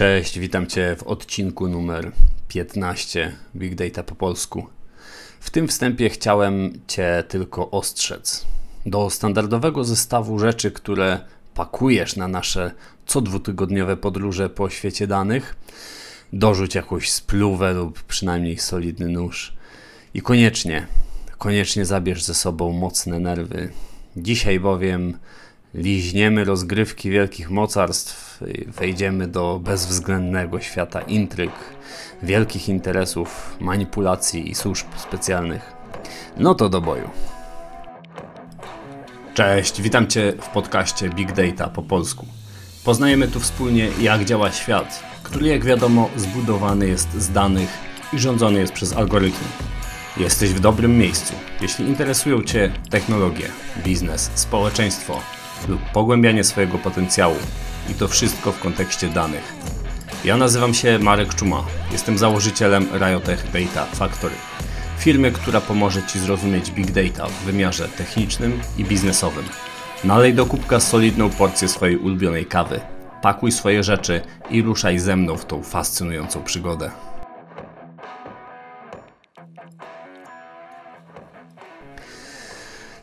Cześć, 0.00 0.38
witam 0.38 0.66
Cię 0.66 0.96
w 0.98 1.02
odcinku 1.02 1.68
numer 1.68 2.12
15 2.48 3.32
Big 3.56 3.74
Data 3.74 4.02
po 4.02 4.14
polsku. 4.14 4.66
W 5.40 5.50
tym 5.50 5.68
wstępie 5.68 6.10
chciałem 6.10 6.80
Cię 6.86 7.24
tylko 7.28 7.70
ostrzec. 7.70 8.46
Do 8.86 9.10
standardowego 9.10 9.84
zestawu 9.84 10.38
rzeczy, 10.38 10.70
które 10.70 11.20
pakujesz 11.54 12.16
na 12.16 12.28
nasze 12.28 12.72
co 13.06 13.20
dwutygodniowe 13.20 13.96
podróże 13.96 14.50
po 14.50 14.70
świecie 14.70 15.06
danych, 15.06 15.56
dorzuć 16.32 16.74
jakąś 16.74 17.10
spluwę 17.10 17.72
lub 17.72 18.02
przynajmniej 18.02 18.58
solidny 18.58 19.08
nóż. 19.08 19.52
I 20.14 20.22
koniecznie, 20.22 20.86
koniecznie 21.38 21.84
zabierz 21.84 22.22
ze 22.24 22.34
sobą 22.34 22.72
mocne 22.72 23.18
nerwy. 23.18 23.72
Dzisiaj 24.16 24.60
bowiem 24.60 25.18
liźniemy 25.74 26.44
rozgrywki 26.44 27.10
wielkich 27.10 27.50
mocarstw, 27.50 28.40
wejdziemy 28.66 29.26
do 29.28 29.60
bezwzględnego 29.64 30.60
świata 30.60 31.00
intryg, 31.00 31.52
wielkich 32.22 32.68
interesów, 32.68 33.56
manipulacji 33.60 34.50
i 34.50 34.54
służb 34.54 34.86
specjalnych. 34.96 35.72
No 36.36 36.54
to 36.54 36.68
do 36.68 36.80
boju. 36.80 37.10
Cześć, 39.34 39.82
witam 39.82 40.06
Cię 40.06 40.32
w 40.40 40.48
podcaście 40.48 41.08
Big 41.08 41.32
Data 41.32 41.68
po 41.68 41.82
polsku. 41.82 42.26
Poznajemy 42.84 43.28
tu 43.28 43.40
wspólnie, 43.40 43.88
jak 44.00 44.24
działa 44.24 44.52
świat, 44.52 45.02
który, 45.22 45.48
jak 45.48 45.64
wiadomo, 45.64 46.10
zbudowany 46.16 46.88
jest 46.88 47.12
z 47.12 47.30
danych 47.30 47.68
i 48.12 48.18
rządzony 48.18 48.60
jest 48.60 48.72
przez 48.72 48.92
algorytmy. 48.92 49.48
Jesteś 50.16 50.50
w 50.50 50.60
dobrym 50.60 50.98
miejscu. 50.98 51.34
Jeśli 51.60 51.86
interesują 51.86 52.42
Cię 52.42 52.72
technologie, 52.90 53.48
biznes, 53.84 54.30
społeczeństwo 54.34 55.20
lub 55.68 55.80
pogłębianie 55.92 56.44
swojego 56.44 56.78
potencjału, 56.78 57.36
i 57.90 57.94
to 57.94 58.08
wszystko 58.08 58.52
w 58.52 58.58
kontekście 58.60 59.08
danych. 59.08 59.54
Ja 60.24 60.36
nazywam 60.36 60.74
się 60.74 60.98
Marek 60.98 61.34
Czuma. 61.34 61.64
Jestem 61.92 62.18
założycielem 62.18 62.88
Riotech 62.98 63.44
Data 63.52 63.86
Factory. 63.86 64.34
Firmy, 64.98 65.32
która 65.32 65.60
pomoże 65.60 66.02
Ci 66.02 66.18
zrozumieć 66.18 66.70
Big 66.70 66.90
Data 66.90 67.26
w 67.26 67.44
wymiarze 67.44 67.88
technicznym 67.88 68.60
i 68.78 68.84
biznesowym. 68.84 69.44
Nalej 70.04 70.34
do 70.34 70.46
kubka 70.46 70.80
solidną 70.80 71.30
porcję 71.30 71.68
swojej 71.68 71.96
ulubionej 71.96 72.46
kawy. 72.46 72.80
Pakuj 73.22 73.52
swoje 73.52 73.82
rzeczy 73.82 74.20
i 74.50 74.62
ruszaj 74.62 74.98
ze 74.98 75.16
mną 75.16 75.36
w 75.36 75.46
tą 75.46 75.62
fascynującą 75.62 76.42
przygodę. 76.42 76.90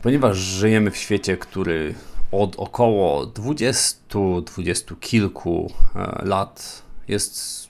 Ponieważ 0.02 0.36
żyjemy 0.36 0.90
w 0.90 0.96
świecie, 0.96 1.36
który 1.36 1.94
od 2.32 2.56
około 2.56 3.26
20-20 3.26 4.98
kilku 5.00 5.72
e, 5.94 6.24
lat 6.24 6.82
jest 7.08 7.68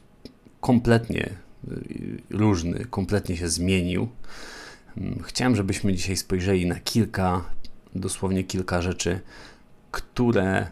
kompletnie 0.60 1.24
e, 1.24 1.70
różny, 2.30 2.84
kompletnie 2.90 3.36
się 3.36 3.48
zmienił. 3.48 4.08
Mm, 4.96 5.22
chciałem, 5.22 5.56
żebyśmy 5.56 5.94
dzisiaj 5.94 6.16
spojrzeli 6.16 6.66
na 6.66 6.80
kilka, 6.80 7.44
dosłownie 7.94 8.44
kilka 8.44 8.82
rzeczy, 8.82 9.20
które 9.90 10.66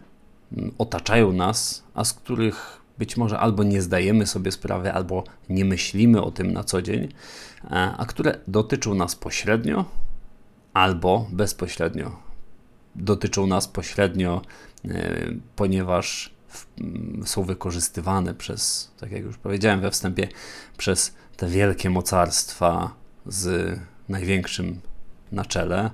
mm, 0.51 0.71
otaczają 0.77 1.31
nas, 1.31 1.83
a 1.93 2.03
z 2.03 2.13
których 2.13 2.81
być 2.97 3.17
może 3.17 3.39
albo 3.39 3.63
nie 3.63 3.81
zdajemy 3.81 4.25
sobie 4.25 4.51
sprawy, 4.51 4.93
albo 4.93 5.23
nie 5.49 5.65
myślimy 5.65 6.21
o 6.21 6.31
tym 6.31 6.53
na 6.53 6.63
co 6.63 6.81
dzień, 6.81 7.03
e, 7.63 7.93
a 7.97 8.05
które 8.05 8.39
dotyczą 8.47 8.95
nas 8.95 9.15
pośrednio 9.15 9.85
albo 10.73 11.27
bezpośrednio 11.31 12.26
dotyczą 12.97 13.47
nas 13.47 13.67
pośrednio, 13.67 14.41
e, 14.85 15.25
ponieważ 15.55 16.33
są 17.25 17.43
wykorzystywane 17.43 18.33
przez, 18.33 18.91
tak 18.99 19.11
jak 19.11 19.23
już 19.23 19.37
powiedziałem 19.37 19.81
we 19.81 19.91
wstępie, 19.91 20.27
przez 20.77 21.13
te 21.37 21.47
wielkie 21.47 21.89
mocarstwa 21.89 22.93
z 23.25 23.75
największym 24.09 24.79
na 25.31 25.45
czele. 25.45 25.91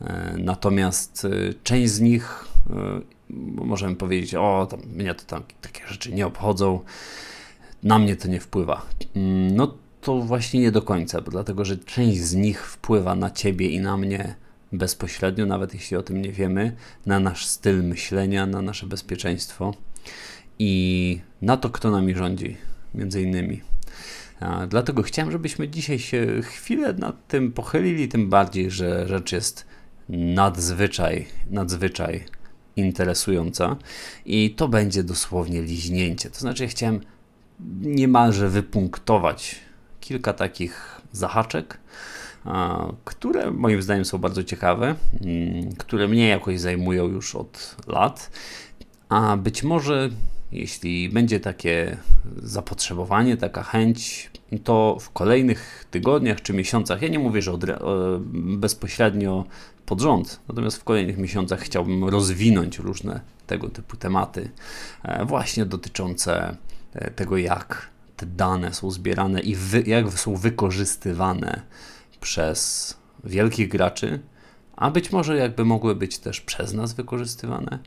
E, 0.00 0.34
natomiast 0.38 1.24
e, 1.24 1.54
część 1.64 1.92
z 1.92 2.00
nich 2.00 2.44
możemy 3.54 3.96
powiedzieć, 3.96 4.34
o, 4.34 4.66
tam, 4.70 4.80
mnie 4.80 5.14
to 5.14 5.24
tam 5.24 5.42
takie 5.60 5.86
rzeczy 5.88 6.12
nie 6.12 6.26
obchodzą, 6.26 6.80
na 7.82 7.98
mnie 7.98 8.16
to 8.16 8.28
nie 8.28 8.40
wpływa. 8.40 8.86
Mm, 9.16 9.56
no 9.56 9.74
to 10.00 10.18
właśnie 10.18 10.60
nie 10.60 10.72
do 10.72 10.82
końca, 10.82 11.20
bo 11.20 11.30
dlatego, 11.30 11.64
że 11.64 11.76
część 11.76 12.20
z 12.20 12.34
nich 12.34 12.66
wpływa 12.66 13.14
na 13.14 13.30
ciebie 13.30 13.68
i 13.68 13.80
na 13.80 13.96
mnie 13.96 14.34
bezpośrednio, 14.72 15.46
nawet 15.46 15.74
jeśli 15.74 15.96
o 15.96 16.02
tym 16.02 16.22
nie 16.22 16.32
wiemy, 16.32 16.76
na 17.06 17.20
nasz 17.20 17.46
styl 17.46 17.84
myślenia, 17.84 18.46
na 18.46 18.62
nasze 18.62 18.86
bezpieczeństwo 18.86 19.74
i 20.58 21.20
na 21.42 21.56
to, 21.56 21.70
kto 21.70 21.90
nami 21.90 22.14
rządzi, 22.14 22.56
między 22.94 23.22
innymi. 23.22 23.60
Dlatego 24.68 25.02
chciałem, 25.02 25.32
żebyśmy 25.32 25.68
dzisiaj 25.68 25.98
się 25.98 26.26
chwilę 26.42 26.92
nad 26.92 27.28
tym 27.28 27.52
pochylili, 27.52 28.08
tym 28.08 28.30
bardziej, 28.30 28.70
że 28.70 29.08
rzecz 29.08 29.32
jest 29.32 29.66
nadzwyczaj, 30.08 31.26
nadzwyczaj 31.50 32.24
interesująca 32.76 33.76
i 34.26 34.54
to 34.54 34.68
będzie 34.68 35.02
dosłownie 35.02 35.62
liźnięcie. 35.62 36.30
To 36.30 36.38
znaczy, 36.38 36.62
ja 36.62 36.68
chciałem 36.68 37.00
niemalże 37.80 38.48
wypunktować 38.48 39.56
kilka 40.00 40.32
takich 40.32 41.00
zahaczek, 41.12 41.78
które 43.04 43.50
moim 43.50 43.82
zdaniem 43.82 44.04
są 44.04 44.18
bardzo 44.18 44.44
ciekawe, 44.44 44.94
mm, 45.20 45.72
które 45.72 46.08
mnie 46.08 46.28
jakoś 46.28 46.60
zajmują 46.60 47.08
już 47.08 47.34
od 47.34 47.76
lat, 47.86 48.30
a 49.08 49.36
być 49.36 49.62
może 49.62 50.10
jeśli 50.52 51.08
będzie 51.08 51.40
takie 51.40 51.96
zapotrzebowanie, 52.36 53.36
taka 53.36 53.62
chęć, 53.62 54.30
to 54.64 54.96
w 55.00 55.10
kolejnych 55.10 55.84
tygodniach 55.90 56.42
czy 56.42 56.52
miesiącach, 56.52 57.02
ja 57.02 57.08
nie 57.08 57.18
mówię, 57.18 57.42
że 57.42 57.58
bezpośrednio 58.34 59.44
pod 59.86 60.00
rząd, 60.00 60.40
natomiast 60.48 60.76
w 60.76 60.84
kolejnych 60.84 61.18
miesiącach 61.18 61.60
chciałbym 61.60 62.04
rozwinąć 62.04 62.78
różne 62.78 63.20
tego 63.46 63.68
typu 63.68 63.96
tematy, 63.96 64.50
e, 65.02 65.24
właśnie 65.24 65.66
dotyczące 65.66 66.56
e, 66.94 67.10
tego, 67.10 67.36
jak 67.36 67.88
te 68.16 68.26
dane 68.26 68.74
są 68.74 68.90
zbierane 68.90 69.40
i 69.40 69.54
wy, 69.54 69.82
jak 69.86 70.12
są 70.12 70.36
wykorzystywane 70.36 71.62
przez 72.20 72.94
wielkich 73.24 73.68
graczy, 73.68 74.20
a 74.76 74.90
być 74.90 75.12
może 75.12 75.36
jakby 75.36 75.64
mogły 75.64 75.94
być 75.94 76.18
też 76.18 76.40
przez 76.40 76.72
nas 76.72 76.92
wykorzystywane 76.92 77.78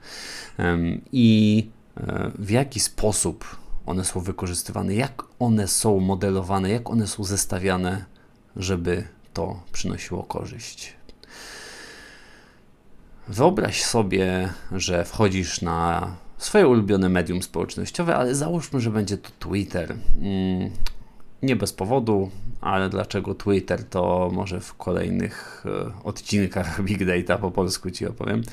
i 1.11 1.69
e, 1.97 2.31
w 2.39 2.49
jaki 2.49 2.79
sposób 2.79 3.45
one 3.85 4.05
są 4.05 4.19
wykorzystywane, 4.19 4.95
jak 4.95 5.23
one 5.39 5.67
są 5.67 5.99
modelowane, 5.99 6.69
jak 6.69 6.89
one 6.89 7.07
są 7.07 7.23
zestawiane, 7.23 8.05
żeby 8.55 9.03
to 9.33 9.63
przynosiło 9.71 10.23
korzyść. 10.23 10.93
Wyobraź 13.27 13.83
sobie, 13.83 14.49
że 14.71 15.05
wchodzisz 15.05 15.61
na 15.61 16.07
swoje 16.37 16.67
ulubione 16.67 17.09
medium 17.09 17.43
społecznościowe, 17.43 18.15
ale 18.15 18.35
załóżmy, 18.35 18.81
że 18.81 18.89
będzie 18.89 19.17
to 19.17 19.29
Twitter. 19.39 19.95
Mm, 21.41 21.47
nie 21.49 21.55
bez 21.55 21.73
powodu, 21.73 22.29
ale 22.61 22.89
dlaczego 22.89 23.35
Twitter, 23.35 23.83
to 23.83 24.29
może 24.33 24.59
w 24.59 24.73
kolejnych 24.73 25.63
e, 25.65 26.03
odcinkach 26.03 26.81
Big 26.85 27.05
Data 27.05 27.37
po 27.37 27.51
polsku 27.51 27.91
Ci 27.91 28.05
opowiem. 28.05 28.43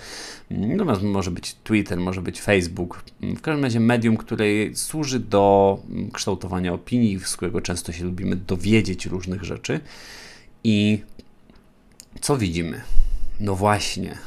Natomiast 0.51 1.03
może 1.03 1.31
być 1.31 1.55
Twitter, 1.55 1.99
może 1.99 2.23
być 2.23 2.41
Facebook. 2.41 3.03
W 3.21 3.41
każdym 3.41 3.65
razie 3.65 3.81
medium, 3.81 4.17
które 4.17 4.45
służy 4.75 5.21
do 5.21 5.79
kształtowania 6.13 6.73
opinii, 6.73 7.21
z 7.21 7.37
którego 7.37 7.61
często 7.61 7.93
się 7.93 8.05
lubimy 8.05 8.37
dowiedzieć 8.37 9.07
różnych 9.07 9.45
rzeczy. 9.45 9.81
I 10.65 11.03
co 12.21 12.37
widzimy? 12.37 12.81
No 13.41 13.55
właśnie, 13.55 14.19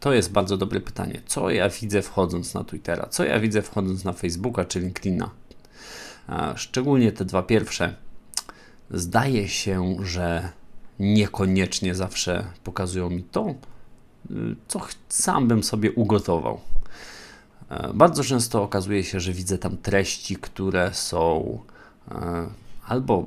to 0.00 0.12
jest 0.12 0.32
bardzo 0.32 0.56
dobre 0.56 0.80
pytanie. 0.80 1.20
Co 1.26 1.50
ja 1.50 1.68
widzę 1.68 2.02
wchodząc 2.02 2.54
na 2.54 2.64
Twittera? 2.64 3.06
Co 3.10 3.24
ja 3.24 3.40
widzę 3.40 3.62
wchodząc 3.62 4.04
na 4.04 4.12
Facebooka 4.12 4.64
czy 4.64 4.80
LinkedIna? 4.80 5.30
Szczególnie 6.56 7.12
te 7.12 7.24
dwa 7.24 7.42
pierwsze 7.42 7.94
zdaje 8.90 9.48
się, 9.48 9.96
że 10.02 10.48
niekoniecznie 10.98 11.94
zawsze 11.94 12.44
pokazują 12.64 13.10
mi 13.10 13.22
to, 13.22 13.54
co 14.68 14.80
sam 15.08 15.48
bym 15.48 15.62
sobie 15.62 15.92
ugotował. 15.92 16.60
E, 17.70 17.90
bardzo 17.94 18.24
często 18.24 18.62
okazuje 18.62 19.04
się, 19.04 19.20
że 19.20 19.32
widzę 19.32 19.58
tam 19.58 19.76
treści, 19.76 20.36
które 20.36 20.94
są 20.94 21.58
e, 22.10 22.46
albo 22.86 23.26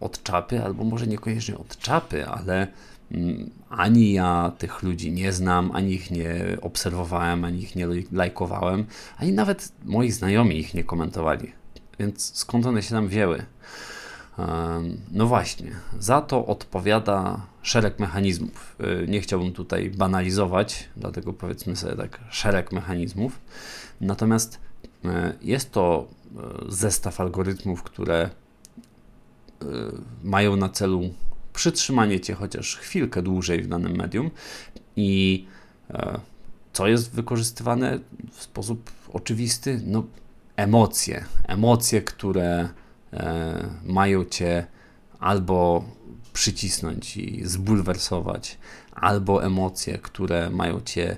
od 0.00 0.22
czapy, 0.22 0.64
albo 0.64 0.84
może 0.84 1.06
niekoniecznie 1.06 1.58
od 1.58 1.78
czapy, 1.78 2.26
ale 2.26 2.66
mm, 3.12 3.50
ani 3.68 4.12
ja 4.12 4.52
tych 4.58 4.82
ludzi 4.82 5.12
nie 5.12 5.32
znam, 5.32 5.70
ani 5.72 5.92
ich 5.92 6.10
nie 6.10 6.56
obserwowałem, 6.60 7.44
ani 7.44 7.62
ich 7.62 7.76
nie 7.76 7.86
lajkowałem, 8.12 8.86
ani 9.18 9.32
nawet 9.32 9.72
moi 9.84 10.10
znajomi 10.10 10.58
ich 10.58 10.74
nie 10.74 10.84
komentowali. 10.84 11.52
Więc 11.98 12.36
skąd 12.36 12.66
one 12.66 12.82
się 12.82 12.90
tam 12.90 13.08
wzięły? 13.08 13.42
No 15.10 15.26
właśnie, 15.26 15.70
za 15.98 16.20
to 16.20 16.46
odpowiada 16.46 17.46
szereg 17.62 17.98
mechanizmów. 17.98 18.76
Y, 19.02 19.08
nie 19.08 19.20
chciałbym 19.20 19.52
tutaj 19.52 19.90
banalizować, 19.90 20.88
dlatego 20.96 21.32
powiedzmy 21.32 21.76
sobie 21.76 21.96
tak, 21.96 22.20
szereg 22.30 22.72
mechanizmów. 22.72 23.40
Natomiast 24.00 24.60
y, 25.04 25.08
jest 25.42 25.72
to 25.72 26.08
zestaw 26.68 27.20
algorytmów, 27.20 27.82
które 27.82 28.30
mają 30.22 30.56
na 30.56 30.68
celu 30.68 31.02
przytrzymanie 31.52 32.20
cię 32.20 32.34
chociaż 32.34 32.76
chwilkę 32.76 33.22
dłużej 33.22 33.62
w 33.62 33.68
danym 33.68 33.96
medium 33.96 34.30
i 34.96 35.46
co 36.72 36.88
jest 36.88 37.14
wykorzystywane 37.14 37.98
w 38.32 38.42
sposób 38.42 38.90
oczywisty? 39.12 39.80
No, 39.86 40.04
emocje. 40.56 41.24
Emocje, 41.48 42.02
które 42.02 42.44
e, 42.50 42.68
mają 43.84 44.24
cię 44.24 44.66
albo 45.20 45.84
przycisnąć 46.32 47.16
i 47.16 47.46
zbulwersować, 47.46 48.58
albo 48.92 49.44
emocje, 49.44 49.98
które 49.98 50.50
mają 50.50 50.80
cię 50.80 51.16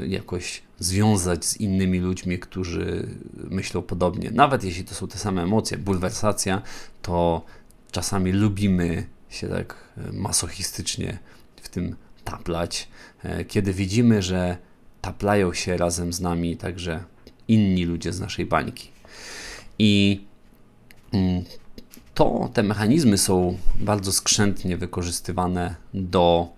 e, 0.00 0.06
jakoś 0.06 0.62
związać 0.78 1.44
z 1.44 1.56
innymi 1.56 1.98
ludźmi, 1.98 2.38
którzy 2.38 3.08
myślą 3.34 3.82
podobnie. 3.82 4.30
Nawet 4.30 4.64
jeśli 4.64 4.84
to 4.84 4.94
są 4.94 5.08
te 5.08 5.18
same 5.18 5.42
emocje, 5.42 5.78
bulwersacja, 5.78 6.62
to 7.02 7.44
czasami 7.90 8.32
lubimy 8.32 9.06
się 9.28 9.48
tak 9.48 9.76
e, 9.96 10.12
masochistycznie 10.12 11.18
w 11.62 11.68
tym 11.68 11.96
taplać, 12.24 12.88
e, 13.22 13.44
kiedy 13.44 13.72
widzimy, 13.72 14.22
że 14.22 14.56
taplają 15.00 15.54
się 15.54 15.76
razem 15.76 16.12
z 16.12 16.20
nami 16.20 16.56
także 16.56 17.04
inni 17.48 17.84
ludzie 17.84 18.12
z 18.12 18.20
naszej 18.20 18.46
bańki. 18.46 18.90
I 19.78 20.24
to 22.14 22.50
te 22.52 22.62
mechanizmy 22.62 23.18
są 23.18 23.58
bardzo 23.74 24.12
skrzętnie 24.12 24.76
wykorzystywane 24.76 25.74
do 25.94 26.48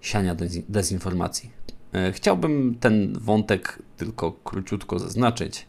siania 0.00 0.36
dezinformacji. 0.68 1.50
E, 1.92 2.12
chciałbym 2.12 2.76
ten 2.80 3.18
wątek 3.18 3.78
tylko 3.96 4.32
króciutko 4.32 4.98
zaznaczyć, 4.98 5.66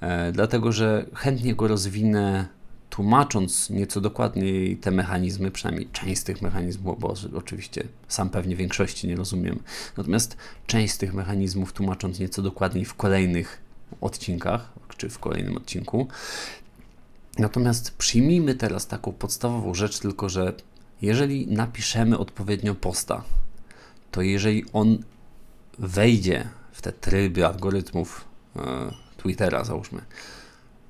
e, 0.00 0.32
dlatego 0.32 0.72
że 0.72 1.06
chętnie 1.14 1.54
go 1.54 1.68
rozwinę 1.68 2.46
tłumacząc 2.90 3.70
nieco 3.70 4.00
dokładniej 4.00 4.76
te 4.76 4.90
mechanizmy, 4.90 5.50
przynajmniej 5.50 5.88
część 5.92 6.20
z 6.20 6.24
tych 6.24 6.42
mechanizmów, 6.42 7.00
bo 7.00 7.14
oczywiście 7.36 7.88
sam 8.08 8.30
pewnie 8.30 8.56
większości 8.56 9.08
nie 9.08 9.16
rozumiem, 9.16 9.62
natomiast 9.96 10.36
część 10.66 10.94
z 10.94 10.98
tych 10.98 11.14
mechanizmów 11.14 11.72
tłumacząc 11.72 12.18
nieco 12.18 12.42
dokładniej 12.42 12.84
w 12.84 12.94
kolejnych 12.94 13.60
odcinkach, 14.00 14.72
czy 14.96 15.08
w 15.08 15.18
kolejnym 15.18 15.56
odcinku. 15.56 16.08
Natomiast 17.38 17.96
przyjmijmy 17.96 18.54
teraz 18.54 18.86
taką 18.86 19.12
podstawową 19.12 19.74
rzecz, 19.74 19.98
tylko 19.98 20.28
że 20.28 20.52
jeżeli 21.02 21.46
napiszemy 21.46 22.18
odpowiednio 22.18 22.74
posta, 22.74 23.24
to 24.10 24.22
jeżeli 24.22 24.64
on 24.72 24.98
wejdzie 25.78 26.48
w 26.72 26.82
te 26.82 26.92
tryby 26.92 27.46
algorytmów 27.46 28.24
e, 28.56 28.60
Twittera, 29.16 29.64
załóżmy, 29.64 30.00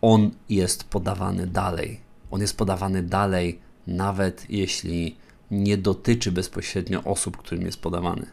on 0.01 0.31
jest 0.49 0.85
podawany 0.85 1.47
dalej. 1.47 2.01
On 2.31 2.41
jest 2.41 2.57
podawany 2.57 3.03
dalej, 3.03 3.61
nawet 3.87 4.51
jeśli 4.51 5.17
nie 5.51 5.79
dotyczy 5.79 6.33
bezpośrednio 6.33 7.05
osób, 7.05 7.37
którym 7.37 7.67
jest 7.67 7.81
podawany. 7.81 8.27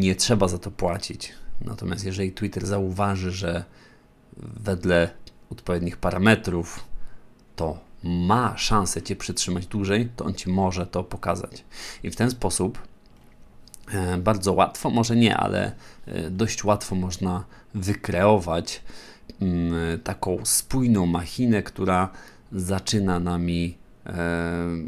Nie 0.00 0.16
trzeba 0.16 0.48
za 0.48 0.58
to 0.58 0.70
płacić. 0.70 1.32
Natomiast 1.60 2.04
jeżeli 2.04 2.32
Twitter 2.32 2.66
zauważy, 2.66 3.32
że 3.32 3.64
wedle 4.36 5.10
odpowiednich 5.54 5.96
parametrów 5.96 6.84
to 7.56 7.78
ma 8.02 8.56
szansę 8.56 9.02
Cię 9.02 9.16
przytrzymać 9.16 9.66
dłużej, 9.66 10.08
to 10.16 10.24
on 10.24 10.34
Ci 10.34 10.50
może 10.50 10.86
to 10.86 11.04
pokazać. 11.04 11.64
I 12.02 12.10
w 12.10 12.16
ten 12.16 12.30
sposób 12.30 12.78
e, 13.92 14.18
bardzo 14.18 14.52
łatwo, 14.52 14.90
może 14.90 15.16
nie, 15.16 15.36
ale 15.36 15.72
e, 16.06 16.30
dość 16.30 16.64
łatwo 16.64 16.94
można 16.94 17.44
wykreować 17.74 18.82
Mm, 19.40 20.00
taką 20.00 20.38
spójną 20.44 21.06
machinę, 21.06 21.62
która 21.62 22.08
zaczyna 22.52 23.20
nami 23.20 23.78
e, 24.06 24.12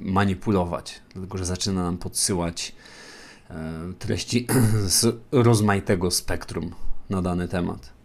manipulować, 0.02 1.00
dlatego 1.14 1.38
że 1.38 1.44
zaczyna 1.44 1.82
nam 1.82 1.98
podsyłać 1.98 2.74
treści 3.98 4.46
z 4.86 5.16
rozmaitego 5.32 6.10
spektrum 6.10 6.74
na 7.10 7.22
dany 7.22 7.48
temat. 7.48 7.95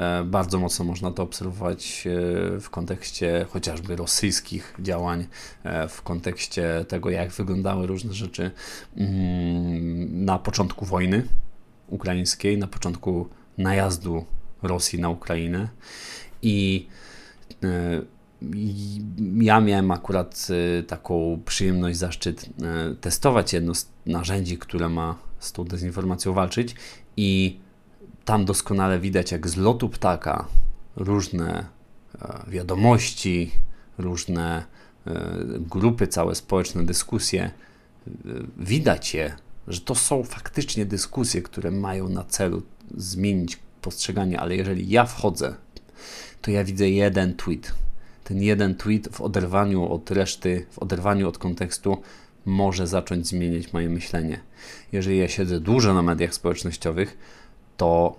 E, 0.00 0.24
bardzo 0.24 0.58
mocno 0.58 0.84
można 0.84 1.10
to 1.10 1.22
obserwować 1.22 2.08
w 2.60 2.70
kontekście 2.70 3.46
chociażby 3.50 3.96
rosyjskich 3.96 4.74
działań, 4.78 5.26
w 5.88 6.02
kontekście 6.02 6.84
tego, 6.88 7.10
jak 7.10 7.30
wyglądały 7.30 7.86
różne 7.86 8.14
rzeczy 8.14 8.50
mm, 8.96 10.24
na 10.24 10.38
początku 10.38 10.84
wojny 10.84 11.22
ukraińskiej, 11.88 12.58
na 12.58 12.66
początku 12.66 13.28
najazdu 13.58 14.24
Rosji 14.62 15.00
na 15.00 15.08
Ukrainę. 15.08 15.68
I 16.42 16.86
e, 17.62 18.02
ja 19.36 19.60
miałem 19.60 19.90
akurat 19.90 20.48
e, 20.50 20.82
taką 20.82 21.40
przyjemność, 21.44 21.98
zaszczyt 21.98 22.46
e, 22.62 22.94
testować 22.94 23.52
jedno 23.52 23.74
z 23.74 23.88
narzędzi, 24.06 24.58
które 24.58 24.88
ma 24.88 25.18
z 25.38 25.52
tą 25.52 25.64
dezinformacją 25.64 26.32
walczyć 26.32 26.74
i 27.16 27.58
tam 28.24 28.44
doskonale 28.44 28.98
widać, 28.98 29.32
jak 29.32 29.48
z 29.48 29.56
lotu 29.56 29.88
ptaka 29.88 30.46
różne 30.96 31.66
wiadomości, 32.48 33.50
różne 33.98 34.64
grupy, 35.60 36.06
całe 36.06 36.34
społeczne 36.34 36.86
dyskusje, 36.86 37.50
widać 38.58 39.14
je, 39.14 39.36
że 39.68 39.80
to 39.80 39.94
są 39.94 40.24
faktycznie 40.24 40.86
dyskusje, 40.86 41.42
które 41.42 41.70
mają 41.70 42.08
na 42.08 42.24
celu 42.24 42.62
zmienić 42.96 43.58
postrzeganie, 43.82 44.40
ale 44.40 44.56
jeżeli 44.56 44.90
ja 44.90 45.04
wchodzę, 45.04 45.54
to 46.42 46.50
ja 46.50 46.64
widzę 46.64 46.90
jeden 46.90 47.34
tweet. 47.34 47.74
Ten 48.24 48.42
jeden 48.42 48.74
tweet 48.74 49.08
w 49.12 49.20
oderwaniu 49.20 49.92
od 49.92 50.10
reszty, 50.10 50.66
w 50.70 50.78
oderwaniu 50.78 51.28
od 51.28 51.38
kontekstu 51.38 52.02
może 52.44 52.86
zacząć 52.86 53.28
zmieniać 53.28 53.72
moje 53.72 53.88
myślenie. 53.88 54.40
Jeżeli 54.92 55.18
ja 55.18 55.28
siedzę 55.28 55.60
dużo 55.60 55.94
na 55.94 56.02
mediach 56.02 56.34
społecznościowych, 56.34 57.18
to 57.80 58.16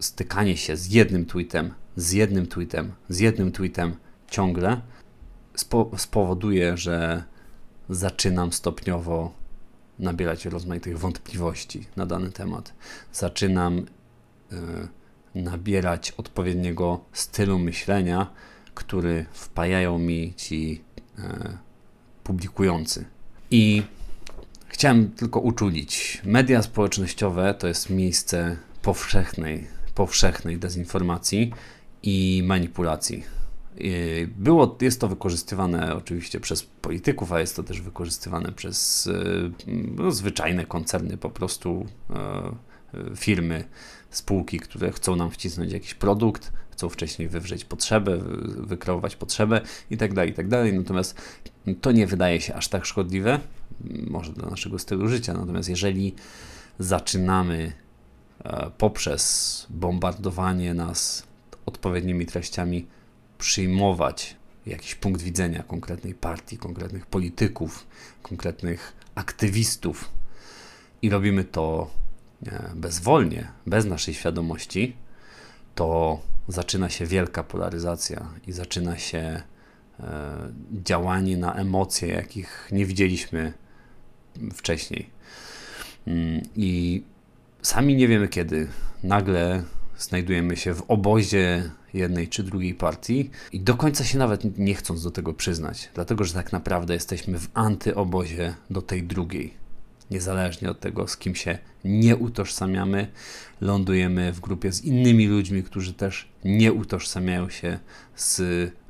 stykanie 0.00 0.56
się 0.56 0.76
z 0.76 0.86
jednym 0.92 1.26
tweetem, 1.26 1.74
z 1.96 2.12
jednym 2.12 2.46
tweetem, 2.46 2.92
z 3.08 3.18
jednym 3.18 3.52
tweetem 3.52 3.96
ciągle 4.30 4.80
spo 5.54 5.90
spowoduje, 5.96 6.76
że 6.76 7.24
zaczynam 7.88 8.52
stopniowo 8.52 9.32
nabierać 9.98 10.44
rozmaitych 10.44 10.98
wątpliwości 10.98 11.86
na 11.96 12.06
dany 12.06 12.32
temat. 12.32 12.74
Zaczynam 13.12 13.86
Y, 14.52 14.88
nabierać 15.34 16.10
odpowiedniego 16.10 17.00
stylu 17.12 17.58
myślenia, 17.58 18.26
który 18.74 19.26
wpajają 19.32 19.98
mi 19.98 20.34
ci 20.36 20.84
y, 21.18 21.22
publikujący. 22.24 23.04
I 23.50 23.82
chciałem 24.68 25.10
tylko 25.10 25.40
uczulić, 25.40 26.22
media 26.24 26.62
społecznościowe 26.62 27.54
to 27.54 27.68
jest 27.68 27.90
miejsce 27.90 28.56
powszechnej, 28.82 29.66
powszechnej 29.94 30.58
dezinformacji 30.58 31.52
i 32.02 32.42
manipulacji. 32.46 33.24
Było, 34.28 34.78
jest 34.80 35.00
to 35.00 35.08
wykorzystywane 35.08 35.96
oczywiście 35.96 36.40
przez 36.40 36.62
polityków, 36.62 37.32
a 37.32 37.40
jest 37.40 37.56
to 37.56 37.62
też 37.62 37.80
wykorzystywane 37.80 38.52
przez 38.52 39.06
y, 39.06 39.52
no, 39.66 40.10
zwyczajne 40.10 40.66
koncerny, 40.66 41.16
po 41.16 41.30
prostu 41.30 41.86
firmy 43.16 43.64
spółki, 44.10 44.60
które 44.60 44.92
chcą 44.92 45.16
nam 45.16 45.30
wcisnąć 45.30 45.72
jakiś 45.72 45.94
produkt, 45.94 46.52
chcą 46.76 46.88
wcześniej 46.88 47.28
wywrzeć 47.28 47.64
potrzebę, 47.64 48.18
wykreować 48.56 49.16
potrzebę 49.16 49.60
itd., 49.90 50.14
tak 50.14 50.28
itd. 50.28 50.64
Tak 50.64 50.74
Natomiast 50.74 51.20
to 51.80 51.92
nie 51.92 52.06
wydaje 52.06 52.40
się 52.40 52.54
aż 52.54 52.68
tak 52.68 52.86
szkodliwe, 52.86 53.40
może 54.10 54.32
dla 54.32 54.50
naszego 54.50 54.78
stylu 54.78 55.08
życia. 55.08 55.34
Natomiast 55.34 55.68
jeżeli 55.68 56.14
zaczynamy 56.78 57.72
e, 58.44 58.70
poprzez 58.78 59.66
bombardowanie 59.70 60.74
nas 60.74 61.22
odpowiednimi 61.66 62.26
treściami 62.26 62.86
przyjmować 63.38 64.36
jakiś 64.66 64.94
punkt 64.94 65.22
widzenia 65.22 65.62
konkretnej 65.62 66.14
partii, 66.14 66.58
konkretnych 66.58 67.06
polityków, 67.06 67.86
konkretnych 68.22 68.92
aktywistów 69.14 70.10
i 71.02 71.10
robimy 71.10 71.44
to 71.44 71.90
E, 72.46 72.72
bezwolnie, 72.74 73.48
bez 73.66 73.84
naszej 73.84 74.14
świadomości, 74.14 74.96
to 75.74 76.20
zaczyna 76.48 76.88
się 76.90 77.06
wielka 77.06 77.44
polaryzacja 77.44 78.28
i 78.46 78.52
zaczyna 78.52 78.98
się 78.98 79.18
e, 79.18 79.42
działanie 80.84 81.36
na 81.36 81.54
emocje, 81.54 82.08
jakich 82.08 82.68
nie 82.72 82.86
widzieliśmy 82.86 83.52
wcześniej. 84.54 85.10
Mm, 86.06 86.42
I 86.56 87.02
sami 87.62 87.96
nie 87.96 88.08
wiemy 88.08 88.28
kiedy. 88.28 88.68
Nagle 89.02 89.62
znajdujemy 89.98 90.56
się 90.56 90.74
w 90.74 90.82
obozie 90.88 91.70
jednej 91.94 92.28
czy 92.28 92.42
drugiej 92.42 92.74
partii 92.74 93.30
i 93.52 93.60
do 93.60 93.74
końca 93.74 94.04
się 94.04 94.18
nawet 94.18 94.58
nie 94.58 94.74
chcąc 94.74 95.02
do 95.02 95.10
tego 95.10 95.34
przyznać, 95.34 95.90
dlatego 95.94 96.24
że 96.24 96.34
tak 96.34 96.52
naprawdę 96.52 96.94
jesteśmy 96.94 97.38
w 97.38 97.48
antyobozie 97.54 98.54
do 98.70 98.82
tej 98.82 99.02
drugiej 99.02 99.65
niezależnie 100.10 100.70
od 100.70 100.80
tego, 100.80 101.08
z 101.08 101.16
kim 101.16 101.34
się 101.34 101.58
nie 101.84 102.16
utożsamiamy, 102.16 103.08
lądujemy 103.60 104.32
w 104.32 104.40
grupie 104.40 104.72
z 104.72 104.84
innymi 104.84 105.26
ludźmi, 105.26 105.62
którzy 105.62 105.92
też 105.92 106.28
nie 106.44 106.72
utożsamiają 106.72 107.50
się 107.50 107.78
z 108.16 108.42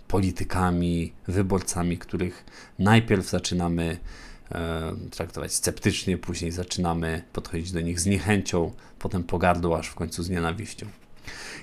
politykami, 0.08 1.12
wyborcami, 1.28 1.98
których 1.98 2.44
najpierw 2.78 3.30
zaczynamy 3.30 3.98
e, 4.52 4.92
traktować 5.10 5.54
sceptycznie, 5.54 6.18
później 6.18 6.52
zaczynamy 6.52 7.22
podchodzić 7.32 7.72
do 7.72 7.80
nich 7.80 8.00
z 8.00 8.06
niechęcią, 8.06 8.72
potem 8.98 9.24
pogardą, 9.24 9.76
aż 9.76 9.88
w 9.88 9.94
końcu 9.94 10.22
z 10.22 10.30
nienawiścią. 10.30 10.86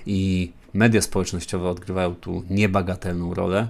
I 0.06 0.52
media 0.74 1.02
społecznościowe 1.02 1.68
odgrywają 1.68 2.14
tu 2.14 2.44
niebagatelną 2.50 3.34
rolę 3.34 3.68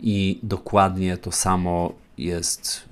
i 0.00 0.40
dokładnie 0.42 1.16
to 1.16 1.32
samo 1.32 1.92
jest 2.18 2.82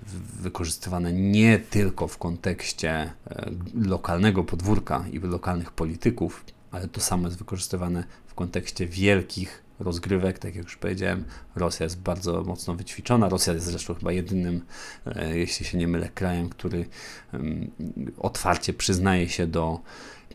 wykorzystywane 0.40 1.12
nie 1.12 1.58
tylko 1.58 2.08
w 2.08 2.18
kontekście 2.18 2.90
e, 2.90 3.50
lokalnego 3.74 4.44
podwórka 4.44 5.04
i 5.12 5.18
lokalnych 5.18 5.72
polityków, 5.72 6.44
ale 6.70 6.88
to 6.88 7.00
samo 7.00 7.26
jest 7.28 7.38
wykorzystywane 7.38 8.04
w 8.26 8.34
kontekście 8.34 8.86
wielkich 8.86 9.62
rozgrywek. 9.80 10.38
Tak 10.38 10.54
jak 10.54 10.64
już 10.64 10.76
powiedziałem, 10.76 11.24
Rosja 11.56 11.84
jest 11.84 12.00
bardzo 12.00 12.42
mocno 12.42 12.74
wyćwiczona. 12.74 13.28
Rosja 13.28 13.52
jest 13.52 13.66
zresztą 13.66 13.94
chyba 13.94 14.12
jedynym, 14.12 14.64
e, 15.06 15.38
jeśli 15.38 15.66
się 15.66 15.78
nie 15.78 15.88
mylę, 15.88 16.08
krajem, 16.08 16.48
który 16.48 16.86
otwarcie 18.18 18.72
przyznaje 18.72 19.28
się 19.28 19.46
do 19.46 19.80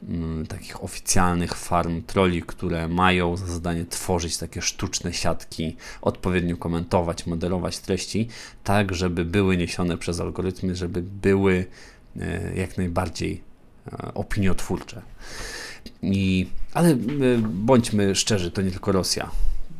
Mm, 0.07 0.47
takich 0.47 0.83
oficjalnych 0.83 1.55
farm 1.55 2.01
troli, 2.01 2.41
które 2.41 2.87
mają 2.87 3.37
za 3.37 3.45
zadanie 3.45 3.85
tworzyć 3.85 4.37
takie 4.37 4.61
sztuczne 4.61 5.13
siatki, 5.13 5.75
odpowiednio 6.01 6.57
komentować, 6.57 7.27
moderować 7.27 7.79
treści, 7.79 8.27
tak 8.63 8.95
żeby 8.95 9.25
były 9.25 9.57
niesione 9.57 9.97
przez 9.97 10.19
algorytmy, 10.19 10.75
żeby 10.75 11.01
były 11.01 11.65
e, 12.19 12.55
jak 12.55 12.77
najbardziej 12.77 13.43
e, 13.87 14.13
opiniotwórcze. 14.13 15.01
I, 16.01 16.47
ale 16.73 16.89
e, 16.89 16.97
bądźmy 17.41 18.15
szczerzy, 18.15 18.51
to 18.51 18.61
nie 18.61 18.71
tylko 18.71 18.91
Rosja. 18.91 19.31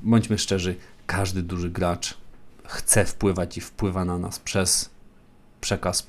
Bądźmy 0.02 0.38
szczerzy, 0.38 0.76
każdy 1.08 1.42
duży 1.44 1.70
gracz 1.70 2.18
chce 2.66 3.06
wpływać 3.06 3.58
i 3.58 3.62
wpływa 3.62 4.06
na 4.06 4.18
nas 4.18 4.40
przez 4.40 4.90
przekaz 5.62 6.08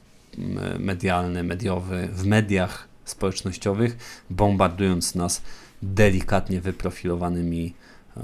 medialny, 0.78 1.42
mediowy, 1.42 2.08
w 2.12 2.26
mediach, 2.26 2.89
społecznościowych, 3.10 3.96
bombardując 4.30 5.14
nas 5.14 5.42
delikatnie 5.82 6.60
wyprofilowanymi 6.60 7.74
e, 8.16 8.22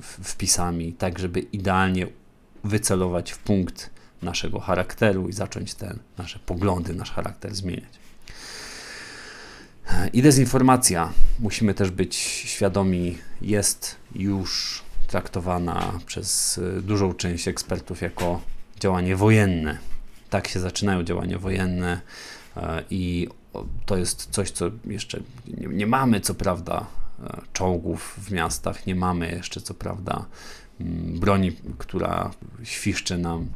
wpisami, 0.00 0.92
tak 0.92 1.18
żeby 1.18 1.40
idealnie 1.40 2.06
wycelować 2.64 3.32
w 3.32 3.38
punkt 3.38 3.90
naszego 4.22 4.60
charakteru 4.60 5.28
i 5.28 5.32
zacząć 5.32 5.74
te 5.74 5.96
nasze 6.18 6.38
poglądy, 6.38 6.94
nasz 6.94 7.10
charakter 7.10 7.54
zmieniać. 7.54 8.02
I 10.12 10.22
dezinformacja, 10.22 11.12
musimy 11.38 11.74
też 11.74 11.90
być 11.90 12.16
świadomi, 12.16 13.18
jest 13.40 13.96
już 14.14 14.82
traktowana 15.06 15.98
przez 16.06 16.60
dużą 16.82 17.14
część 17.14 17.48
ekspertów 17.48 18.02
jako 18.02 18.40
działanie 18.80 19.16
wojenne. 19.16 19.78
Tak 20.30 20.48
się 20.48 20.60
zaczynają 20.60 21.02
działania 21.02 21.38
wojenne 21.38 22.00
e, 22.56 22.82
i 22.90 23.28
to 23.86 23.96
jest 23.96 24.28
coś, 24.30 24.50
co 24.50 24.70
jeszcze 24.84 25.20
nie, 25.46 25.66
nie, 25.66 25.86
mamy, 25.86 26.20
co 26.20 26.34
prawda, 26.34 26.86
e, 27.24 27.42
czołgów 27.52 28.14
w 28.18 28.30
miastach, 28.30 28.86
nie 28.86 28.94
mamy 28.94 29.30
jeszcze, 29.30 29.60
co 29.60 29.74
prawda, 29.74 30.26
mm, 30.80 31.20
broni, 31.20 31.52
która 31.78 32.30
świszczy 32.62 33.18
nam 33.18 33.46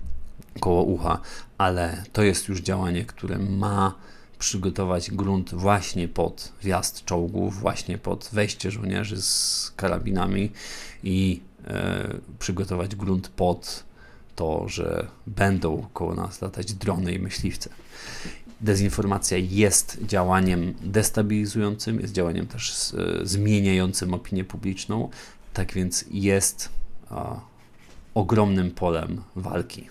koło 0.60 0.82
ucha, 0.82 1.20
ale 1.58 2.04
to 2.12 2.22
jest 2.22 2.48
już 2.48 2.60
działanie, 2.60 3.04
które 3.04 3.38
ma 3.38 3.94
przygotować 4.38 5.10
grunt 5.10 5.54
właśnie 5.54 6.08
pod 6.08 6.52
wjazd 6.62 7.04
czołgów, 7.04 7.60
właśnie 7.60 7.98
pod 7.98 8.28
wejście 8.32 8.70
żołnierzy 8.70 9.22
z 9.22 9.72
karabinami 9.76 10.52
i 11.02 11.40
e, 11.66 12.16
przygotować 12.38 12.96
grunt 12.96 13.28
pod 13.28 13.84
to, 14.34 14.68
że 14.68 15.06
będą 15.26 15.86
koło 15.92 16.14
nas 16.14 16.42
latać 16.42 16.72
drony 16.72 17.12
i 17.12 17.18
myśliwce 17.18 17.70
dezinformacja 18.60 19.38
jest 19.38 19.98
działaniem 20.02 20.74
destabilizującym, 20.80 22.00
jest 22.00 22.12
działaniem 22.12 22.46
też 22.46 22.94
e, 22.94 23.26
zmieniającym 23.26 24.14
opinię 24.14 24.44
publiczną, 24.44 25.08
tak 25.52 25.72
więc 25.72 26.04
jest 26.10 26.68
a, 27.10 27.40
ogromnym 28.14 28.70
polem 28.70 29.22
walki. 29.36 29.86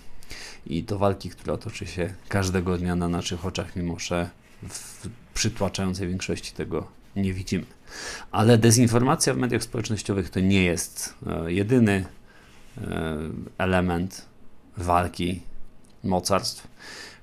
I 0.66 0.84
to 0.84 0.98
walki, 0.98 1.30
która 1.30 1.56
toczy 1.56 1.86
się 1.86 2.14
każdego 2.28 2.78
dnia 2.78 2.96
na 2.96 3.08
naszych 3.08 3.46
oczach, 3.46 3.76
mimo 3.76 3.98
że 3.98 4.30
w 4.68 5.08
przytłaczającej 5.34 6.08
większości 6.08 6.52
tego 6.52 6.86
nie 7.16 7.32
widzimy. 7.32 7.64
Ale 8.30 8.58
dezinformacja 8.58 9.34
w 9.34 9.36
mediach 9.36 9.62
społecznościowych 9.62 10.30
to 10.30 10.40
nie 10.40 10.64
jest 10.64 11.14
e, 11.26 11.52
jedyny 11.52 12.04
e, 12.78 13.18
element 13.58 14.26
walki 14.76 15.42
mocarstw. 16.04 16.68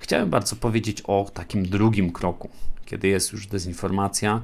Chciałem 0.04 0.30
bardzo 0.30 0.56
powiedzieć 0.56 1.02
o 1.02 1.30
takim 1.34 1.66
drugim 1.66 2.12
kroku, 2.12 2.48
kiedy 2.84 3.08
jest 3.08 3.32
już 3.32 3.46
dezinformacja. 3.46 4.42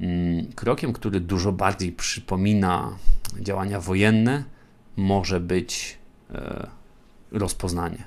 Mm, 0.00 0.52
krokiem, 0.52 0.92
który 0.92 1.20
dużo 1.20 1.52
bardziej 1.52 1.92
przypomina 1.92 2.96
działania 3.40 3.80
wojenne, 3.80 4.44
może 4.96 5.40
być 5.40 5.98
e, 6.30 6.66
rozpoznanie. 7.32 8.04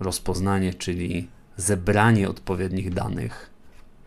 Rozpoznanie, 0.00 0.74
czyli 0.74 1.28
zebranie 1.56 2.28
odpowiednich 2.28 2.94
danych 2.94 3.50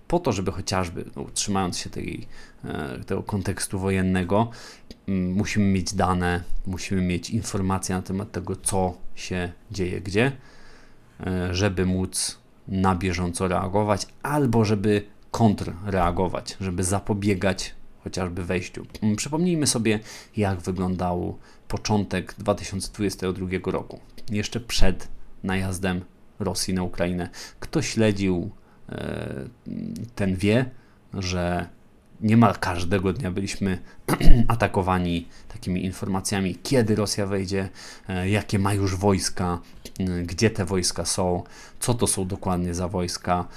po 0.08 0.20
to, 0.20 0.32
żeby 0.32 0.52
chociażby, 0.52 1.06
no, 1.16 1.26
trzymając 1.34 1.78
się 1.78 1.90
tej, 1.90 2.28
e, 2.64 3.00
tego 3.04 3.24
kontekstu 3.24 3.80
wojennego, 3.80 4.50
mm, 5.08 5.34
musimy 5.34 5.66
mieć 5.66 5.94
dane, 5.94 6.44
musimy 6.68 7.02
mieć 7.02 7.30
informacje 7.30 7.96
na 7.96 8.02
temat 8.02 8.32
tego, 8.32 8.56
co 8.56 8.98
się 9.16 9.52
dzieje 9.72 10.02
gdzie 10.02 10.32
żeby 11.52 11.86
móc 11.86 12.38
na 12.68 12.96
bieżąco 12.96 13.48
reagować, 13.48 14.08
albo 14.24 14.66
żeby 14.66 15.04
kontrreagować, 15.32 16.58
żeby 16.62 16.84
zapobiegać 16.84 17.76
chociażby 18.04 18.44
wejściu. 18.44 18.86
Mm, 19.02 19.16
przypomnijmy 19.16 19.68
sobie, 19.68 20.00
jak 20.38 20.60
wyglądał 20.60 21.38
początek 21.68 22.36
2022 22.38 23.48
roku, 23.72 24.00
jeszcze 24.32 24.60
przed 24.60 25.08
najazdem 25.44 26.02
Rosji 26.40 26.74
na 26.74 26.84
Ukrainę. 26.84 27.30
Kto 27.60 27.82
śledził 27.82 28.52
e, 28.90 29.50
ten 30.16 30.36
wie, 30.36 30.70
że 31.14 31.70
niemal 32.22 32.56
każdego 32.60 33.14
dnia 33.14 33.32
byliśmy 33.32 33.78
atakowani 34.48 35.28
takimi 35.48 35.86
informacjami, 35.86 36.56
kiedy 36.64 36.96
Rosja 36.96 37.26
wejdzie, 37.26 37.70
e, 38.10 38.30
jakie 38.30 38.60
ma 38.60 38.74
już 38.74 38.96
wojska, 38.96 39.60
e, 40.00 40.04
gdzie 40.24 40.50
te 40.50 40.66
wojska 40.66 41.06
są, 41.06 41.44
co 41.80 41.94
to 41.94 42.08
są 42.08 42.28
dokładnie 42.28 42.74
za 42.74 42.88
wojska, 42.88 43.48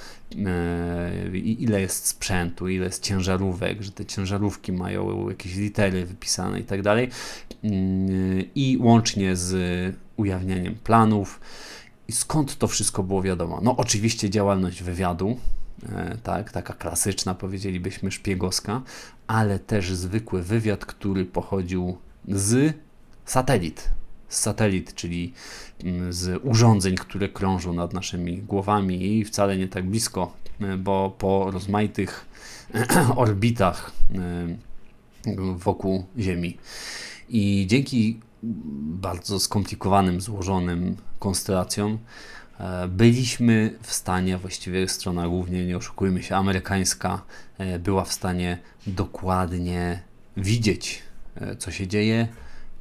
e, 0.47 1.39
ile 1.39 1.81
jest 1.81 2.07
sprzętu, 2.07 2.69
ile 2.69 2.85
jest 2.85 3.03
ciężarówek, 3.03 3.83
że 3.83 3.93
te 3.93 4.05
ciężarówki 4.05 4.73
mają 4.73 5.29
jakieś 5.29 5.55
litery 5.55 6.07
wypisane 6.07 6.61
i 6.61 6.65
tak 6.65 6.83
dalej. 6.83 7.09
I 8.55 8.79
łącznie 8.81 9.37
z 9.37 9.55
ujawnianiem 10.17 10.75
planów. 10.75 11.41
I 12.09 12.13
skąd 12.13 12.59
to 12.59 12.69
wszystko 12.69 13.03
było 13.03 13.23
wiadomo? 13.23 13.61
No, 13.63 13.77
oczywiście 13.77 14.31
działalność 14.31 14.83
wywiadu, 14.83 15.37
tak, 16.23 16.53
taka 16.53 16.75
klasyczna, 16.75 17.35
powiedzielibyśmy, 17.35 18.11
szpiegowska, 18.11 18.83
ale 19.27 19.59
też 19.59 19.95
zwykły 19.95 20.43
wywiad, 20.43 20.87
który 20.87 21.25
pochodził 21.25 21.99
z 22.29 22.75
satelit. 23.25 23.91
Z 24.29 24.41
satelit, 24.41 24.95
czyli 24.95 25.33
mm, 25.85 26.13
z 26.13 26.41
urządzeń, 26.45 26.95
które 26.95 27.29
krążą 27.29 27.73
nad 27.73 27.93
naszymi 27.93 28.43
głowami 28.43 29.19
i 29.19 29.25
wcale 29.25 29.57
nie 29.57 29.69
tak 29.69 29.87
blisko, 29.87 30.33
e, 30.61 30.77
bo 30.77 31.15
po 31.19 31.51
rozmaitych 31.51 32.27
orbitach 33.17 33.93
e, 34.15 34.57
wokół 35.57 36.05
Ziemi. 36.19 36.57
I 37.29 37.67
dzięki 37.69 38.21
bardzo 38.83 39.41
skomplikowanym, 39.41 40.21
złożonym 40.21 40.97
konstelacjom, 41.19 41.99
E, 41.99 41.99
byliśmy 42.89 43.79
w 43.83 43.93
stanie, 43.93 44.39
właściwie 44.39 44.89
strona 44.89 45.29
głównie, 45.29 45.67
nie 45.67 45.77
oszukujmy 45.77 46.23
się, 46.23 46.37
amerykańska, 46.37 47.23
e, 47.59 47.79
była 47.79 48.05
w 48.05 48.13
stanie 48.13 48.59
dokładnie 48.87 50.03
widzieć, 50.37 51.03
e, 51.35 51.57
co 51.57 51.71
się 51.71 51.87
dzieje, 51.87 52.29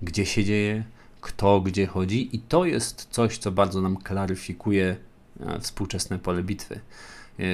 gdzie 0.02 0.26
się 0.26 0.44
dzieje, 0.44 0.84
kto 1.22 1.62
gdzie 1.62 1.88
chodzi, 1.88 2.36
i 2.36 2.40
to 2.40 2.66
jest 2.66 3.08
coś, 3.12 3.38
co 3.38 3.52
bardzo 3.52 3.82
nam 3.82 3.98
klaryfikuje 3.98 4.96
współczesne 5.60 6.20
pole 6.20 6.44
bitwy. 6.44 6.80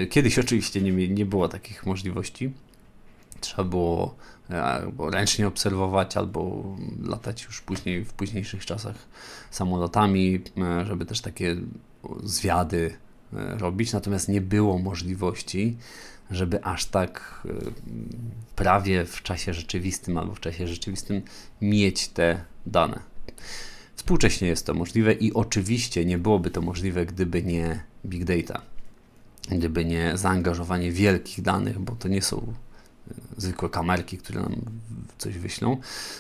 Kiedyś 0.10 0.40
oczywiście 0.40 0.82
nie, 0.82 1.08
nie 1.08 1.26
było 1.26 1.48
takich 1.48 1.86
możliwości. 1.86 2.54
Trzeba 3.40 3.64
było 3.64 4.16
albo 4.64 5.10
ręcznie 5.10 5.48
obserwować, 5.48 6.18
albo 6.18 6.64
latać 7.04 7.44
już 7.44 7.62
później 7.62 8.06
w 8.06 8.14
późniejszych 8.14 8.66
czasach 8.66 8.96
samolotami, 9.52 10.40
żeby 10.86 11.06
też 11.06 11.22
takie 11.22 11.56
zwiady 12.24 12.98
robić, 13.32 13.94
natomiast 13.94 14.30
nie 14.30 14.42
było 14.42 14.80
możliwości, 14.80 15.78
żeby 16.32 16.64
aż 16.64 16.86
tak 16.86 17.42
prawie 18.56 19.06
w 19.06 19.22
czasie 19.22 19.54
rzeczywistym 19.54 20.18
albo 20.18 20.36
w 20.36 20.40
czasie 20.40 20.68
rzeczywistym 20.68 21.22
mieć 21.62 22.08
te 22.08 22.44
dane. 22.66 23.00
Współcześnie 23.96 24.48
jest 24.48 24.66
to 24.66 24.74
możliwe 24.74 25.14
i 25.14 25.34
oczywiście 25.34 26.06
nie 26.06 26.18
byłoby 26.18 26.52
to 26.52 26.62
możliwe, 26.62 27.06
gdyby 27.06 27.44
nie 27.44 27.84
big 28.06 28.24
data, 28.24 28.62
gdyby 29.52 29.86
nie 29.86 30.18
zaangażowanie 30.18 30.92
wielkich 30.92 31.42
danych, 31.42 31.80
bo 31.80 31.96
to 31.96 32.08
nie 32.08 32.22
są 32.22 32.38
e, 32.38 33.14
zwykłe 33.38 33.70
kamerki, 33.70 34.18
które 34.18 34.42
nam 34.42 34.56
coś 35.18 35.38
wyślą. 35.38 35.78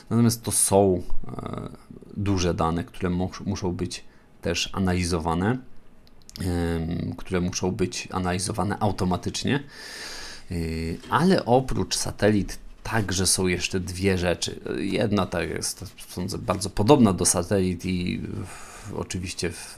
Natomiast 0.09 0.43
to 0.43 0.51
są 0.51 1.01
e, 1.27 1.69
duże 2.17 2.53
dane, 2.53 2.83
które 2.83 3.09
muszą 3.45 3.71
być 3.71 4.03
też 4.41 4.69
analizowane, 4.73 5.57
które 7.17 7.41
muszą 7.41 7.71
być 7.71 8.07
analizowane 8.11 8.79
automatycznie. 8.79 9.63
E, 10.51 10.55
ale 11.09 11.45
oprócz 11.45 11.95
satelit 11.95 12.59
Także 12.83 13.27
są 13.27 13.47
jeszcze 13.47 13.79
dwie 13.79 14.17
rzeczy. 14.17 14.59
Jedna 14.77 15.25
tak 15.25 15.49
jest, 15.49 15.85
sądzę, 16.07 16.37
bardzo 16.37 16.69
podobna 16.69 17.13
do 17.13 17.25
satelit 17.25 17.85
i 17.85 18.21
w, 18.45 18.93
oczywiście 18.93 19.51
w, 19.51 19.77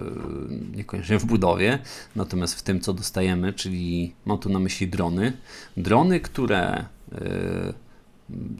niekoniecznie 0.75 1.19
w 1.19 1.25
budowie, 1.25 1.79
natomiast 2.15 2.55
w 2.55 2.63
tym, 2.63 2.81
co 2.81 2.93
dostajemy, 2.93 3.53
czyli 3.53 4.13
mam 4.25 4.38
tu 4.38 4.50
na 4.50 4.59
myśli 4.59 4.88
drony. 4.88 5.33
Drony, 5.77 6.19
które 6.19 6.85
y, 7.12 7.74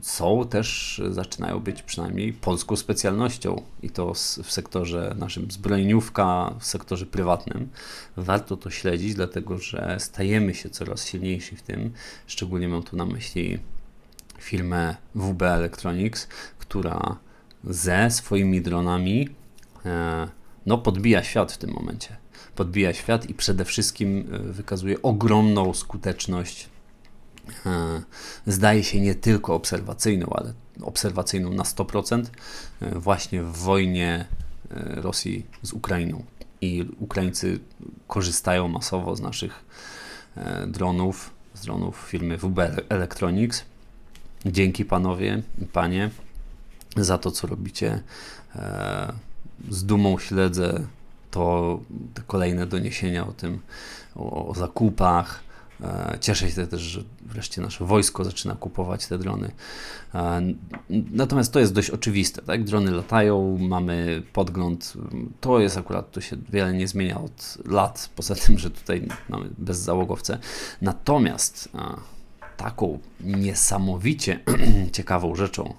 są 0.02 0.48
też, 0.50 1.02
zaczynają 1.10 1.60
być 1.60 1.82
przynajmniej 1.82 2.34
polską 2.34 2.76
specjalnością 2.76 3.62
i 3.84 3.90
to 3.90 4.14
w 4.44 4.52
sektorze 4.52 5.16
naszym 5.20 5.52
zbrojeniówka, 5.52 6.54
w 6.60 6.66
sektorze 6.66 7.06
prywatnym. 7.06 7.70
Warto 8.18 8.58
to 8.58 8.70
śledzić, 8.70 9.16
dlatego 9.16 9.58
że 9.58 9.96
stajemy 10.00 10.54
się 10.54 10.70
coraz 10.70 11.08
silniejsi 11.08 11.56
w 11.56 11.62
tym. 11.62 11.94
Szczególnie 12.28 12.68
mam 12.68 12.84
tu 12.84 12.96
na 12.96 13.06
myśli 13.06 13.60
firmę 14.40 14.96
WB 15.16 15.42
Electronics, 15.42 16.28
która 16.60 17.18
ze 17.64 18.12
swoimi 18.12 18.62
dronami 18.62 19.30
e, 19.86 20.28
no, 20.66 20.78
podbija 20.78 21.24
świat 21.24 21.52
w 21.52 21.58
tym 21.58 21.72
momencie. 21.72 22.18
Podbija 22.56 22.94
świat 22.94 23.30
i 23.30 23.34
przede 23.34 23.66
wszystkim 23.66 24.30
e, 24.32 24.40
wykazuje 24.40 25.02
ogromną 25.02 25.74
skuteczność. 25.74 26.70
E, 27.66 28.02
zdaje 28.48 28.84
się 28.84 29.02
nie 29.02 29.16
tylko 29.16 29.56
obserwacyjną, 29.56 30.28
ale 30.36 30.54
obserwacyjną 30.82 31.54
na 31.54 31.64
100% 31.64 32.24
właśnie 32.82 33.44
w 33.44 33.52
wojnie 33.52 34.26
Rosji 34.96 35.46
z 35.64 35.74
Ukrainą. 35.74 36.24
I 36.62 36.86
Ukraińcy 37.00 37.60
korzystają 38.08 38.68
masowo 38.68 39.16
z 39.16 39.22
naszych 39.22 39.66
dronów, 40.68 41.30
z 41.54 41.62
dronów 41.62 42.06
firmy 42.10 42.38
WB 42.38 42.60
Electronics 42.90 43.66
Dzięki 44.46 44.86
panowie 44.86 45.42
i 45.62 45.66
panie 45.66 46.10
za 46.98 47.18
to, 47.18 47.32
co 47.32 47.48
robicie. 47.48 48.04
E, 48.56 49.14
z 49.70 49.86
dumą 49.86 50.20
śledzę 50.20 50.82
to 51.32 51.80
te 52.14 52.22
kolejne 52.28 52.66
doniesienia 52.66 53.28
o 53.28 53.32
tym, 53.32 53.60
o, 54.16 54.48
o 54.48 54.54
zakupach. 54.54 55.44
E, 55.82 56.18
cieszę 56.22 56.52
się 56.52 56.68
też, 56.68 56.82
że 56.82 57.04
wreszcie 57.22 57.62
nasze 57.62 57.86
wojsko 57.86 58.24
zaczyna 58.24 58.56
kupować 58.56 59.08
te 59.08 59.18
drony. 59.18 59.52
E, 60.16 60.42
natomiast 60.90 61.54
to 61.54 61.60
jest 61.60 61.74
dość 61.74 61.90
oczywiste, 61.90 62.42
tak? 62.42 62.64
Drony 62.64 62.92
latają, 62.92 63.58
mamy 63.58 64.24
podgląd. 64.34 64.94
To 65.42 65.60
jest 65.60 65.78
akurat, 65.78 66.12
to 66.12 66.22
się 66.22 66.38
wiele 66.50 66.74
nie 66.74 66.88
zmienia 66.88 67.22
od 67.22 67.58
lat, 67.66 68.10
poza 68.16 68.36
tym, 68.46 68.60
że 68.60 68.70
tutaj 68.70 69.08
mamy 69.30 69.50
bezzałogowce. 69.58 70.40
Natomiast 70.82 71.70
taką 72.58 73.00
niesamowicie 73.20 74.40
ciekawą 74.92 75.36
rzeczą 75.36 75.74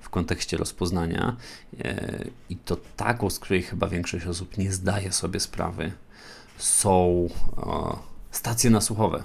w 0.00 0.08
kontekście 0.08 0.56
rozpoznania 0.56 1.36
e, 1.80 2.24
i 2.50 2.56
to 2.56 2.76
taką, 2.96 3.30
z 3.30 3.38
której 3.38 3.62
chyba 3.62 3.88
większość 3.88 4.26
osób 4.26 4.58
nie 4.58 4.72
zdaje 4.72 5.12
sobie 5.12 5.40
sprawy, 5.40 5.92
są 6.58 7.28
stacje 8.30 8.70
nasłuchowe. 8.70 9.22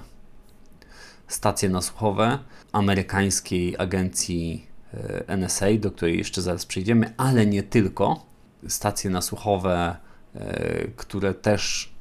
Stacje 1.28 1.68
nasłuchowe 1.68 2.38
amerykańskiej 2.72 3.74
agencji 3.78 4.66
e, 4.94 5.36
NSA, 5.36 5.66
do 5.80 5.90
której 5.90 6.18
jeszcze 6.18 6.42
zaraz 6.42 6.66
przejdziemy, 6.66 7.14
ale 7.16 7.46
nie 7.46 7.62
tylko. 7.62 8.26
Stacje 8.68 9.10
nasłuchowe, 9.10 9.96
e, 10.34 10.88
które 10.96 11.34
też 11.34 11.92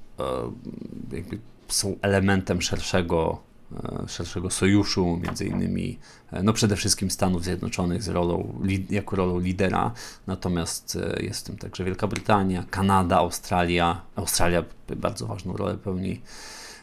są 1.68 1.96
elementem 2.02 2.62
szerszego 2.62 3.48
E, 3.76 4.08
szerszego 4.08 4.50
sojuszu, 4.50 5.20
między 5.24 5.46
innymi 5.46 6.00
e, 6.32 6.44
no 6.44 6.54
przede 6.54 6.76
wszystkim 6.76 7.12
Stanów 7.12 7.44
Zjednoczonych 7.44 8.04
z 8.04 8.08
rolą, 8.08 8.62
jako 8.90 9.16
rolą 9.16 9.40
lidera, 9.40 9.92
natomiast 10.28 10.96
e, 10.96 11.24
jest 11.24 11.42
w 11.42 11.44
tym 11.44 11.58
także 11.58 11.84
Wielka 11.84 12.08
Brytania, 12.08 12.66
Kanada, 12.70 13.18
Australia, 13.18 14.02
Australia 14.16 14.64
bardzo 14.96 15.28
ważną 15.28 15.58
rolę 15.58 15.78
pełni 15.78 16.22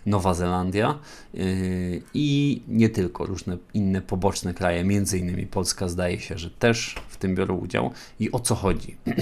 Nowa 0.07 0.35
Zelandia 0.35 0.99
i 2.15 2.63
nie 2.69 2.89
tylko, 2.89 3.27
różne 3.27 3.59
inne 3.75 4.01
poboczne 4.01 4.55
kraje, 4.55 4.85
między 4.85 5.19
innymi 5.19 5.47
Polska 5.47 5.89
zdaje 5.89 6.21
się, 6.21 6.39
że 6.39 6.51
też 6.51 6.95
w 7.09 7.17
tym 7.17 7.35
biorą 7.35 7.57
udział. 7.57 7.91
I 8.21 8.33
o 8.33 8.41
co 8.41 8.55
chodzi? 8.55 8.97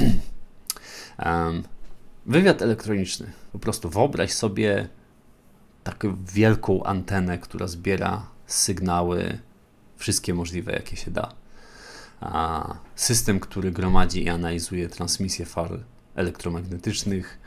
Wywiad 2.27 2.63
elektroniczny. 2.63 3.33
Po 3.53 3.59
prostu 3.59 3.91
wyobraź 3.91 4.33
sobie 4.33 4.89
taką 5.85 6.17
wielką 6.35 6.85
antenę, 6.85 7.39
która 7.39 7.67
zbiera 7.67 8.27
sygnały 8.47 9.39
wszystkie 9.97 10.35
możliwe, 10.35 10.73
jakie 10.73 10.97
się 10.97 11.11
da. 11.11 11.35
System, 12.95 13.41
który 13.41 13.73
gromadzi 13.73 14.25
i 14.25 14.29
analizuje 14.29 14.89
transmisję 14.89 15.47
fal 15.47 15.85
elektromagnetycznych 16.15 17.39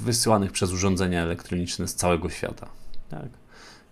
wysyłanych 0.00 0.52
przez 0.52 0.72
urządzenia 0.72 1.22
elektroniczne 1.22 1.88
z 1.88 1.94
całego 1.94 2.30
świata. 2.30 2.68
Tak? 3.08 3.28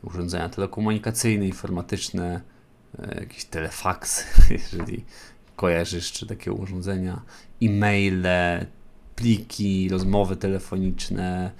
Urządzenia 0.03 0.49
telekomunikacyjne, 0.49 1.47
informatyczne, 1.47 2.41
e, 2.99 3.21
jakieś 3.21 3.45
telefaksy, 3.45 4.25
jeżeli 4.59 5.05
kojarzysz, 5.57 6.12
czy 6.12 6.27
takie 6.27 6.53
urządzenia, 6.53 7.23
e-maile, 7.62 8.67
pliki, 9.17 9.88
rozmowy 9.88 10.37
telefoniczne, 10.37 11.51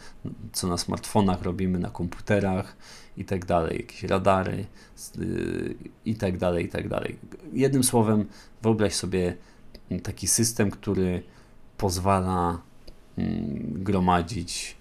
co 0.53 0.67
na 0.67 0.79
smartfonach 0.79 1.43
robimy, 1.43 1.79
na 1.79 1.91
komputerach 1.91 2.77
i 3.17 3.25
tak 3.25 3.45
dalej, 3.45 3.77
jakieś 3.77 4.03
radary 4.03 4.67
yy, 5.19 5.75
i 6.05 6.15
tak 6.15 6.39
dalej, 6.39 6.65
i 6.65 6.69
tak 6.69 6.89
dalej. 6.89 7.19
Jednym 7.53 7.85
słowem, 7.85 8.27
wyobraź 8.63 8.95
sobie 8.95 9.37
taki 10.03 10.29
system, 10.29 10.71
który 10.71 11.23
pozwala 11.77 12.61
gromadzić 13.63 14.77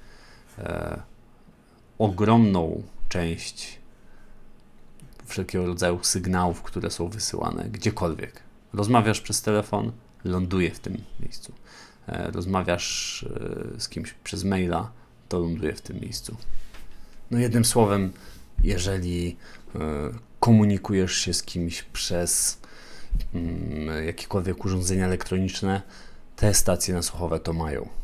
e, 0.57 1.01
ogromną 1.97 2.83
część 3.09 3.79
wszelkiego 5.25 5.65
rodzaju 5.65 5.99
sygnałów, 6.03 6.61
które 6.61 6.91
są 6.91 7.09
wysyłane 7.09 7.69
gdziekolwiek. 7.69 8.43
Rozmawiasz 8.73 9.21
przez 9.21 9.41
telefon, 9.41 9.91
ląduje 10.23 10.71
w 10.71 10.79
tym 10.79 10.97
miejscu. 11.19 11.53
E, 12.07 12.31
rozmawiasz 12.31 13.23
e, 13.75 13.79
z 13.79 13.89
kimś 13.89 14.13
przez 14.13 14.43
maila, 14.43 14.91
to 15.29 15.39
ląduje 15.39 15.73
w 15.73 15.81
tym 15.81 15.99
miejscu. 15.99 16.37
No 17.31 17.39
jednym 17.39 17.65
słowem, 17.65 18.11
jeżeli 18.63 19.37
e, 19.75 19.79
komunikujesz 20.39 21.15
się 21.15 21.33
z 21.33 21.43
kimś 21.43 21.83
przez 21.83 22.61
mm, 23.33 24.05
jakiekolwiek 24.05 24.65
urządzenia 24.65 25.05
elektroniczne, 25.05 25.81
te 26.35 26.53
stacje 26.53 26.93
nasłuchowe 26.93 27.39
to 27.39 27.53
mają. 27.53 28.00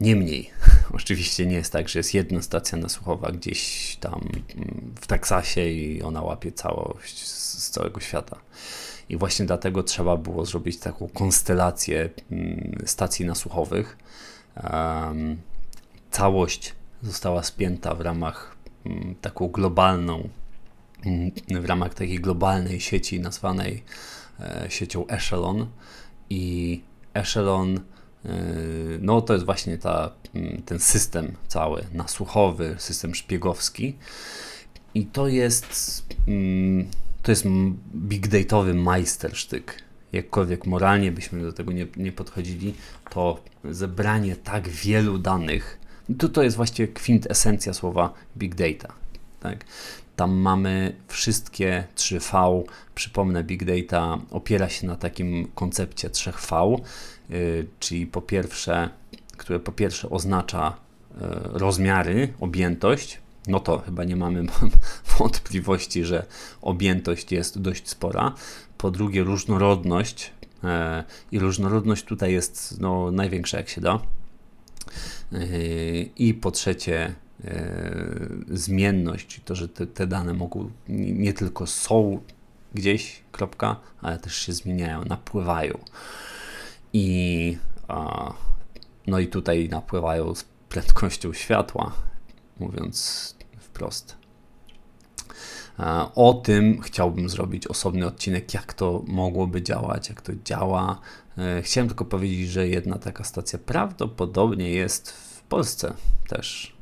Niemniej, 0.00 0.50
oczywiście 0.94 1.46
nie 1.46 1.56
jest 1.56 1.72
tak, 1.72 1.88
że 1.88 1.98
jest 1.98 2.14
jedna 2.14 2.42
stacja 2.42 2.78
nasłuchowa 2.78 3.32
gdzieś 3.32 3.96
tam 4.00 4.20
mm, 4.56 4.94
w 5.00 5.06
Teksasie 5.06 5.68
i 5.68 6.02
ona 6.02 6.22
łapie 6.22 6.52
całość 6.52 7.26
z 7.26 7.70
całego 7.70 8.00
świata. 8.00 8.36
I 9.08 9.16
właśnie 9.16 9.46
dlatego 9.46 9.82
trzeba 9.82 10.16
było 10.16 10.46
zrobić 10.46 10.78
taką 10.78 11.08
konstelację 11.08 12.10
mm, 12.30 12.78
stacji 12.86 13.26
nasłuchowych. 13.26 13.98
Całość 16.10 16.74
została 17.02 17.42
spięta 17.42 17.94
w 17.94 18.00
ramach 18.00 18.56
mm, 18.86 19.14
taką 19.20 19.48
globalną, 19.48 20.28
w 21.48 21.64
ramach 21.64 21.94
takiej 21.94 22.20
globalnej 22.20 22.80
sieci 22.80 23.20
nazwanej 23.20 23.82
e, 24.40 24.66
siecią 24.68 25.06
Echelon. 25.06 25.66
I 26.30 26.82
Echelon 27.14 27.80
no 29.00 29.20
to 29.20 29.32
jest 29.32 29.44
właśnie 29.44 29.78
ta, 29.78 30.10
ten 30.64 30.78
system 30.78 31.32
cały 31.48 31.84
nasłuchowy, 31.92 32.74
system 32.78 33.14
szpiegowski. 33.14 33.96
I 34.94 35.06
to 35.06 35.28
jest 35.28 36.04
to 37.22 37.32
jest 37.32 37.44
big 37.94 38.28
dataowy 38.28 38.74
majstersztyk. 38.74 39.82
Jakkolwiek 40.12 40.66
moralnie 40.66 41.12
byśmy 41.12 41.42
do 41.42 41.52
tego 41.52 41.72
nie, 41.72 41.86
nie 41.96 42.12
podchodzili, 42.12 42.74
to 43.10 43.40
zebranie 43.64 44.36
tak 44.36 44.68
wielu 44.68 45.18
danych, 45.18 45.80
to, 46.18 46.28
to 46.28 46.42
jest 46.42 46.56
właściwie 46.56 46.88
kwintesencja 46.88 47.74
słowa 47.74 48.12
big 48.36 48.54
data. 48.54 48.92
Tak? 49.40 49.64
Tam 50.16 50.32
mamy 50.32 50.96
wszystkie 51.08 51.84
3V. 51.96 52.62
Przypomnę, 52.94 53.44
big 53.44 53.64
data 53.64 54.18
opiera 54.30 54.68
się 54.68 54.86
na 54.86 54.96
takim 54.96 55.48
koncepcie 55.54 56.08
3V, 56.08 56.70
yy, 56.78 56.80
czyli 57.78 58.06
po 58.06 58.22
pierwsze, 58.22 58.88
które 59.36 59.60
po 59.60 59.72
pierwsze 59.72 60.10
oznacza 60.10 60.76
yy, 61.20 61.26
rozmiary, 61.44 62.32
objętość, 62.40 63.20
no 63.46 63.60
to 63.60 63.78
chyba 63.78 64.04
nie 64.04 64.16
mamy 64.16 64.44
wątpliwości, 65.18 66.04
że 66.04 66.26
objętość 66.62 67.32
jest 67.32 67.60
dość 67.60 67.88
spora. 67.88 68.34
Po 68.78 68.90
drugie, 68.90 69.24
różnorodność. 69.24 70.32
E, 70.64 71.04
I 71.32 71.38
różnorodność 71.38 72.04
tutaj 72.04 72.32
jest 72.32 72.80
no, 72.80 73.10
największa, 73.10 73.56
jak 73.56 73.68
się 73.68 73.80
da. 73.80 74.00
I 76.16 76.34
po 76.34 76.50
trzecie, 76.50 77.14
zmienność, 78.50 79.40
to, 79.44 79.54
że 79.54 79.68
te, 79.68 79.86
te 79.86 80.06
dane 80.06 80.34
mogą 80.34 80.70
nie 80.88 81.32
tylko 81.32 81.66
są 81.66 82.20
gdzieś, 82.74 83.22
kropka, 83.32 83.76
ale 84.02 84.18
też 84.18 84.36
się 84.36 84.52
zmieniają, 84.52 85.04
napływają. 85.04 85.78
I 86.92 87.56
no 89.06 89.18
i 89.18 89.26
tutaj 89.26 89.68
napływają 89.68 90.34
z 90.34 90.44
prędkością 90.68 91.32
światła, 91.32 91.92
mówiąc 92.60 93.36
wprost. 93.58 94.20
O 96.14 96.34
tym 96.34 96.80
chciałbym 96.80 97.28
zrobić 97.28 97.66
osobny 97.66 98.06
odcinek, 98.06 98.54
jak 98.54 98.74
to 98.74 99.02
mogłoby 99.06 99.62
działać, 99.62 100.08
jak 100.08 100.22
to 100.22 100.32
działa. 100.44 101.00
E, 101.38 101.62
chciałem 101.62 101.88
tylko 101.88 102.04
powiedzieć, 102.04 102.48
że 102.48 102.68
jedna 102.68 102.98
taka 102.98 103.24
stacja 103.24 103.58
prawdopodobnie 103.58 104.70
jest 104.70 105.10
w 105.10 105.42
Polsce 105.42 105.94
też. 106.28 106.76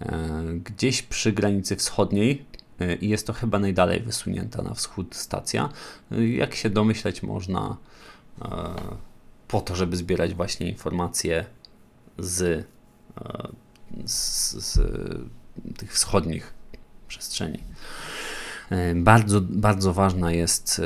E, 0.00 0.42
gdzieś 0.64 1.02
przy 1.02 1.32
granicy 1.32 1.76
wschodniej 1.76 2.44
e, 2.80 2.94
i 2.94 3.08
jest 3.08 3.26
to 3.26 3.32
chyba 3.32 3.58
najdalej 3.58 4.00
wysunięta 4.00 4.62
na 4.62 4.74
wschód 4.74 5.16
stacja. 5.16 5.68
Jak 6.10 6.54
się 6.54 6.70
domyśleć 6.70 7.22
można, 7.22 7.76
po 9.50 9.60
to, 9.60 9.76
żeby 9.76 9.96
zbierać 9.96 10.34
właśnie 10.34 10.68
informacje 10.68 11.44
z 12.18 12.66
z, 14.04 14.52
z 14.52 14.78
tych 15.78 15.92
wschodnich 15.92 16.54
przestrzeni. 17.08 17.58
E, 18.70 18.94
bardzo, 18.94 19.40
bardzo 19.40 19.92
ważna 19.92 20.32
jest 20.32 20.80
e, 20.80 20.84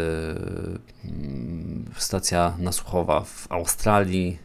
stacja 1.96 2.56
nasłuchowa 2.58 3.20
w 3.20 3.52
Australii. 3.52 4.38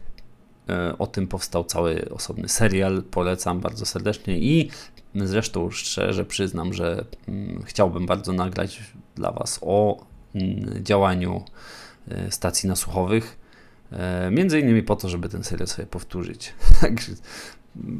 E, 0.68 0.98
o 0.98 1.06
tym 1.06 1.26
powstał 1.26 1.64
cały 1.64 2.08
osobny 2.10 2.48
serial. 2.48 3.02
Polecam 3.02 3.60
bardzo 3.60 3.86
serdecznie 3.86 4.38
i 4.38 4.70
zresztą 5.14 5.70
szczerze 5.70 6.24
przyznam, 6.24 6.74
że 6.74 7.04
chciałbym 7.64 8.06
bardzo 8.06 8.32
nagrać 8.32 8.80
dla 9.14 9.32
Was 9.32 9.58
o 9.62 10.06
działaniu 10.82 11.44
stacji 12.30 12.68
nasłuchowych. 12.68 13.39
Między 14.30 14.60
innymi 14.60 14.82
po 14.82 14.96
to, 14.96 15.08
żeby 15.08 15.28
ten 15.28 15.44
serial 15.44 15.66
sobie 15.66 15.86
powtórzyć. 15.86 16.54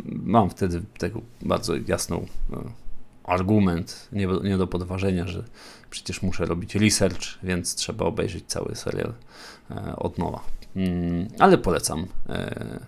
mam 0.06 0.50
wtedy 0.50 0.82
tego 0.98 1.20
bardzo 1.42 1.74
jasną 1.88 2.26
e, 2.52 2.56
argument, 3.24 4.08
nie, 4.12 4.26
nie 4.44 4.58
do 4.58 4.66
podważenia, 4.66 5.26
że 5.26 5.44
przecież 5.90 6.22
muszę 6.22 6.44
robić 6.46 6.74
research, 6.74 7.22
więc 7.42 7.74
trzeba 7.74 8.04
obejrzeć 8.04 8.44
cały 8.46 8.76
serial 8.76 9.14
e, 9.70 9.96
od 9.96 10.18
nowa. 10.18 10.40
Mm, 10.76 11.28
ale 11.38 11.58
polecam. 11.58 12.06
E, 12.28 12.80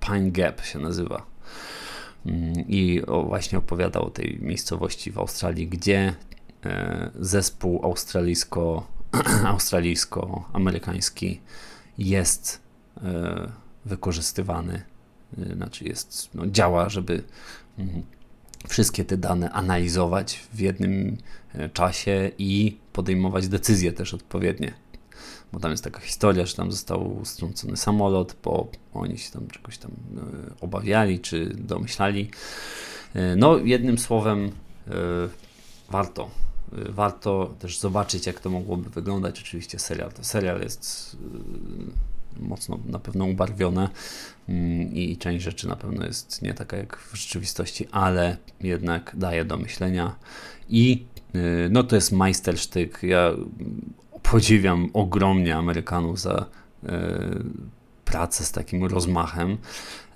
Pine 0.00 0.30
Gap 0.30 0.64
się 0.64 0.78
nazywa. 0.78 1.26
Mm, 2.26 2.52
I 2.68 3.02
właśnie 3.26 3.58
opowiada 3.58 4.00
o 4.00 4.10
tej 4.10 4.38
miejscowości 4.40 5.10
w 5.10 5.18
Australii, 5.18 5.68
gdzie 5.68 6.14
zespół 7.20 7.84
australijsko, 7.84 8.86
australijsko-amerykański 9.54 11.40
jest 11.98 12.60
wykorzystywany 13.84 14.82
Y, 15.38 15.54
znaczy 15.54 15.84
jest, 15.84 16.30
no, 16.34 16.46
działa, 16.46 16.88
żeby 16.88 17.22
mm, 17.78 18.02
wszystkie 18.68 19.04
te 19.04 19.16
dane 19.16 19.50
analizować 19.50 20.40
w 20.52 20.60
jednym 20.60 21.16
e, 21.54 21.68
czasie 21.68 22.30
i 22.38 22.76
podejmować 22.92 23.48
decyzje 23.48 23.92
też 23.92 24.14
odpowiednie. 24.14 24.74
Bo 25.52 25.60
tam 25.60 25.70
jest 25.70 25.84
taka 25.84 26.00
historia, 26.00 26.46
że 26.46 26.54
tam 26.54 26.72
został 26.72 27.20
strącony 27.24 27.76
samolot, 27.76 28.36
bo 28.44 28.68
oni 28.94 29.18
się 29.18 29.32
tam 29.32 29.46
czegoś 29.46 29.78
tam 29.78 29.90
e, 29.90 30.60
obawiali 30.60 31.20
czy 31.20 31.46
domyślali. 31.46 32.30
E, 33.14 33.36
no, 33.36 33.56
jednym 33.56 33.98
słowem, 33.98 34.52
warto. 35.90 36.30
Warto 36.88 37.54
też 37.58 37.78
zobaczyć, 37.78 38.26
jak 38.26 38.40
to 38.40 38.50
mogłoby 38.50 38.90
wyglądać. 38.90 39.40
Oczywiście 39.40 39.78
serial 39.78 40.12
to 40.12 40.24
serial 40.24 40.60
jest 40.60 41.16
mocno 42.40 42.78
na 42.86 42.98
pewno 42.98 43.24
ubarwione 43.24 43.88
mm, 44.48 44.94
i 44.94 45.16
część 45.16 45.44
rzeczy 45.44 45.68
na 45.68 45.76
pewno 45.76 46.06
jest 46.06 46.42
nie 46.42 46.54
taka 46.54 46.76
jak 46.76 46.96
w 46.96 47.16
rzeczywistości, 47.16 47.88
ale 47.90 48.36
jednak 48.60 49.12
daje 49.16 49.44
do 49.44 49.56
myślenia 49.56 50.14
i 50.68 51.06
y, 51.34 51.68
no 51.70 51.84
to 51.84 51.94
jest 51.94 52.12
majstersztyk. 52.12 52.98
Ja 53.02 53.32
podziwiam 54.22 54.90
ogromnie 54.92 55.56
Amerykanów 55.56 56.20
za 56.20 56.46
y, 56.84 56.88
pracę 58.04 58.44
z 58.44 58.52
takim 58.52 58.84
rozmachem. 58.84 59.58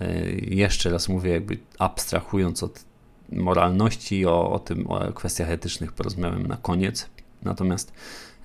Y, 0.01 0.47
jeszcze 0.51 0.91
raz 0.91 1.09
mówię, 1.09 1.31
jakby 1.31 1.59
abstrahując 1.79 2.63
od 2.63 2.85
moralności, 3.33 4.27
o, 4.27 4.53
o 4.53 4.59
tym, 4.59 4.87
o 4.87 5.13
kwestiach 5.13 5.51
etycznych 5.51 5.93
porozmawiam 5.93 6.47
na 6.47 6.57
koniec. 6.57 7.09
Natomiast 7.43 7.93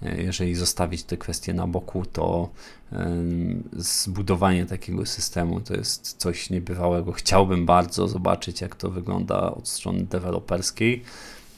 jeżeli 0.02 0.56
zostawić 0.56 1.04
te 1.04 1.18
kwestie 1.18 1.54
na 1.54 1.68
boku, 1.68 2.06
to 2.06 2.50
zbudowanie 3.78 4.66
takiego 4.66 5.06
systemu 5.06 5.62
to 5.62 5.74
jest 5.74 6.18
coś 6.18 6.50
niebywałego. 6.50 7.12
Chciałbym 7.12 7.66
bardzo 7.66 8.08
zobaczyć, 8.08 8.62
jak 8.62 8.76
to 8.76 8.90
wygląda 8.90 9.52
od 9.52 9.68
strony 9.68 10.04
deweloperskiej. 10.04 11.04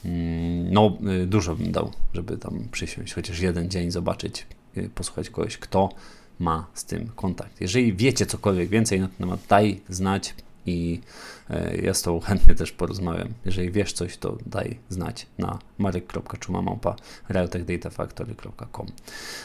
Mm, 0.04 0.72
no, 0.72 0.98
y, 1.22 1.26
dużo 1.26 1.56
bym 1.56 1.72
dał, 1.72 1.92
żeby 2.14 2.38
tam 2.38 2.68
przysiąść, 2.72 3.14
chociaż 3.14 3.40
jeden 3.40 3.70
dzień 3.70 3.90
zobaczyć, 3.90 4.46
posłuchać 4.94 5.30
kogoś, 5.30 5.58
kto 5.58 5.88
ma 6.38 6.66
z 6.74 6.84
tym 6.84 7.10
kontakt. 7.16 7.60
Jeżeli 7.60 7.92
wiecie 7.92 8.26
cokolwiek 8.26 8.68
więcej 8.68 9.00
na 9.00 9.08
ten 9.08 9.16
temat, 9.16 9.40
daj 9.48 9.80
znać 9.88 10.34
i 10.66 11.00
e, 11.50 11.76
ja 11.76 11.94
z 11.94 12.02
tą 12.02 12.20
chętnie 12.20 12.54
też 12.54 12.72
porozmawiam. 12.72 13.28
Jeżeli 13.44 13.70
wiesz 13.70 13.92
coś, 13.92 14.16
to 14.16 14.38
daj 14.46 14.78
znać 14.88 15.26
na 15.38 15.58
marek.czumamałpa 15.78 16.96
realtechdatafactory.com 17.28 18.86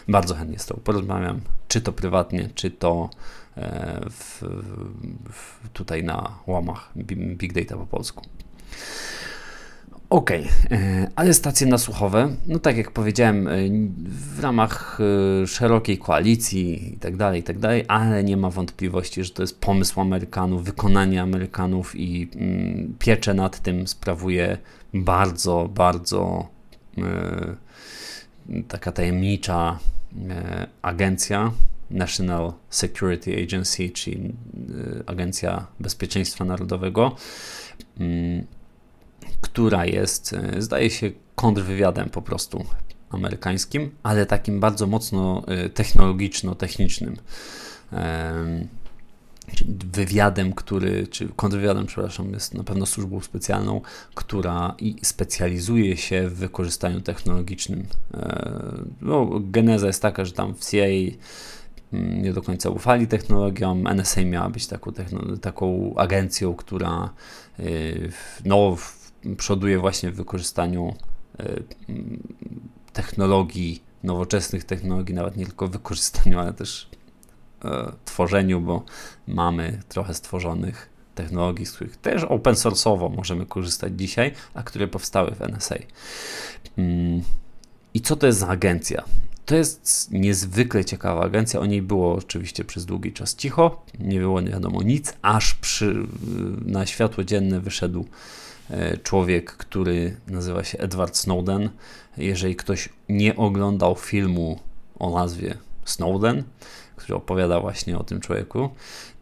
Bardzo 0.08 0.36
chętnie 0.36 0.60
z 0.60 0.65
tą 0.65 0.79
porozmawiam, 0.84 1.41
czy 1.67 1.82
to 1.82 1.93
prywatnie, 1.93 2.49
czy 2.55 2.71
to 2.71 3.10
e, 3.58 4.01
w, 4.10 4.43
w, 5.29 5.69
tutaj 5.73 6.03
na 6.03 6.39
łamach 6.47 6.91
Big 7.36 7.53
Data 7.53 7.77
po 7.77 7.86
polsku. 7.86 8.25
Ok, 10.10 10.32
e, 10.32 10.43
ale 11.15 11.34
stacje 11.34 11.67
nasłuchowe, 11.67 12.36
no 12.48 12.60
tak 12.60 12.78
jak 12.78 12.91
powiedziałem, 12.91 13.48
e, 13.48 13.52
w 14.06 14.39
ramach 14.39 15.00
e, 15.43 15.48
szerokiej 15.48 15.98
koalicji 15.98 16.93
i 16.93 16.98
tak 16.98 17.17
dalej, 17.17 17.39
i 17.39 17.43
tak 17.43 17.60
dalej, 17.60 17.86
ale 17.88 18.24
nie 18.24 18.38
ma 18.38 18.50
wątpliwości, 18.50 19.24
że 19.24 19.30
to 19.30 19.43
jest 19.43 19.60
pomysł 19.62 20.02
Amerykanów, 20.02 20.63
wykonanie 20.63 21.22
Amerykanów 21.22 21.95
i 21.95 22.30
mm, 22.36 22.95
pieczę 23.00 23.34
nad 23.34 23.60
tym 23.60 23.88
sprawuje 23.88 24.58
bardzo, 24.93 25.69
bardzo 25.74 26.48
taka 28.67 28.91
tajemnicza 28.91 29.80
agencja, 30.82 31.52
National 31.91 32.54
Security 32.69 33.43
Agency, 33.43 33.89
czyli 33.89 34.34
Agencja 35.06 35.67
Bezpieczeństwa 35.80 36.45
Narodowego. 36.45 37.15
Mm, 38.00 38.45
która 39.41 39.86
jest, 39.86 40.34
e, 40.34 40.62
zdaje 40.62 40.89
się, 40.89 41.12
kontrwywiadem 41.36 42.10
po 42.10 42.21
prostu 42.21 42.65
amerykańskim, 43.10 43.91
ale 44.04 44.25
takim 44.25 44.60
bardzo 44.60 44.88
mocno 44.88 45.43
e, 45.47 45.69
technologiczno-technicznym. 45.69 47.15
Wywiadem, 49.93 50.54
który, 50.54 51.08
czy 51.08 51.30
kontrwywiadem, 51.36 51.86
przepraszam, 51.86 52.34
jest 52.34 52.54
na 52.54 52.63
pewno 52.63 52.86
służbą 52.86 53.21
specjalną, 53.21 53.82
która 54.15 54.75
i 54.80 54.95
specjalizuje 55.02 55.97
się 55.97 56.30
w 56.30 56.36
wykorzystaniu 56.36 57.02
technologicznym. 57.02 57.86
E, 58.13 58.62
no, 59.02 59.30
geneza 59.39 59.88
jest 59.88 60.02
taka, 60.02 60.25
że 60.25 60.32
tam 60.32 60.56
w 60.56 60.69
CIA 60.71 60.86
mm, 61.93 62.21
nie 62.21 62.34
do 62.34 62.41
końca 62.41 62.69
ufali 62.69 63.08
technologiom. 63.08 63.88
NSA 63.88 64.21
miała 64.21 64.49
być 64.49 64.67
taką, 64.67 64.91
taką 65.41 65.93
agencją, 65.95 66.56
która 66.56 67.10
no, 68.45 68.78
przoduje 69.38 69.79
właśnie 69.79 70.12
w 70.12 70.15
wykorzystaniu 70.15 70.93
e, 71.39 71.60
technologii, 72.93 73.84
nowoczesnych 74.03 74.63
technologii, 74.63 75.15
nawet 75.15 75.38
nie 75.38 75.45
tylko 75.45 75.67
wykorzystaniu, 75.67 76.39
ale 76.39 76.53
też 76.53 76.89
e, 77.65 77.91
tworzeniu, 78.05 78.62
bo 78.62 78.84
mamy 79.27 79.79
trochę 79.89 80.13
stworzonych 80.13 80.89
technologii, 81.15 81.65
z 81.65 81.71
których 81.71 81.97
też 81.97 82.23
open 82.23 82.53
source'owo 82.53 83.15
możemy 83.15 83.45
korzystać 83.45 83.93
dzisiaj, 83.95 84.32
a 84.53 84.63
które 84.63 84.88
powstały 84.88 85.32
w 85.32 85.41
NSA. 85.41 85.75
Mm, 86.77 87.21
I 87.93 88.01
co 88.01 88.15
to 88.15 88.27
jest 88.27 88.39
za 88.39 88.47
agencja? 88.47 89.03
To 89.45 89.55
jest 89.55 90.12
niezwykle 90.12 90.86
ciekawa 90.86 91.21
agencja. 91.21 91.60
O 91.60 91.65
niej 91.65 91.82
było 91.82 92.15
oczywiście 92.15 92.65
przez 92.65 92.86
długi 92.86 93.13
czas 93.13 93.36
cicho, 93.36 93.84
nie 93.99 94.19
było 94.19 94.41
nie 94.41 94.51
wiadomo 94.51 94.84
nic, 94.84 95.13
aż 95.21 95.53
przy, 95.53 96.08
na 96.65 96.86
światło 96.86 97.23
dzienne 97.23 97.60
wyszedł 97.60 98.05
człowiek, 99.03 99.51
który 99.51 100.17
nazywa 100.27 100.63
się 100.63 100.77
Edward 100.77 101.17
Snowden. 101.17 101.69
Jeżeli 102.17 102.55
ktoś 102.55 102.89
nie 103.10 103.36
oglądał 103.36 103.95
filmu 103.95 104.60
o 104.99 105.19
nazwie 105.19 105.58
Snowden, 105.86 106.43
który 106.95 107.15
opowiada 107.15 107.60
właśnie 107.60 107.97
o 107.97 108.03
tym 108.03 108.19
człowieku, 108.19 108.69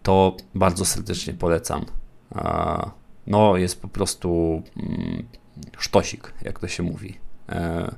to 0.03 0.37
bardzo 0.55 0.85
serdecznie 0.85 1.33
polecam. 1.33 1.85
No, 3.27 3.57
jest 3.57 3.81
po 3.81 3.87
prostu 3.87 4.61
mm, 4.77 5.25
sztosik, 5.77 6.33
jak 6.41 6.59
to 6.59 6.67
się 6.67 6.83
mówi. 6.83 7.17
E, 7.49 7.95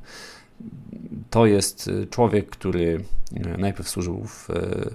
to 1.29 1.45
jest 1.45 1.89
człowiek, 2.09 2.49
który 2.49 3.03
e, 3.35 3.57
najpierw 3.57 3.89
służył 3.89 4.23
w, 4.27 4.49
e, 4.49 4.89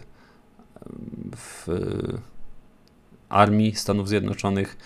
w 1.37 1.69
armii 3.29 3.75
Stanów 3.75 4.09
Zjednoczonych, 4.09 4.77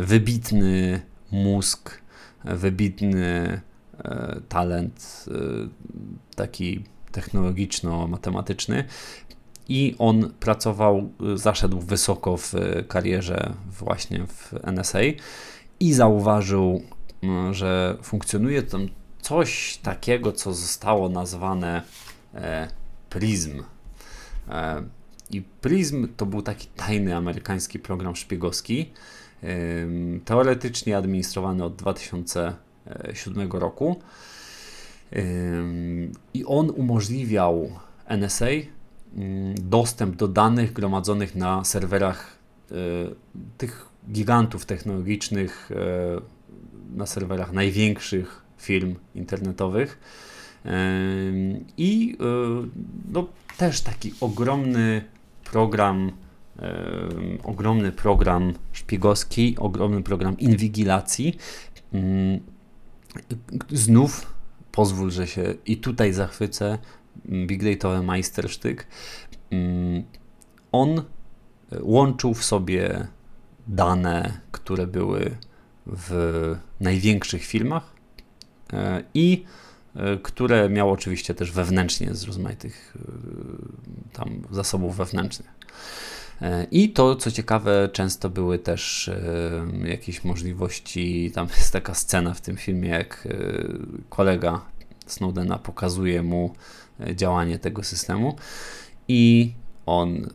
wybitny 0.00 1.00
mózg, 1.30 2.02
wybitny 2.44 3.60
talent, 4.48 5.26
taki 6.36 6.84
technologiczno-matematyczny 7.12 8.84
i 9.68 9.94
on 9.98 10.32
pracował, 10.40 11.12
zaszedł 11.34 11.80
wysoko 11.80 12.36
w 12.36 12.54
karierze 12.88 13.54
właśnie 13.78 14.26
w 14.26 14.54
NSA 14.62 14.98
i 15.80 15.92
zauważył, 15.92 16.82
że 17.50 17.96
funkcjonuje 18.02 18.62
tam 18.62 18.88
coś 19.22 19.78
takiego, 19.82 20.32
co 20.32 20.54
zostało 20.54 21.08
nazwane 21.08 21.82
e, 22.34 22.68
PRISM. 23.10 23.62
E, 24.48 24.82
I 25.30 25.42
PRISM 25.42 26.08
to 26.16 26.26
był 26.26 26.42
taki 26.42 26.66
tajny 26.66 27.16
amerykański 27.16 27.78
program 27.78 28.16
szpiegowski, 28.16 28.92
teoretycznie 30.24 30.96
administrowany 30.96 31.64
od 31.64 31.76
2007 31.76 33.52
roku. 33.52 34.00
I 36.34 36.44
on 36.44 36.70
umożliwiał 36.70 37.70
NSA 38.08 38.46
dostęp 39.54 40.16
do 40.16 40.28
danych 40.28 40.72
gromadzonych 40.72 41.34
na 41.34 41.64
serwerach 41.64 42.38
e, 42.70 42.74
tych 43.58 43.88
gigantów 44.12 44.66
technologicznych, 44.66 45.70
e, 45.72 46.96
na 46.96 47.06
serwerach 47.06 47.52
największych 47.52 48.42
firm 48.58 48.94
internetowych. 49.14 49.98
I 51.76 52.16
e, 52.20 52.24
no, 53.12 53.26
też 53.56 53.80
taki 53.80 54.14
ogromny 54.20 55.04
program, 55.44 56.12
ogromny 57.44 57.92
program 57.92 58.54
szpiegowski, 58.72 59.56
ogromny 59.58 60.02
program 60.02 60.38
inwigilacji. 60.38 61.36
Znów 63.72 64.34
pozwól, 64.72 65.10
że 65.10 65.26
się 65.26 65.54
i 65.66 65.76
tutaj 65.76 66.12
zachwycę, 66.12 66.78
Big 67.26 67.64
Dataowy 67.64 68.02
majstersztyk. 68.02 68.86
On 70.72 70.98
e, 70.98 71.02
łączył 71.80 72.34
w 72.34 72.44
sobie 72.44 73.06
dane, 73.66 74.40
które 74.52 74.86
były 74.86 75.36
w 75.86 76.12
największych 76.80 77.44
filmach 77.44 77.94
e, 78.72 79.04
i 79.14 79.44
e, 79.96 80.16
które 80.16 80.68
miało 80.68 80.92
oczywiście 80.92 81.34
też 81.34 81.52
wewnętrznie 81.52 82.14
z 82.14 82.24
rozmaitych 82.24 82.96
tam 84.12 84.42
zasobów 84.50 84.96
wewnętrznych. 84.96 85.48
I 86.70 86.90
to, 86.90 87.16
co 87.16 87.30
ciekawe, 87.30 87.88
często 87.92 88.30
były 88.30 88.58
też 88.58 89.10
jakieś 89.84 90.24
możliwości. 90.24 91.30
Tam 91.34 91.48
jest 91.56 91.72
taka 91.72 91.94
scena 91.94 92.34
w 92.34 92.40
tym 92.40 92.56
filmie, 92.56 92.88
jak 92.88 93.28
kolega 94.08 94.60
Snowdena 95.10 95.58
pokazuje 95.58 96.22
mu 96.22 96.54
e, 97.00 97.16
działanie 97.16 97.58
tego 97.58 97.82
systemu 97.82 98.36
i 99.08 99.52
on 99.86 100.28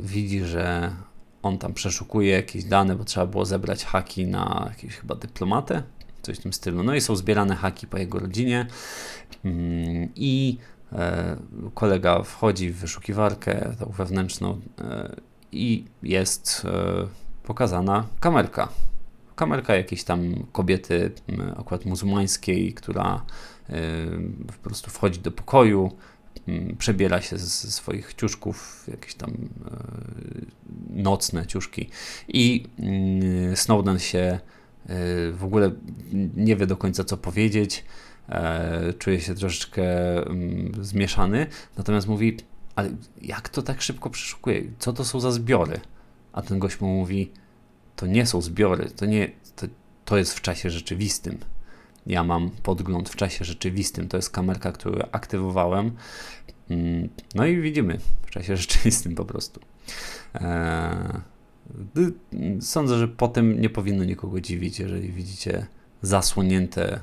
widzi, 0.00 0.44
że 0.44 0.94
on 1.42 1.58
tam 1.58 1.74
przeszukuje 1.74 2.32
jakieś 2.32 2.64
dane, 2.64 2.96
bo 2.96 3.04
trzeba 3.04 3.26
było 3.26 3.44
zebrać 3.44 3.84
haki 3.84 4.26
na 4.26 4.66
jakiegoś 4.70 4.96
chyba 4.96 5.14
dyplomatę, 5.14 5.82
coś 6.22 6.38
w 6.38 6.42
tym 6.42 6.52
stylu. 6.52 6.82
No 6.82 6.94
i 6.94 7.00
są 7.00 7.16
zbierane 7.16 7.56
haki 7.56 7.86
po 7.86 7.98
jego 7.98 8.18
rodzinie 8.18 8.66
mm, 9.44 10.08
i 10.16 10.58
E, 10.79 10.79
kolega 11.74 12.22
wchodzi 12.22 12.70
w 12.70 12.76
wyszukiwarkę 12.76 13.74
tą 13.78 13.86
wewnętrzną 13.86 14.60
e, 14.80 15.16
i 15.52 15.84
jest 16.02 16.62
e, 16.64 17.06
pokazana 17.42 18.06
kamerka. 18.20 18.68
Kamerka 19.36 19.76
jakiejś 19.76 20.04
tam 20.04 20.46
kobiety, 20.52 21.12
akurat 21.56 21.84
muzułmańskiej, 21.84 22.74
która 22.74 23.24
po 24.46 24.52
prostu 24.62 24.90
wchodzi 24.90 25.20
do 25.20 25.30
pokoju, 25.30 25.92
przebiera 26.78 27.20
się 27.20 27.38
ze 27.38 27.70
swoich 27.70 28.14
ciuszków, 28.14 28.84
jakieś 28.88 29.14
tam 29.14 29.30
nocne 30.90 31.46
ciuszki 31.46 31.90
i 32.28 32.66
Snowden 33.54 33.98
się 33.98 34.40
w 35.32 35.40
ogóle 35.44 35.70
nie 36.36 36.56
wie 36.56 36.66
do 36.66 36.76
końca 36.76 37.04
co 37.04 37.16
powiedzieć 37.16 37.84
e, 37.84 38.09
czuje 38.98 39.20
się 39.20 39.34
troszeczkę 39.34 39.82
mm, 40.26 40.72
zmieszany, 40.84 41.46
natomiast 41.76 42.08
mówi, 42.08 42.36
ale 42.76 42.90
jak 43.22 43.48
to 43.48 43.62
tak 43.62 43.82
szybko 43.82 44.10
przeszukuje? 44.10 44.62
Co 44.78 44.92
to 44.92 45.04
są 45.04 45.20
za 45.20 45.32
zbiory? 45.32 45.80
A 46.32 46.42
ten 46.42 46.58
gość 46.58 46.80
mu 46.80 46.88
mówi, 46.88 47.32
to 47.96 48.06
nie 48.06 48.26
są 48.26 48.40
zbiory, 48.40 48.90
to 48.90 49.06
nie, 49.06 49.30
to, 49.56 49.66
to 50.04 50.16
jest 50.16 50.34
w 50.34 50.40
czasie 50.40 50.70
rzeczywistym. 50.70 51.38
Ja 52.06 52.24
mam 52.24 52.50
podgląd 52.50 53.08
w 53.08 53.16
czasie 53.16 53.44
rzeczywistym. 53.44 54.08
To 54.08 54.16
jest 54.16 54.30
kamerka, 54.30 54.72
którą 54.72 54.98
aktywowałem. 55.12 55.92
Mm, 56.70 57.08
no 57.34 57.46
i 57.46 57.60
widzimy 57.60 57.98
w 58.22 58.30
czasie 58.30 58.56
rzeczywistym 58.62 59.14
po 59.14 59.24
prostu. 59.24 59.60
E, 60.34 61.20
sądzę, 62.60 62.98
że 62.98 63.08
potem 63.08 63.60
nie 63.60 63.70
powinno 63.70 64.04
nikogo 64.04 64.40
dziwić, 64.40 64.78
jeżeli 64.78 65.12
widzicie 65.12 65.66
zasłonięte 66.02 67.00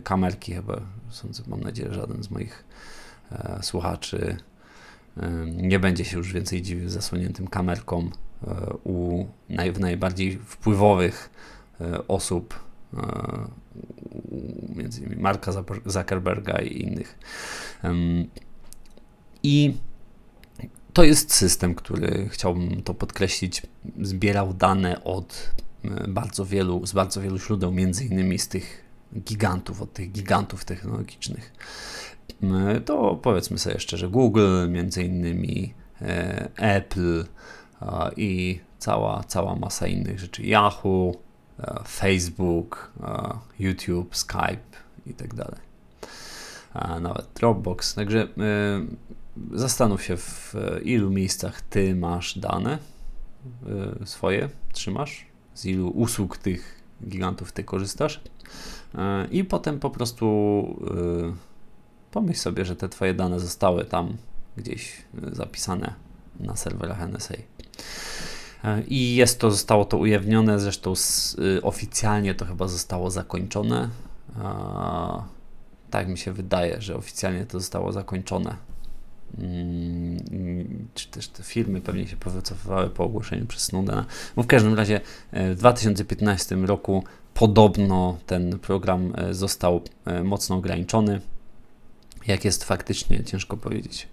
kamerki 0.00 0.54
chyba, 0.54 0.80
sądzę, 1.10 1.42
mam 1.46 1.60
nadzieję, 1.60 1.88
że 1.88 2.00
żaden 2.00 2.22
z 2.22 2.30
moich 2.30 2.64
e, 3.32 3.58
słuchaczy 3.62 4.36
e, 5.16 5.30
nie 5.46 5.78
będzie 5.78 6.04
się 6.04 6.16
już 6.16 6.32
więcej 6.32 6.62
dziwił 6.62 6.88
zasłoniętym 6.88 7.48
kamerką 7.48 8.10
e, 8.46 8.74
u 8.84 9.26
naj, 9.48 9.72
w 9.72 9.80
najbardziej 9.80 10.38
wpływowych 10.38 11.30
e, 11.80 12.08
osób, 12.08 12.54
e, 12.94 13.48
między 14.76 15.00
innymi 15.00 15.22
Marka 15.22 15.52
Zuckerberga 15.86 16.58
i 16.58 16.82
innych. 16.82 17.18
I 19.42 19.74
to 20.92 21.04
jest 21.04 21.34
system, 21.34 21.74
który 21.74 22.28
chciałbym 22.28 22.82
to 22.82 22.94
podkreślić, 22.94 23.62
zbierał 24.00 24.54
dane 24.54 25.04
od 25.04 25.52
e, 25.84 26.08
bardzo 26.08 26.46
wielu, 26.46 26.86
z 26.86 26.92
bardzo 26.92 27.20
wielu 27.20 27.38
źródeł, 27.38 27.72
między 27.72 28.04
innymi 28.04 28.38
z 28.38 28.48
tych 28.48 28.84
gigantów, 29.20 29.82
od 29.82 29.92
tych 29.92 30.12
gigantów 30.12 30.64
technologicznych. 30.64 31.52
E, 32.42 32.80
to 32.80 33.18
powiedzmy 33.22 33.58
sobie 33.58 33.80
szczerze, 33.80 34.08
Google, 34.08 34.68
między 34.68 35.04
innymi 35.04 35.74
e, 36.02 36.48
Apple 36.56 37.24
i 38.16 38.60
cała, 38.78 39.24
cała 39.24 39.56
masa 39.56 39.86
innych 39.86 40.20
rzeczy, 40.20 40.42
Yahoo, 40.42 41.12
e, 41.58 41.82
Facebook, 41.88 42.92
YouTube, 43.58 44.16
Skype 44.16 44.76
i 45.06 45.14
tak 45.14 45.34
dalej. 45.34 45.60
Nawet 47.00 47.26
Dropbox. 47.34 47.94
Także 47.94 48.28
zastanów 49.52 50.02
się, 50.02 50.16
w 50.16 50.54
ilu 50.82 51.10
miejscach 51.10 51.60
ty 51.60 51.94
masz 51.94 52.38
dane 52.38 52.78
swoje, 54.04 54.48
trzymasz, 54.72 55.26
z 55.54 55.64
ilu 55.64 55.88
usług 55.88 56.38
tych 56.38 56.81
gigantów 57.08 57.52
ty 57.52 57.64
korzystasz 57.64 58.20
i 59.30 59.44
potem 59.44 59.80
po 59.80 59.90
prostu 59.90 60.26
y, 61.30 62.10
pomyśl 62.10 62.40
sobie, 62.40 62.64
że 62.64 62.76
te 62.76 62.88
Twoje 62.88 63.14
dane 63.14 63.40
zostały 63.40 63.84
tam 63.84 64.16
gdzieś 64.56 65.04
y, 65.32 65.34
zapisane 65.34 65.94
na 66.40 66.56
serwerach 66.56 67.00
NSA. 67.00 67.34
E, 68.64 68.82
I 68.82 69.14
jest 69.14 69.40
to, 69.40 69.50
zostało 69.50 69.84
to 69.84 69.98
ujawnione, 69.98 70.60
zresztą 70.60 70.92
oficjalnie 71.62 72.34
to 72.34 72.44
chyba 72.44 72.68
zostało 72.68 73.10
zakończone. 73.10 73.88
Tak 75.90 76.08
mi 76.08 76.18
się 76.18 76.32
wydaje, 76.32 76.80
że 76.80 76.96
oficjalnie 76.96 77.46
to 77.46 77.60
zostało 77.60 77.92
zakończone. 77.92 78.56
Mm, 79.38 80.88
czy 80.94 81.08
też 81.08 81.28
te 81.28 81.42
firmy 81.42 81.80
pewnie 81.80 82.06
się 82.06 82.16
powycofały 82.16 82.90
po 82.90 83.04
ogłoszeniu 83.04 83.46
przez 83.46 83.62
Snowdena. 83.62 84.06
Bo 84.36 84.42
w 84.42 84.46
każdym 84.46 84.74
razie 84.74 85.00
w 85.32 85.54
2015 85.54 86.56
roku 86.56 87.04
podobno 87.34 88.18
ten 88.26 88.58
program 88.58 89.12
został 89.30 89.82
mocno 90.24 90.56
ograniczony. 90.56 91.20
Jak 92.26 92.44
jest 92.44 92.64
faktycznie, 92.64 93.24
ciężko 93.24 93.56
powiedzieć. 93.56 94.08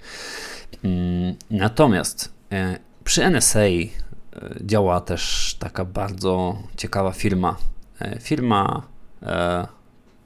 Mm, 0.83 1.35
natomiast 1.51 2.33
przy 3.03 3.23
NSA 3.23 3.59
działa 4.61 5.01
też 5.01 5.55
taka 5.59 5.85
bardzo 5.85 6.57
ciekawa 6.77 7.11
firma. 7.11 7.55
Firma 8.19 8.81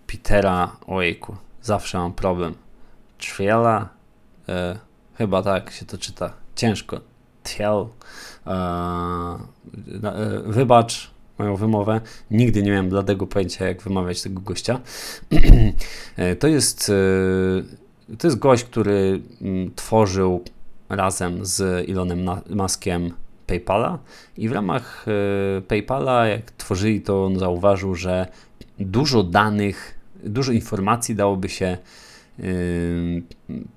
Petera, 0.07 0.75
ojku, 0.87 1.35
zawsze 1.61 1.97
mam 1.97 2.13
problem. 2.13 2.55
Triela, 3.17 3.89
e, 4.49 4.79
chyba 5.15 5.43
tak 5.43 5.71
się 5.71 5.85
to 5.85 5.97
czyta, 5.97 6.33
ciężko. 6.55 7.01
Tiel, 7.43 7.85
e, 8.47 8.51
e, 10.03 10.41
wybacz 10.45 11.11
moją 11.39 11.55
wymowę, 11.55 12.01
nigdy 12.31 12.63
nie 12.63 12.71
miałem 12.71 12.89
bladego 12.89 13.27
pojęcia, 13.27 13.67
jak 13.67 13.81
wymawiać 13.81 14.21
tego 14.21 14.41
gościa. 14.41 14.79
E, 16.17 16.35
to 16.35 16.47
jest, 16.47 16.91
e, 18.13 18.15
to 18.17 18.27
jest 18.27 18.39
gość, 18.39 18.63
który 18.63 19.21
mm, 19.41 19.71
tworzył 19.75 20.43
razem 20.89 21.45
z 21.45 21.89
Elonem 21.89 22.29
Muskiem 22.49 23.13
PayPala 23.47 23.99
i 24.37 24.49
w 24.49 24.51
ramach 24.51 25.05
PayPala, 25.67 26.27
jak 26.27 26.51
tworzyli 26.51 27.01
to, 27.01 27.25
on 27.25 27.39
zauważył, 27.39 27.95
że 27.95 28.27
dużo 28.79 29.23
danych 29.23 29.99
dużo 30.23 30.51
informacji 30.51 31.15
dałoby 31.15 31.49
się 31.49 31.77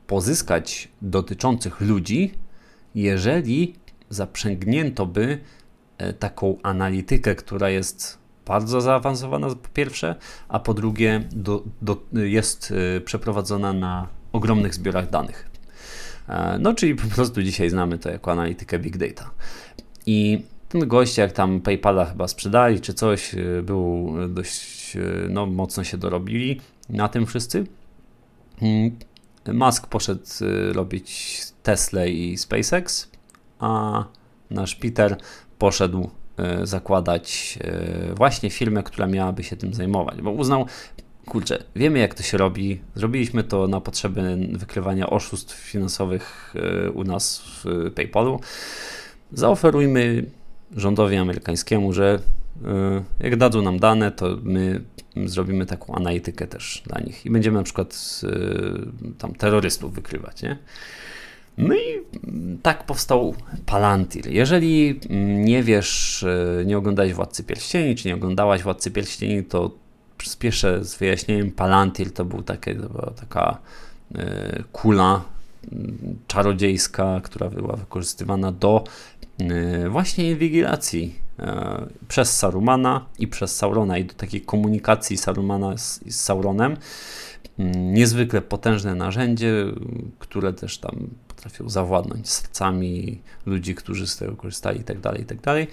pozyskać 0.06 0.88
dotyczących 1.02 1.80
ludzi, 1.80 2.34
jeżeli 2.94 3.74
zaprzęgnięto 4.10 5.06
by 5.06 5.38
e, 5.98 6.12
taką 6.12 6.56
analitykę, 6.62 7.34
która 7.34 7.70
jest 7.70 8.18
bardzo 8.46 8.80
zaawansowana 8.80 9.48
po 9.48 9.68
pierwsze, 9.74 10.14
a 10.48 10.58
po 10.58 10.74
drugie 10.74 11.20
do, 11.32 11.64
do, 11.82 12.02
jest 12.12 12.72
e, 12.96 13.00
przeprowadzona 13.00 13.72
na 13.72 14.08
ogromnych 14.32 14.74
zbiorach 14.74 15.10
danych. 15.10 15.50
E, 16.28 16.58
no, 16.58 16.74
czyli 16.74 16.94
po 16.94 17.08
prostu 17.14 17.42
dzisiaj 17.42 17.70
znamy 17.70 17.98
to 17.98 18.10
jako 18.10 18.32
analitykę 18.32 18.78
Big 18.78 18.96
Data. 18.96 19.30
I 20.06 20.42
ten 20.68 20.88
gość, 20.88 21.18
jak 21.18 21.32
tam 21.32 21.60
PayPala 21.60 22.04
chyba 22.04 22.28
sprzedali 22.28 22.80
czy 22.80 22.94
coś, 22.94 23.34
był 23.62 24.14
dość 24.28 24.96
no, 25.30 25.46
mocno 25.46 25.84
się 25.84 25.98
dorobili 25.98 26.60
na 26.88 27.08
tym 27.08 27.26
wszyscy. 27.26 27.66
Mm, 28.62 28.96
Musk 29.52 29.86
poszedł 29.86 30.22
e, 30.40 30.72
robić 30.72 31.40
Tesla 31.62 32.06
i 32.06 32.36
SpaceX, 32.36 33.10
a 33.58 34.04
nasz 34.50 34.74
Peter 34.74 35.16
poszedł 35.58 36.10
e, 36.36 36.66
zakładać 36.66 37.58
właśnie 38.14 38.50
firmę, 38.50 38.82
która 38.82 39.06
miałaby 39.06 39.44
się 39.44 39.56
tym 39.56 39.74
zajmować, 39.74 40.22
bo 40.22 40.30
uznał, 40.30 40.66
kurczę, 41.26 41.64
wiemy 41.76 41.98
jak 41.98 42.14
to 42.14 42.22
się 42.22 42.38
robi, 42.38 42.80
zrobiliśmy 42.94 43.44
to 43.44 43.68
na 43.68 43.80
potrzeby 43.80 44.48
wykrywania 44.52 45.10
oszustw 45.10 45.54
finansowych 45.54 46.54
u 46.94 47.04
nas 47.04 47.42
w 47.64 47.90
PayPalu, 47.94 48.40
zaoferujmy 49.32 50.24
rządowi 50.76 51.16
amerykańskiemu, 51.16 51.92
że 51.92 52.18
y, 52.56 52.64
jak 53.20 53.36
dadzą 53.36 53.62
nam 53.62 53.78
dane, 53.78 54.12
to 54.12 54.38
my 54.42 54.80
zrobimy 55.24 55.66
taką 55.66 55.94
analitykę 55.94 56.46
też 56.46 56.82
dla 56.86 57.00
nich 57.00 57.26
i 57.26 57.30
będziemy 57.30 57.58
na 57.58 57.64
przykład 57.64 58.20
y, 58.24 59.18
tam 59.18 59.34
terrorystów 59.34 59.94
wykrywać, 59.94 60.42
nie? 60.42 60.58
No 61.58 61.74
i 61.74 61.78
tak 62.62 62.86
powstał 62.86 63.34
Palantir. 63.66 64.28
Jeżeli 64.28 65.00
nie 65.44 65.62
wiesz, 65.62 66.22
y, 66.22 66.64
nie 66.66 66.78
oglądałeś 66.78 67.14
Władcy 67.14 67.44
Pierścieni, 67.44 67.96
czy 67.96 68.08
nie 68.08 68.14
oglądałaś 68.14 68.62
Władcy 68.62 68.90
Pierścieni, 68.90 69.44
to 69.44 69.70
spieszę 70.24 70.84
z 70.84 70.96
wyjaśnieniem. 70.96 71.50
Palantir 71.50 72.12
to, 72.12 72.24
był 72.24 72.42
takie, 72.42 72.74
to 72.74 72.88
była 72.88 73.10
taka 73.10 73.58
kula 74.72 75.24
czarodziejska, 76.26 77.20
która 77.24 77.48
była 77.50 77.76
wykorzystywana 77.76 78.52
do 78.52 78.84
właśnie 79.90 80.30
inwigilacji 80.30 81.25
przez 82.08 82.36
Sarumana 82.36 83.06
i 83.18 83.28
przez 83.28 83.56
Saurona 83.56 83.98
i 83.98 84.04
do 84.04 84.14
takiej 84.14 84.40
komunikacji 84.40 85.16
Sarumana 85.16 85.78
z, 85.78 86.00
z 86.06 86.20
Sauronem. 86.20 86.76
Mm, 87.58 87.94
niezwykle 87.94 88.42
potężne 88.42 88.94
narzędzie, 88.94 89.64
które 90.18 90.52
też 90.52 90.78
tam 90.78 91.08
potrafią 91.28 91.68
zawładnąć 91.68 92.30
sercami 92.30 93.20
ludzi, 93.46 93.74
którzy 93.74 94.06
z 94.06 94.16
tego 94.16 94.36
korzystali 94.36 94.78
itd., 94.78 95.00
tak 95.00 95.18
itd. 95.18 95.40
Tak 95.42 95.66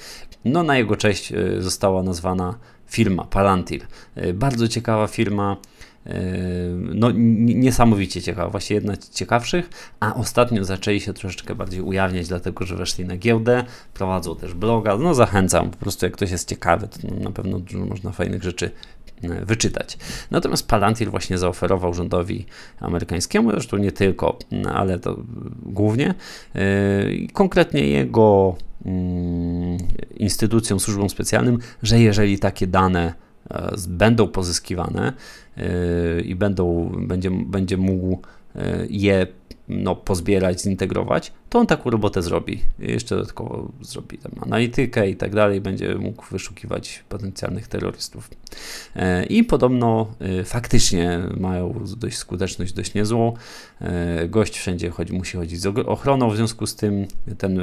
no 0.45 0.63
na 0.63 0.77
jego 0.77 0.95
cześć 0.95 1.31
e, 1.31 1.61
została 1.61 2.03
nazwana 2.03 2.57
firma 2.87 3.23
Palantir. 3.23 3.87
Bardzo 4.33 4.67
ciekawa 4.67 5.07
firma, 5.07 5.57
no, 6.73 7.11
niesamowicie 7.15 8.21
ciekawa, 8.21 8.49
właśnie 8.49 8.75
jedna 8.75 8.95
z 8.95 9.09
ciekawszych, 9.09 9.69
a 9.99 10.13
ostatnio 10.15 10.63
zaczęli 10.63 10.99
się 10.99 11.13
troszeczkę 11.13 11.55
bardziej 11.55 11.81
ujawniać, 11.81 12.27
dlatego 12.27 12.65
że 12.65 12.75
weszli 12.75 13.05
na 13.05 13.17
giełdę, 13.17 13.63
prowadzą 13.93 14.35
też 14.35 14.53
bloga. 14.53 14.97
No, 14.97 15.13
zachęcam, 15.13 15.69
po 15.69 15.77
prostu 15.77 16.05
jak 16.05 16.13
ktoś 16.13 16.31
jest 16.31 16.49
ciekawy, 16.49 16.87
to 16.87 17.15
na 17.15 17.31
pewno 17.31 17.59
dużo 17.59 17.85
można 17.85 18.11
fajnych 18.11 18.43
rzeczy 18.43 18.71
e, 19.23 19.45
wyczytać. 19.45 19.97
Natomiast 20.31 20.67
Palantir 20.67 21.11
właśnie 21.11 21.37
zaoferował 21.37 21.93
rządowi 21.93 22.45
amerykańskiemu, 22.79 23.51
zresztą 23.51 23.77
nie 23.77 23.91
tylko, 23.91 24.37
ale 24.73 24.99
to 24.99 25.17
głównie, 25.65 26.13
e, 26.55 26.63
konkretnie 27.33 27.87
jego 27.87 28.55
instytucjom, 30.15 30.79
służbom 30.79 31.09
specjalnym, 31.09 31.59
że 31.83 31.99
jeżeli 31.99 32.39
takie 32.39 32.67
dane 32.67 33.13
będą 33.87 34.27
pozyskiwane, 34.27 35.13
i 36.25 36.35
będą, 36.35 36.91
będzie, 37.07 37.31
będzie 37.31 37.77
mógł 37.77 38.21
e, 38.55 38.85
je 38.89 39.27
no, 39.67 39.95
pozbierać, 39.95 40.61
zintegrować, 40.61 41.33
to 41.53 41.59
on 41.59 41.67
taką 41.67 41.89
robotę 41.89 42.21
zrobi. 42.21 42.61
Jeszcze 42.79 43.15
dodatkowo 43.15 43.71
zrobi 43.81 44.17
tam 44.17 44.31
analitykę 44.41 45.09
i 45.09 45.15
tak 45.15 45.35
dalej, 45.35 45.61
będzie 45.61 45.95
mógł 45.95 46.25
wyszukiwać 46.31 47.03
potencjalnych 47.09 47.67
terrorystów. 47.67 48.29
E, 48.95 49.25
I 49.25 49.43
podobno 49.43 50.07
e, 50.19 50.43
faktycznie 50.43 51.19
mają 51.37 51.83
dość 51.97 52.17
skuteczność, 52.17 52.73
dość 52.73 52.93
niezłą. 52.93 53.33
E, 53.81 54.27
gość 54.27 54.57
wszędzie 54.57 54.89
chodzi, 54.89 55.13
musi 55.13 55.37
chodzić 55.37 55.61
z 55.61 55.65
ochroną, 55.65 56.29
w 56.29 56.35
związku 56.35 56.67
z 56.67 56.75
tym 56.75 57.07
ten 57.37 57.59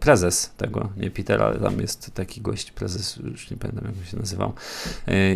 prezes 0.00 0.52
tego, 0.56 0.88
nie 0.96 1.10
Peter, 1.10 1.42
ale 1.42 1.58
tam 1.58 1.80
jest 1.80 2.14
taki 2.14 2.40
gość, 2.40 2.70
prezes, 2.70 3.16
już 3.16 3.50
nie 3.50 3.56
pamiętam 3.56 3.84
jak 3.84 4.10
się 4.10 4.16
nazywał. 4.16 4.52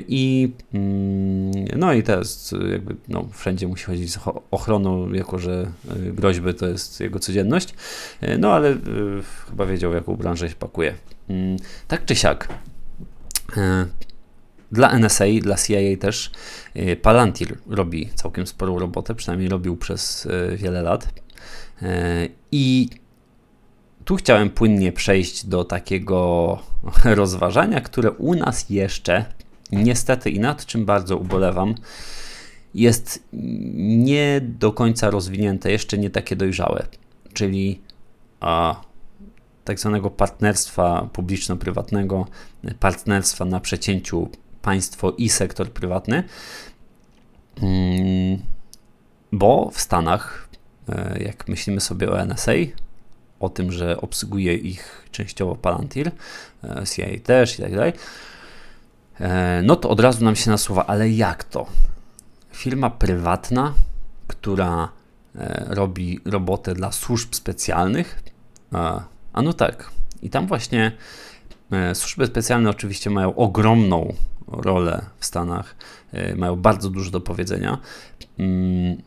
I 0.08 0.52
mm, 0.74 1.52
no 1.76 1.92
i 1.92 2.02
teraz 2.02 2.54
jakby 2.70 2.96
no, 3.08 3.28
wszędzie 3.32 3.68
musi 3.68 3.84
chodzić 3.84 4.12
z 4.12 4.18
ochroną, 4.50 5.12
jako 5.12 5.38
że 5.38 5.70
groźby 6.14 6.54
to 6.54 6.66
jest 6.66 7.00
jego 7.00 7.18
codzienność. 7.18 7.67
E, 8.20 8.38
no 8.38 8.52
ale 8.52 8.70
e, 8.70 8.76
chyba 9.50 9.66
wiedział, 9.66 9.90
w 9.90 9.94
jaką 9.94 10.16
branżę 10.16 10.48
się 10.48 10.54
pakuje. 10.54 10.94
Mm, 11.28 11.56
tak 11.88 12.04
czy 12.04 12.16
siak. 12.16 12.48
E, 13.56 13.86
dla 14.72 14.98
NSA, 14.98 15.24
dla 15.42 15.56
CIA 15.56 15.96
też 16.00 16.30
Palantir 17.02 17.58
robi 17.66 18.08
całkiem 18.14 18.46
sporą 18.46 18.78
robotę, 18.78 19.14
przynajmniej 19.14 19.48
robił 19.48 19.76
przez 19.76 20.28
wiele 20.56 20.82
lat. 20.82 21.08
I 22.52 22.88
tu 24.04 24.16
chciałem 24.16 24.50
płynnie 24.50 24.92
przejść 24.92 25.46
do 25.46 25.64
takiego 25.64 26.58
rozważania, 27.04 27.80
które 27.80 28.10
u 28.10 28.34
nas 28.34 28.70
jeszcze, 28.70 29.24
niestety 29.72 30.30
i 30.30 30.40
nad 30.40 30.66
czym 30.66 30.84
bardzo 30.84 31.16
ubolewam, 31.16 31.74
jest 32.74 33.28
nie 33.32 34.40
do 34.42 34.72
końca 34.72 35.10
rozwinięte, 35.10 35.72
jeszcze 35.72 35.98
nie 35.98 36.10
takie 36.10 36.36
dojrzałe, 36.36 36.86
czyli 37.34 37.82
a, 38.40 38.80
tak 39.64 39.80
zwanego 39.80 40.10
partnerstwa 40.10 41.08
publiczno-prywatnego, 41.12 42.26
partnerstwa 42.80 43.44
na 43.44 43.60
przecięciu 43.60 44.28
państwo 44.62 45.10
i 45.10 45.28
sektor 45.28 45.72
prywatny, 45.72 46.24
mm, 47.62 48.42
bo 49.32 49.70
w 49.72 49.80
Stanach, 49.80 50.48
e, 50.88 51.22
jak 51.22 51.48
myślimy 51.48 51.80
sobie 51.80 52.10
o 52.10 52.20
NSA, 52.20 52.52
o 53.40 53.48
tym, 53.48 53.72
że 53.72 54.00
obsługuje 54.00 54.54
ich 54.54 55.08
częściowo 55.10 55.54
Palantir, 55.54 56.10
e, 56.64 56.82
CIA 56.86 57.06
też 57.24 57.58
i 57.58 57.62
tak 57.62 57.74
dalej, 57.74 57.92
e, 59.20 59.62
no 59.64 59.76
to 59.76 59.88
od 59.88 60.00
razu 60.00 60.24
nam 60.24 60.36
się 60.36 60.50
nasuwa, 60.50 60.86
ale 60.86 61.10
jak 61.10 61.44
to? 61.44 61.66
firma 62.58 62.90
prywatna, 62.90 63.74
która 64.26 64.88
robi 65.66 66.20
robotę 66.24 66.74
dla 66.74 66.92
służb 66.92 67.34
specjalnych. 67.34 68.22
A 69.32 69.42
no 69.42 69.52
tak, 69.52 69.90
i 70.22 70.30
tam 70.30 70.46
właśnie 70.46 70.92
e, 71.70 71.94
służby 71.94 72.26
specjalne 72.26 72.70
oczywiście 72.70 73.10
mają 73.10 73.34
ogromną 73.34 74.14
rolę 74.46 75.04
w 75.18 75.26
Stanach, 75.26 75.76
e, 76.12 76.34
mają 76.34 76.56
bardzo 76.56 76.90
dużo 76.90 77.10
do 77.10 77.20
powiedzenia. 77.20 77.78
Mm, 78.38 79.02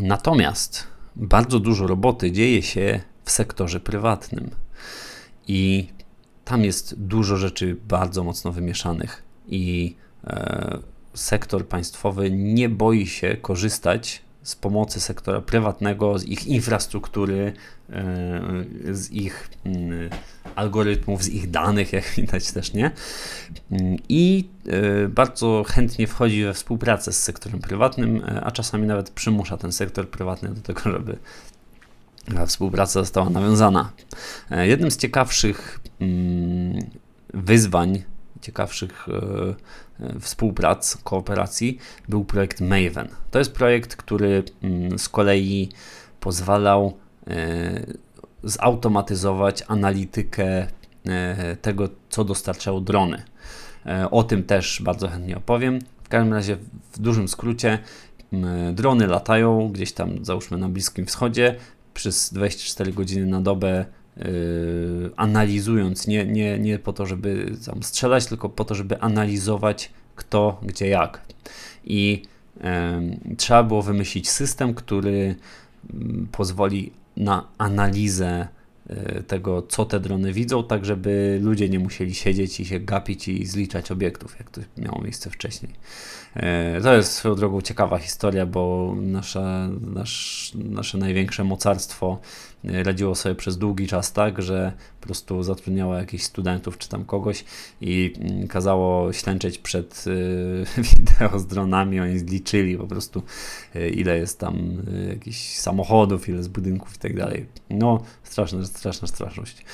natomiast 0.00 0.86
bardzo 1.16 1.60
dużo 1.60 1.86
roboty 1.86 2.32
dzieje 2.32 2.62
się 2.62 3.00
sektorze 3.24 3.80
prywatnym. 3.80 4.50
I 5.48 5.88
tam 6.44 6.64
jest 6.64 6.94
dużo 6.98 7.36
rzeczy 7.36 7.76
bardzo 7.88 8.24
mocno 8.24 8.52
wymieszanych 8.52 9.22
i 9.48 9.96
e, 10.24 10.78
sektor 11.14 11.68
państwowy 11.68 12.30
nie 12.30 12.68
boi 12.68 13.06
się 13.06 13.36
korzystać 13.36 14.22
z 14.42 14.56
pomocy 14.56 15.00
sektora 15.00 15.40
prywatnego, 15.40 16.18
z 16.18 16.24
ich 16.24 16.46
infrastruktury, 16.46 17.52
e, 17.90 18.42
z 18.90 19.10
ich 19.10 19.50
mm, 19.64 20.10
algorytmów, 20.54 21.22
z 21.22 21.28
ich 21.28 21.50
danych, 21.50 21.92
jak 21.92 22.04
widać 22.04 22.52
też, 22.52 22.72
nie? 22.72 22.90
I 24.08 24.48
e, 24.66 25.08
bardzo 25.08 25.64
chętnie 25.68 26.06
wchodzi 26.06 26.44
we 26.44 26.54
współpracę 26.54 27.12
z 27.12 27.22
sektorem 27.22 27.60
prywatnym, 27.60 28.16
e, 28.16 28.44
a 28.44 28.50
czasami 28.50 28.86
nawet 28.86 29.10
przymusza 29.10 29.56
ten 29.56 29.72
sektor 29.72 30.08
prywatny 30.08 30.48
do 30.48 30.60
tego, 30.60 30.80
żeby 30.84 31.18
współpraca 32.46 33.00
została 33.00 33.30
nawiązana. 33.30 33.92
Jednym 34.50 34.90
z 34.90 34.96
ciekawszych 34.96 35.80
mm, 36.00 36.90
wyzwań, 37.34 38.02
ciekawszych 38.40 39.06
współprac, 40.20 40.96
kooperacji 41.04 41.78
był 42.08 42.24
projekt 42.24 42.60
Maven. 42.60 43.08
To 43.30 43.38
jest 43.38 43.52
projekt, 43.52 43.96
który 43.96 44.42
mm, 44.62 44.98
z 44.98 45.08
kolei 45.08 45.68
pozwalał 46.20 46.96
e, 47.26 47.86
zautomatyzować 48.44 49.64
analitykę 49.68 50.66
e, 51.06 51.56
tego, 51.56 51.88
co 52.10 52.24
dostarczają 52.24 52.84
drony. 52.84 53.22
E, 53.86 54.10
o 54.10 54.24
tym 54.24 54.42
też 54.42 54.82
bardzo 54.84 55.08
chętnie 55.08 55.36
opowiem. 55.36 55.78
W 56.04 56.08
każdym 56.08 56.32
razie, 56.34 56.56
w 56.92 56.98
dużym 56.98 57.28
skrócie, 57.28 57.78
drony 58.72 59.06
latają 59.06 59.68
gdzieś 59.68 59.92
tam, 59.92 60.24
załóżmy 60.24 60.58
na 60.58 60.68
Bliskim 60.68 61.06
Wschodzie, 61.06 61.56
przez 61.94 62.32
24 62.32 62.92
godziny 62.92 63.26
na 63.26 63.40
dobę 63.40 63.84
analizując, 65.16 66.06
nie, 66.06 66.26
nie, 66.26 66.58
nie 66.58 66.78
po 66.78 66.92
to, 66.92 67.06
żeby 67.06 67.52
tam 67.66 67.82
strzelać, 67.82 68.26
tylko 68.26 68.48
po 68.48 68.64
to, 68.64 68.74
żeby 68.74 69.00
analizować 69.00 69.90
kto, 70.16 70.60
gdzie, 70.62 70.88
jak. 70.88 71.20
I 71.84 72.22
trzeba 73.36 73.62
było 73.62 73.82
wymyślić 73.82 74.30
system, 74.30 74.74
który 74.74 75.34
yy, 75.94 76.26
pozwoli 76.32 76.92
na 77.16 77.48
analizę 77.58 78.48
Y, 78.90 79.22
tego, 79.22 79.62
co 79.62 79.84
te 79.84 80.00
drony 80.00 80.32
widzą, 80.32 80.64
tak 80.64 80.84
żeby 80.84 81.38
ludzie 81.42 81.68
nie 81.68 81.78
musieli 81.78 82.14
siedzieć 82.14 82.60
i 82.60 82.64
się 82.64 82.80
gapić 82.80 83.28
i 83.28 83.46
zliczać 83.46 83.90
obiektów, 83.90 84.36
jak 84.38 84.50
to 84.50 84.60
miało 84.76 85.02
miejsce 85.02 85.30
wcześniej. 85.30 85.72
Y, 86.78 86.82
to 86.82 86.94
jest 86.94 87.12
swoją 87.12 87.34
drogą 87.34 87.60
ciekawa 87.60 87.98
historia, 87.98 88.46
bo 88.46 88.94
nasze, 88.96 89.70
nasz, 89.80 90.52
nasze 90.54 90.98
największe 90.98 91.44
mocarstwo 91.44 92.18
y, 92.20 92.51
radziło 92.64 93.14
sobie 93.14 93.34
przez 93.34 93.58
długi 93.58 93.86
czas 93.86 94.12
tak, 94.12 94.42
że 94.42 94.72
po 95.00 95.06
prostu 95.06 95.42
zatrudniało 95.42 95.94
jakichś 95.94 96.24
studentów 96.24 96.78
czy 96.78 96.88
tam 96.88 97.04
kogoś 97.04 97.44
i 97.80 98.14
mm, 98.20 98.48
kazało 98.48 99.12
ślęczeć 99.12 99.58
przed 99.58 100.04
wideo 100.96 101.38
z 101.38 101.46
dronami, 101.46 102.00
oni 102.00 102.18
zliczyli 102.18 102.78
po 102.78 102.86
prostu 102.86 103.22
ile 103.94 104.18
jest 104.18 104.38
tam 104.38 104.82
jakichś 105.08 105.38
samochodów, 105.38 106.28
ile 106.28 106.42
z 106.42 106.48
budynków 106.48 106.96
i 106.96 106.98
tak 106.98 107.16
dalej. 107.16 107.46
No, 107.70 108.02
straszne, 108.22 108.66
straszna 108.66 109.08
straszność. 109.08 109.64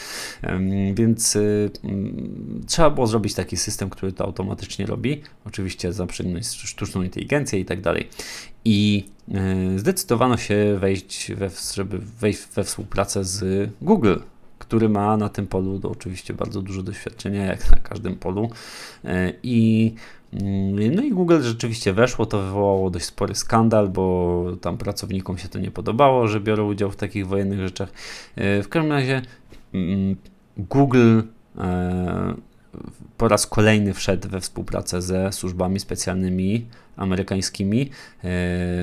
Więc 0.95 1.37
y, 1.37 1.71
mm, 1.85 2.65
trzeba 2.67 2.91
było 2.91 3.07
zrobić 3.07 3.35
taki 3.35 3.57
system, 3.57 3.91
który 3.91 4.13
to 4.13 4.25
automatycznie 4.25 4.87
robi. 4.87 5.23
Oczywiście 5.45 5.93
zaprzęgnąć 5.93 6.47
sztuczną 6.47 7.03
inteligencję 7.03 7.61
i 7.61 7.65
tak 7.65 7.81
dalej. 7.81 8.09
I 8.69 9.05
y, 9.75 9.79
zdecydowano 9.79 10.37
się 10.37 10.77
wejść, 10.81 11.33
we, 11.33 11.51
żeby 11.75 11.99
wejść 11.99 12.41
we 12.55 12.65
współpracę 12.65 13.25
z 13.25 13.71
Google, 13.83 14.15
który 14.59 14.89
ma 14.89 15.17
na 15.17 15.29
tym 15.29 15.47
polu 15.47 15.81
oczywiście 15.85 16.35
bardzo 16.35 16.63
dużo 16.63 16.83
doświadczenia, 16.83 17.45
jak 17.47 17.71
na 17.71 17.77
każdym 17.77 18.17
polu. 18.17 18.51
E, 19.05 19.33
I 19.43 19.95
mm, 20.33 20.95
no 20.95 21.03
i 21.03 21.11
Google 21.11 21.43
rzeczywiście 21.43 21.93
weszło, 21.93 22.27
to 22.27 22.43
wywołało 22.43 22.91
dość 22.91 23.05
spory 23.05 23.35
skandal, 23.35 23.89
bo 23.89 24.45
tam 24.61 24.79
pracownikom 24.79 25.39
się 25.39 25.49
to 25.49 25.59
nie 25.59 25.71
podobało, 25.71 26.29
że 26.29 26.41
biorą 26.41 26.69
udział 26.69 26.91
w 26.91 26.97
takich 26.97 27.27
wojennych 27.27 27.61
rzeczach. 27.61 27.89
E, 28.37 28.63
w 28.63 28.69
każdym 28.69 28.93
razie 28.93 29.23
mm, 29.75 30.17
Google 30.57 31.21
e, 31.59 32.35
po 33.17 33.29
raz 33.29 33.47
kolejny 33.47 33.95
wszedł 33.95 34.29
we 34.29 34.41
współpracę 34.41 35.03
ze 35.03 35.33
służbami 35.33 35.81
specjalnymi 35.81 36.67
amerykańskimi. 36.99 37.91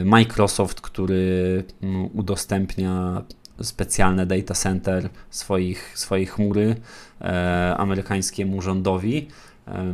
Microsoft, 0.05 0.81
który 0.81 1.63
mm, 1.81 2.09
udostępnia 2.13 3.23
specjalne 3.61 4.25
data 4.25 4.53
center 4.53 5.09
swoich, 5.29 5.97
swojej 5.97 6.25
chmury 6.25 6.75
e, 7.21 7.75
amerykańskiemu 7.77 8.61
rządowi. 8.61 9.27
E, 9.67 9.93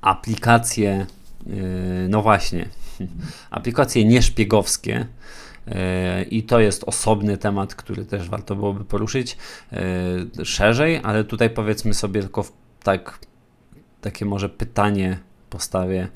aplikacje, 0.00 1.06
e, 1.46 2.08
no 2.08 2.22
właśnie, 2.22 2.68
aplikacje 3.50 4.04
nieszpiegowskie. 4.04 5.06
E, 5.66 6.22
I 6.22 6.42
to 6.42 6.60
jest 6.60 6.84
osobny 6.84 7.38
temat, 7.38 7.74
który 7.74 8.04
też 8.04 8.28
warto 8.28 8.56
byłoby 8.56 8.84
poruszyć 8.84 9.36
e, 9.72 10.44
szerzej, 10.44 11.00
ale 11.02 11.24
tutaj 11.24 11.50
powiedzmy 11.50 11.94
sobie 11.94 12.20
tylko 12.20 12.44
tak, 12.82 13.18
takie 14.00 14.24
może 14.24 14.48
pytanie 14.48 15.18
postawię 15.50 16.08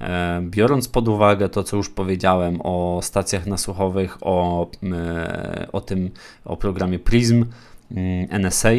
E, 0.00 0.42
biorąc 0.42 0.88
pod 0.88 1.08
uwagę 1.08 1.48
to, 1.48 1.64
co 1.64 1.76
już 1.76 1.88
powiedziałem 1.90 2.60
o 2.60 3.00
stacjach 3.02 3.46
nasłuchowych, 3.46 4.18
o, 4.20 4.66
e, 4.92 5.68
o 5.72 5.80
tym, 5.80 6.10
o 6.44 6.56
programie 6.56 6.98
PRISM, 6.98 7.44
mm, 7.90 8.28
NSA, 8.30 8.70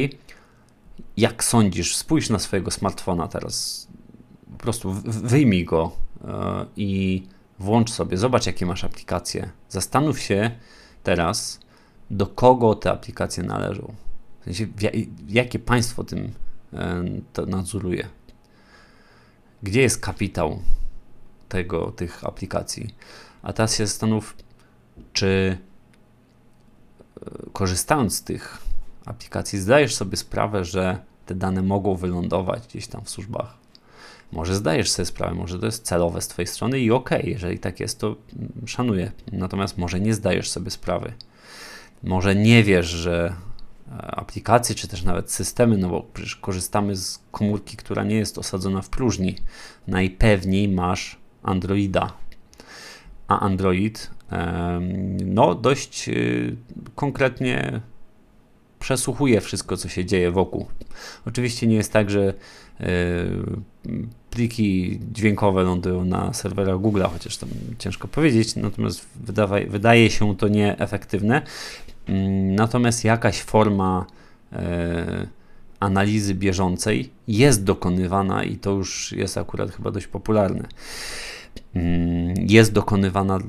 jak 1.18 1.43
sądzisz, 1.43 1.95
spójrz 1.95 2.30
na 2.30 2.39
swojego 2.39 2.72
smartfona 2.72 3.28
teraz, 3.28 3.88
po 4.51 4.58
prostu 4.58 4.91
wyjmij 5.03 5.66
go 5.66 5.91
e, 6.28 6.66
i 6.76 7.24
włącz 7.60 7.91
sobie, 7.91 8.18
zobacz 8.18 8.45
jakie 8.45 8.66
masz 8.66 8.84
aplikacje. 8.84 9.49
Zastanów 9.70 10.20
się 10.20 10.51
teraz, 11.03 11.60
do 12.12 12.28
kogo 12.28 12.76
te 12.76 12.91
aplikacje 12.91 13.43
należą. 13.43 13.93
W 14.41 14.43
sensie, 14.43 14.68
jakie 15.28 15.60
państwo 15.60 16.03
tym 16.03 16.32
to 17.34 17.45
nadzoruje. 17.45 18.08
Gdzie 19.64 19.82
jest 19.82 20.01
kapitał 20.01 20.60
tego, 21.49 21.91
tych 21.91 22.26
aplikacji. 22.26 22.95
A 23.41 23.53
teraz 23.53 23.76
się 23.76 23.88
zastanów, 23.88 24.36
czy 25.14 25.58
e, 27.22 27.30
korzystając 27.53 28.16
z 28.16 28.24
tych 28.24 28.58
aplikacji, 29.05 29.60
zdajesz 29.60 29.95
sobie 29.95 30.18
sprawę, 30.18 30.66
że 30.66 30.99
te 31.26 31.36
dane 31.36 31.62
mogą 31.62 31.95
wylądować 31.95 32.68
gdzieś 32.68 32.88
tam 32.88 33.03
w 33.03 33.10
służbach. 33.10 33.58
Może 34.32 34.55
zdajesz 34.55 34.91
sobie 34.91 35.05
sprawę, 35.05 35.36
może 35.36 35.60
to 35.60 35.66
jest 35.66 35.84
celowe 35.84 36.22
z 36.22 36.28
Twojej 36.28 36.47
strony 36.47 36.80
i 36.80 36.91
ok, 36.91 37.10
jeżeli 37.24 37.60
tak 37.60 37.80
jest, 37.80 37.99
to 37.99 38.16
szanuję. 38.66 39.12
Natomiast 39.32 39.78
może 39.78 39.99
nie 39.99 40.14
zdajesz 40.14 40.49
sobie 40.49 40.72
sprawy. 40.72 41.14
Może 42.03 42.36
nie 42.36 42.64
wiesz, 42.64 42.88
że 42.88 43.34
aplikacje, 43.91 44.75
czy 44.75 44.88
też 44.88 45.03
nawet 45.03 45.31
systemy, 45.31 45.77
no 45.77 45.89
bo 45.89 46.01
przecież 46.13 46.35
korzystamy 46.35 46.95
z 46.95 47.19
komórki, 47.31 47.77
która 47.77 48.03
nie 48.03 48.15
jest 48.15 48.38
osadzona 48.38 48.81
w 48.81 48.89
próżni. 48.89 49.35
Najpewniej 49.88 50.69
masz 50.69 51.19
Androida. 51.43 52.13
A 53.27 53.39
Android 53.39 54.11
no 55.25 55.55
dość 55.55 56.09
y, 56.09 56.55
konkretnie 56.95 57.81
przesłuchuje 58.79 59.41
wszystko, 59.41 59.77
co 59.77 59.89
się 59.89 60.05
dzieje 60.05 60.31
wokół. 60.31 60.67
Oczywiście 61.25 61.67
nie 61.67 61.75
jest 61.75 61.93
tak, 61.93 62.09
że 62.09 62.33
y, 62.81 62.85
pliki 64.29 64.99
dźwiękowe 65.11 65.63
lądują 65.63 66.05
na 66.05 66.33
serwerach 66.33 66.79
Google, 66.79 67.03
chociaż 67.13 67.38
tam 67.38 67.49
ciężko 67.79 68.07
powiedzieć, 68.07 68.55
natomiast 68.55 69.07
wydawa, 69.15 69.55
wydaje 69.67 70.09
się 70.09 70.35
to 70.35 70.47
nieefektywne. 70.47 71.41
Mm, 72.10 72.55
natomiast 72.55 73.03
jakaś 73.03 73.41
forma 73.41 74.05
e, 74.53 75.28
analizy 75.80 76.36
bieżącej 76.36 77.10
jest 77.28 77.64
dokonywana 77.64 78.43
i 78.43 78.55
to 78.55 78.72
już 78.72 79.12
jest 79.12 79.38
akurat 79.38 79.72
chyba 79.72 79.91
dość 79.91 80.08
popularne. 80.08 80.68
Mm, 81.76 82.34
jest 82.38 82.74
dokonywana, 82.74 83.38
y, 83.38 83.41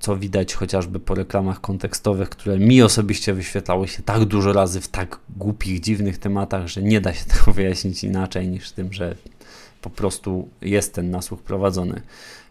co 0.00 0.16
widać 0.16 0.54
chociażby 0.54 1.00
po 1.00 1.14
reklamach 1.14 1.60
kontekstowych, 1.60 2.28
które 2.28 2.58
mi 2.58 2.82
osobiście 2.82 3.34
wyświetlały 3.34 3.88
się 3.88 4.02
tak 4.02 4.24
dużo 4.24 4.52
razy 4.52 4.80
w 4.80 4.88
tak 4.88 5.20
głupich, 5.36 5.80
dziwnych 5.80 6.18
tematach, 6.18 6.68
że 6.68 6.82
nie 6.82 7.00
da 7.00 7.14
się 7.14 7.24
tego 7.38 7.52
wyjaśnić 7.52 8.04
inaczej 8.04 8.48
niż 8.48 8.70
tym, 8.70 8.92
że 8.92 9.14
po 9.82 9.90
prostu 9.90 10.48
jest 10.62 10.94
ten 10.94 11.10
nasłuch 11.10 11.42
prowadzony. 11.42 12.02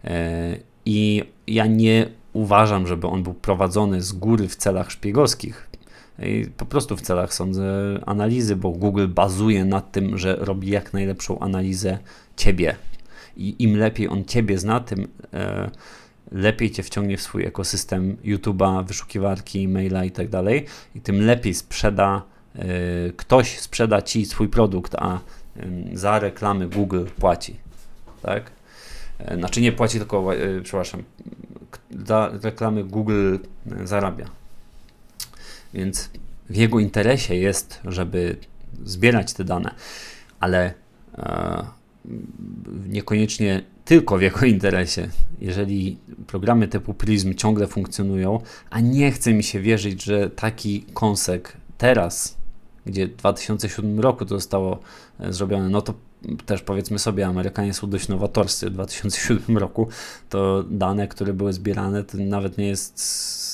E, 0.04 0.56
I 0.84 1.24
ja 1.46 1.66
nie 1.66 2.06
uważam, 2.32 2.86
żeby 2.86 3.06
on 3.06 3.22
był 3.22 3.34
prowadzony 3.34 4.02
z 4.02 4.12
góry 4.12 4.48
w 4.48 4.56
celach 4.56 4.90
szpiegowskich. 4.90 5.68
I 6.18 6.46
po 6.56 6.66
prostu 6.66 6.96
w 6.96 7.00
celach 7.00 7.34
sądzę 7.34 7.64
analizy, 8.06 8.56
bo 8.56 8.70
Google 8.70 9.08
bazuje 9.08 9.64
na 9.64 9.80
tym, 9.80 10.18
że 10.18 10.36
robi 10.36 10.68
jak 10.68 10.92
najlepszą 10.92 11.38
analizę 11.38 11.98
ciebie, 12.36 12.76
i 13.36 13.54
im 13.58 13.76
lepiej 13.76 14.08
on 14.08 14.24
ciebie 14.24 14.58
zna, 14.58 14.80
tym, 14.80 15.08
e, 15.34 15.70
lepiej 16.32 16.70
cię 16.70 16.82
wciągnie 16.82 17.16
w 17.16 17.22
swój 17.22 17.44
ekosystem 17.44 18.16
YouTube'a, 18.24 18.86
wyszukiwarki, 18.86 19.68
maila 19.68 20.04
i 20.04 20.10
tak 20.10 20.28
dalej, 20.28 20.66
i 20.94 21.00
tym 21.00 21.26
lepiej 21.26 21.54
sprzeda 21.54 22.22
y, 22.56 23.12
ktoś 23.16 23.58
sprzeda 23.58 24.02
ci 24.02 24.26
swój 24.26 24.48
produkt, 24.48 24.94
a 24.94 25.18
y, 25.56 25.98
za 25.98 26.18
reklamy 26.18 26.68
Google 26.68 27.04
płaci. 27.20 27.56
Tak? 28.22 28.50
E, 29.18 29.36
znaczy 29.36 29.60
nie 29.60 29.72
płaci, 29.72 29.98
tylko, 29.98 30.34
y, 30.34 30.60
przepraszam, 30.62 31.02
za 32.06 32.30
reklamy 32.42 32.84
Google 32.84 33.36
zarabia. 33.84 34.26
Więc 35.74 36.10
w 36.50 36.56
jego 36.56 36.80
interesie 36.80 37.34
jest, 37.34 37.80
żeby 37.84 38.36
zbierać 38.84 39.32
te 39.32 39.44
dane, 39.44 39.74
ale 40.40 40.74
e, 41.18 41.64
niekoniecznie 42.88 43.62
tylko 43.84 44.18
w 44.18 44.22
jego 44.22 44.46
interesie. 44.56 45.08
Jeżeli 45.40 45.98
programy 46.26 46.68
typu 46.68 46.94
Prism 46.94 47.34
ciągle 47.34 47.66
funkcjonują, 47.66 48.40
a 48.70 48.80
nie 48.80 49.12
chce 49.12 49.34
mi 49.34 49.42
się 49.42 49.60
wierzyć, 49.60 50.04
że 50.04 50.30
taki 50.30 50.82
konsek 50.82 51.56
teraz, 51.78 52.36
gdzie 52.86 53.06
w 53.06 53.16
2007 53.16 54.00
roku 54.00 54.24
to 54.24 54.34
zostało 54.34 54.78
e, 55.20 55.32
zrobione, 55.32 55.68
no 55.68 55.82
to 55.82 55.94
też 56.46 56.62
powiedzmy 56.62 56.98
sobie, 56.98 57.26
Amerykanie 57.26 57.74
są 57.74 57.90
dość 57.90 58.08
nowatorscy. 58.08 58.70
W 58.70 58.72
2007 58.72 59.58
roku 59.58 59.88
to 60.28 60.64
dane, 60.70 61.08
które 61.08 61.32
były 61.32 61.52
zbierane, 61.52 62.04
to 62.04 62.18
nawet 62.18 62.58
nie 62.58 62.68
jest, 62.68 63.00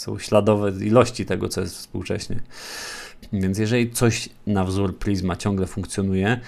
są 0.02 0.18
śladowe 0.18 0.70
ilości 0.70 1.26
tego, 1.26 1.48
co 1.48 1.60
jest 1.60 1.76
współcześnie. 1.76 2.40
Więc 3.32 3.58
jeżeli 3.58 3.90
coś 3.90 4.28
na 4.46 4.64
wzór 4.64 4.98
Prisma 4.98 5.36
ciągle 5.36 5.66
funkcjonuje, 5.66 6.40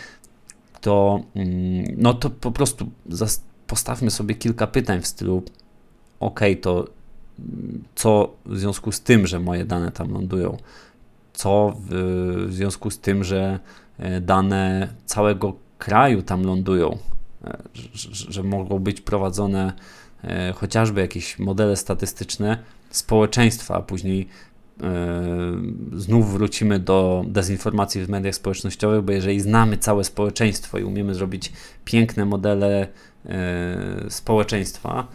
to, 0.81 1.21
mm, 1.35 1.85
no 1.97 2.15
to 2.15 2.31
po 2.31 2.53
prostu 2.53 2.91
postawmy 3.67 4.11
sobie 4.11 4.35
kilka 4.35 4.67
pytań 4.67 5.01
w 5.01 5.07
stylu 5.07 5.43
ok, 6.21 6.41
to 6.63 6.87
co 7.95 8.37
w 8.47 8.59
związku 8.59 8.93
z 8.93 9.01
tym, 9.01 9.27
że 9.27 9.41
moje 9.41 9.65
dane 9.65 9.93
tam 9.93 10.13
lądują? 10.13 10.57
Co 11.33 11.77
w, 11.81 11.89
w 12.49 12.55
związku 12.55 12.91
z 12.91 12.99
tym, 12.99 13.25
że 13.25 13.61
e, 13.99 14.21
dane 14.21 14.89
całego 15.07 15.66
kraju 15.79 16.23
tam 16.23 16.43
lądują? 16.43 16.99
E, 17.45 17.59
że, 18.13 18.43
mogą 18.43 18.79
być 18.79 19.01
prowadzone 19.01 19.73
e, 20.25 20.53
chociażby 20.53 21.01
jakieś 21.01 21.39
modele 21.39 21.77
statystyczne 21.77 22.59
społeczeństwa, 22.91 23.75
a 23.75 23.83
później 23.83 24.29
Yy, 24.81 26.01
znów 26.01 26.33
wrócimy 26.33 26.79
do 26.79 27.25
dezinformacji 27.29 28.05
w 28.05 28.09
mediach 28.09 28.35
społecznościowych, 28.35 29.03
bo 29.03 29.13
jeżeli 29.13 29.41
znamy 29.41 29.77
całe 29.77 30.05
społeczeństwo 30.05 30.79
i 30.79 30.85
umiemy 30.85 31.15
zrobić 31.15 31.53
piękne 31.85 32.25
modele 32.25 32.89
społeczeństwa, 34.09 35.07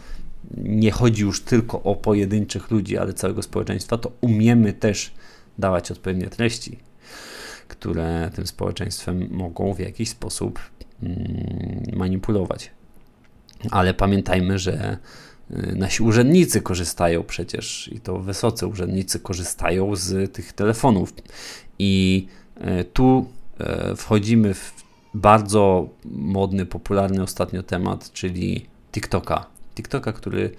nie 0.56 0.90
chodzi 0.90 1.22
już 1.22 1.42
tylko 1.42 1.82
o 1.82 1.96
pojedynczych 1.96 2.70
ludzi, 2.70 2.98
ale 2.98 3.12
całego 3.12 3.42
społeczeństwa, 3.42 3.98
to 3.98 4.12
umiemy 4.20 4.72
też 4.72 5.14
dawać 5.58 5.90
odpowiednie 5.90 6.26
treści, 6.26 6.78
które 7.72 8.30
tym 8.34 8.46
społeczeństwem 8.46 9.28
mogą 9.30 9.74
w 9.74 9.78
jakiś 9.78 10.08
sposób 10.08 10.60
mm, 11.02 11.82
manipulować. 11.92 12.70
Ale 13.70 13.94
pamiętajmy, 13.94 14.58
że 14.58 14.98
Y, 15.50 15.76
nasi 15.76 16.02
urzędnicy 16.02 16.60
korzystają 16.60 17.22
przecież 17.22 17.90
i 17.92 18.00
to 18.00 18.18
wysoce 18.18 18.66
urzędnicy 18.66 19.20
korzystają 19.20 19.96
z 19.96 20.32
tych 20.32 20.52
telefonów. 20.52 21.14
I 21.78 22.26
y, 22.80 22.84
tu 22.84 23.26
y, 23.92 23.96
wchodzimy 23.96 24.54
w 24.54 24.72
bardzo 25.14 25.88
modny, 26.04 26.66
popularny 26.66 27.22
ostatnio 27.22 27.62
temat, 27.62 28.12
czyli 28.12 28.66
TikToka. 28.92 29.46
TikToka, 29.74 30.12
który 30.12 30.50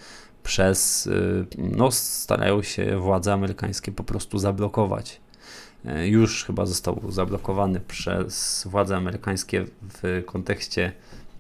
przez, 0.43 1.09
no, 1.57 1.91
starają 1.91 2.61
się 2.61 2.97
władze 2.99 3.34
amerykańskie 3.34 3.91
po 3.91 4.03
prostu 4.03 4.39
zablokować. 4.39 5.22
Już 6.06 6.44
chyba 6.44 6.66
został 6.66 7.12
zablokowany 7.12 7.80
przez 7.80 8.64
władze 8.70 8.98
amerykańskie 8.98 9.66
w 9.82 10.24
kontekście 10.26 10.92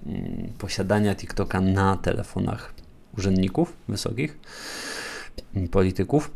mm, 0.05 0.53
posiadania 0.57 1.15
TikToka 1.15 1.61
na 1.61 1.97
telefonach 1.97 2.73
urzędników 3.17 3.73
wysokich, 3.87 4.39
polityków. 5.71 6.31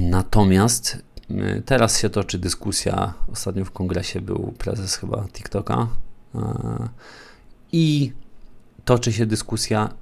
Natomiast 0.00 1.02
y, 1.30 1.62
teraz 1.66 2.00
się 2.00 2.10
toczy 2.10 2.38
dyskusja, 2.38 3.14
ostatnio 3.32 3.64
w 3.64 3.70
kongresie 3.70 4.20
był 4.20 4.54
prezes 4.58 4.96
chyba 4.96 5.28
TikToka 5.32 5.88
i 7.72 8.12
toczy 8.84 9.12
się 9.12 9.26
dyskusja, 9.26 9.94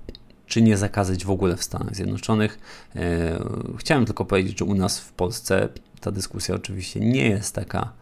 czy 0.47 0.63
nie 0.63 0.77
zakazać 0.77 1.25
w 1.25 1.31
ogóle 1.31 1.57
w 1.57 1.65
Stanach 1.65 1.97
Zjednoczonych. 1.97 2.59
E, 2.97 3.39
chciałem 3.79 4.05
tylko 4.05 4.25
powiedzieć, 4.25 4.59
że 4.59 4.65
u 4.65 4.75
nas 4.75 5.01
w 5.01 5.13
Polsce 5.13 5.69
ta 6.03 6.11
dyskusja 6.11 6.55
oczywiście 6.55 7.01
nie 7.01 7.29
jest 7.29 7.55
taka 7.55 7.93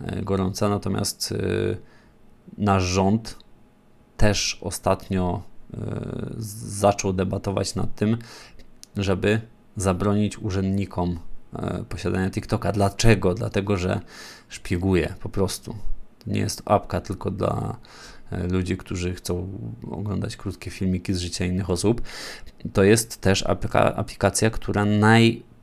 e, 0.00 0.22
gorąca, 0.22 0.68
natomiast 0.68 1.32
e, 1.32 1.76
nasz 2.58 2.82
rząd 2.82 3.38
też 4.16 4.58
ostatnio 4.60 5.42
zaczął 6.38 7.12
debatować 7.12 7.74
nad 7.74 7.94
tym, 7.94 8.18
żeby 8.96 9.40
zabronić 9.76 10.38
urzędnikom 10.38 11.18
e, 11.52 11.84
posiadania 11.88 12.30
TikToka. 12.30 12.72
Dlaczego? 12.72 13.34
Dlatego, 13.34 13.76
że 13.76 14.00
szpieguje 14.48 15.14
po 15.20 15.28
prostu. 15.28 15.74
To 16.24 16.30
nie 16.30 16.40
jest 16.40 16.62
apka 16.64 17.00
tylko 17.00 17.30
dla 17.30 17.76
e, 18.30 18.46
ludzi, 18.46 18.76
którzy 18.76 19.14
chcą 19.14 19.48
oglądać 19.90 20.36
krótkie 20.36 20.70
filmiki 20.70 21.14
z 21.14 21.18
życia 21.18 21.44
innych 21.44 21.70
osób. 21.70 22.02
To 22.72 22.82
jest 22.82 23.20
też 23.20 23.44
aplikacja, 23.96 24.50
która 24.50 24.84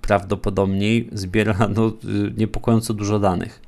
najprawdopodobniej 0.06 1.10
zbiera 1.12 1.70
no, 1.76 1.92
niepokojąco 2.38 2.94
dużo 2.94 3.20
danych. 3.20 3.62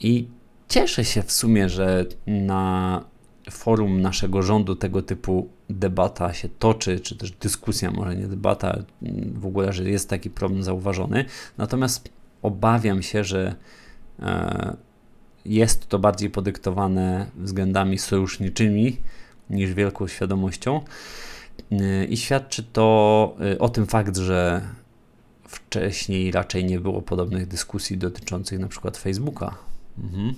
I 0.00 0.28
cieszę 0.68 1.04
się 1.04 1.22
w 1.22 1.32
sumie, 1.32 1.68
że 1.68 2.06
na 2.26 3.04
forum 3.50 4.00
naszego 4.00 4.42
rządu 4.42 4.76
tego 4.76 5.02
typu 5.02 5.48
debata 5.70 6.32
się 6.32 6.48
toczy, 6.48 7.00
czy 7.00 7.16
też 7.16 7.30
dyskusja, 7.30 7.90
może 7.90 8.16
nie 8.16 8.26
debata, 8.26 8.78
w 9.34 9.46
ogóle, 9.46 9.72
że 9.72 9.90
jest 9.90 10.08
taki 10.08 10.30
problem 10.30 10.62
zauważony. 10.62 11.24
Natomiast 11.58 12.08
obawiam 12.42 13.02
się, 13.02 13.24
że 13.24 13.54
e, 14.20 14.76
jest 15.44 15.88
to 15.88 15.98
bardziej 15.98 16.30
podyktowane 16.30 17.26
względami 17.36 17.98
sojuszniczymi 17.98 18.96
niż 19.50 19.74
wielką 19.74 20.08
świadomością. 20.08 20.80
E, 21.72 22.04
I 22.04 22.16
świadczy 22.16 22.62
to 22.72 23.36
e, 23.54 23.58
o 23.58 23.68
tym 23.68 23.86
fakt, 23.86 24.16
że 24.16 24.62
wcześniej 25.52 26.30
raczej 26.30 26.64
nie 26.64 26.80
było 26.80 27.02
podobnych 27.02 27.46
dyskusji 27.46 27.98
dotyczących 27.98 28.58
na 28.58 28.68
przykład 28.68 28.96
Facebooka, 28.96 29.54
mhm. 29.98 30.34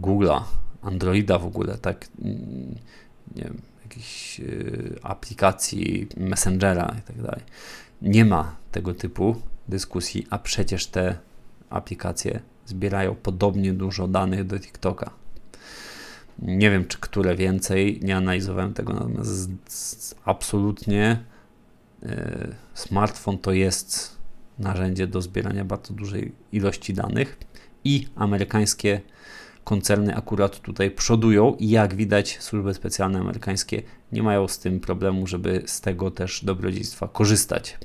Google'a, 0.00 0.42
Androida 0.82 1.38
w 1.38 1.46
ogóle, 1.46 1.78
tak, 1.78 2.08
mm, 2.24 2.74
nie 3.36 3.42
wiem, 3.42 3.60
jakichś 3.82 4.40
y, 4.40 4.98
aplikacji, 5.02 6.08
Messengera 6.16 6.94
i 6.98 7.02
tak 7.02 7.22
dalej. 7.22 7.40
Nie 8.02 8.24
ma 8.24 8.56
tego 8.72 8.94
typu 8.94 9.36
dyskusji, 9.68 10.26
a 10.30 10.38
przecież 10.38 10.86
te 10.86 11.18
aplikacje 11.70 12.40
zbierają 12.66 13.14
podobnie 13.14 13.72
dużo 13.72 14.08
danych 14.08 14.46
do 14.46 14.60
TikToka. 14.60 15.10
Nie 16.38 16.70
wiem, 16.70 16.86
czy 16.86 16.98
które 16.98 17.36
więcej, 17.36 18.00
nie 18.02 18.16
analizowałem 18.16 18.74
tego, 18.74 18.92
natomiast 18.92 20.14
absolutnie 20.24 21.24
smartfon 22.74 23.38
to 23.38 23.52
jest 23.52 24.16
narzędzie 24.58 25.06
do 25.06 25.22
zbierania 25.22 25.64
bardzo 25.64 25.94
dużej 25.94 26.32
ilości 26.52 26.94
danych 26.94 27.38
i 27.84 28.06
amerykańskie 28.16 29.00
koncerny 29.64 30.16
akurat 30.16 30.60
tutaj 30.60 30.90
przodują 30.90 31.54
i 31.58 31.68
jak 31.68 31.94
widać 31.94 32.38
służby 32.40 32.74
specjalne 32.74 33.18
amerykańskie 33.18 33.82
nie 34.12 34.22
mają 34.22 34.48
z 34.48 34.58
tym 34.58 34.80
problemu, 34.80 35.26
żeby 35.26 35.62
z 35.66 35.80
tego 35.80 36.10
też 36.10 36.44
dobrodziejstwa 36.44 37.08
korzystać. 37.08 37.78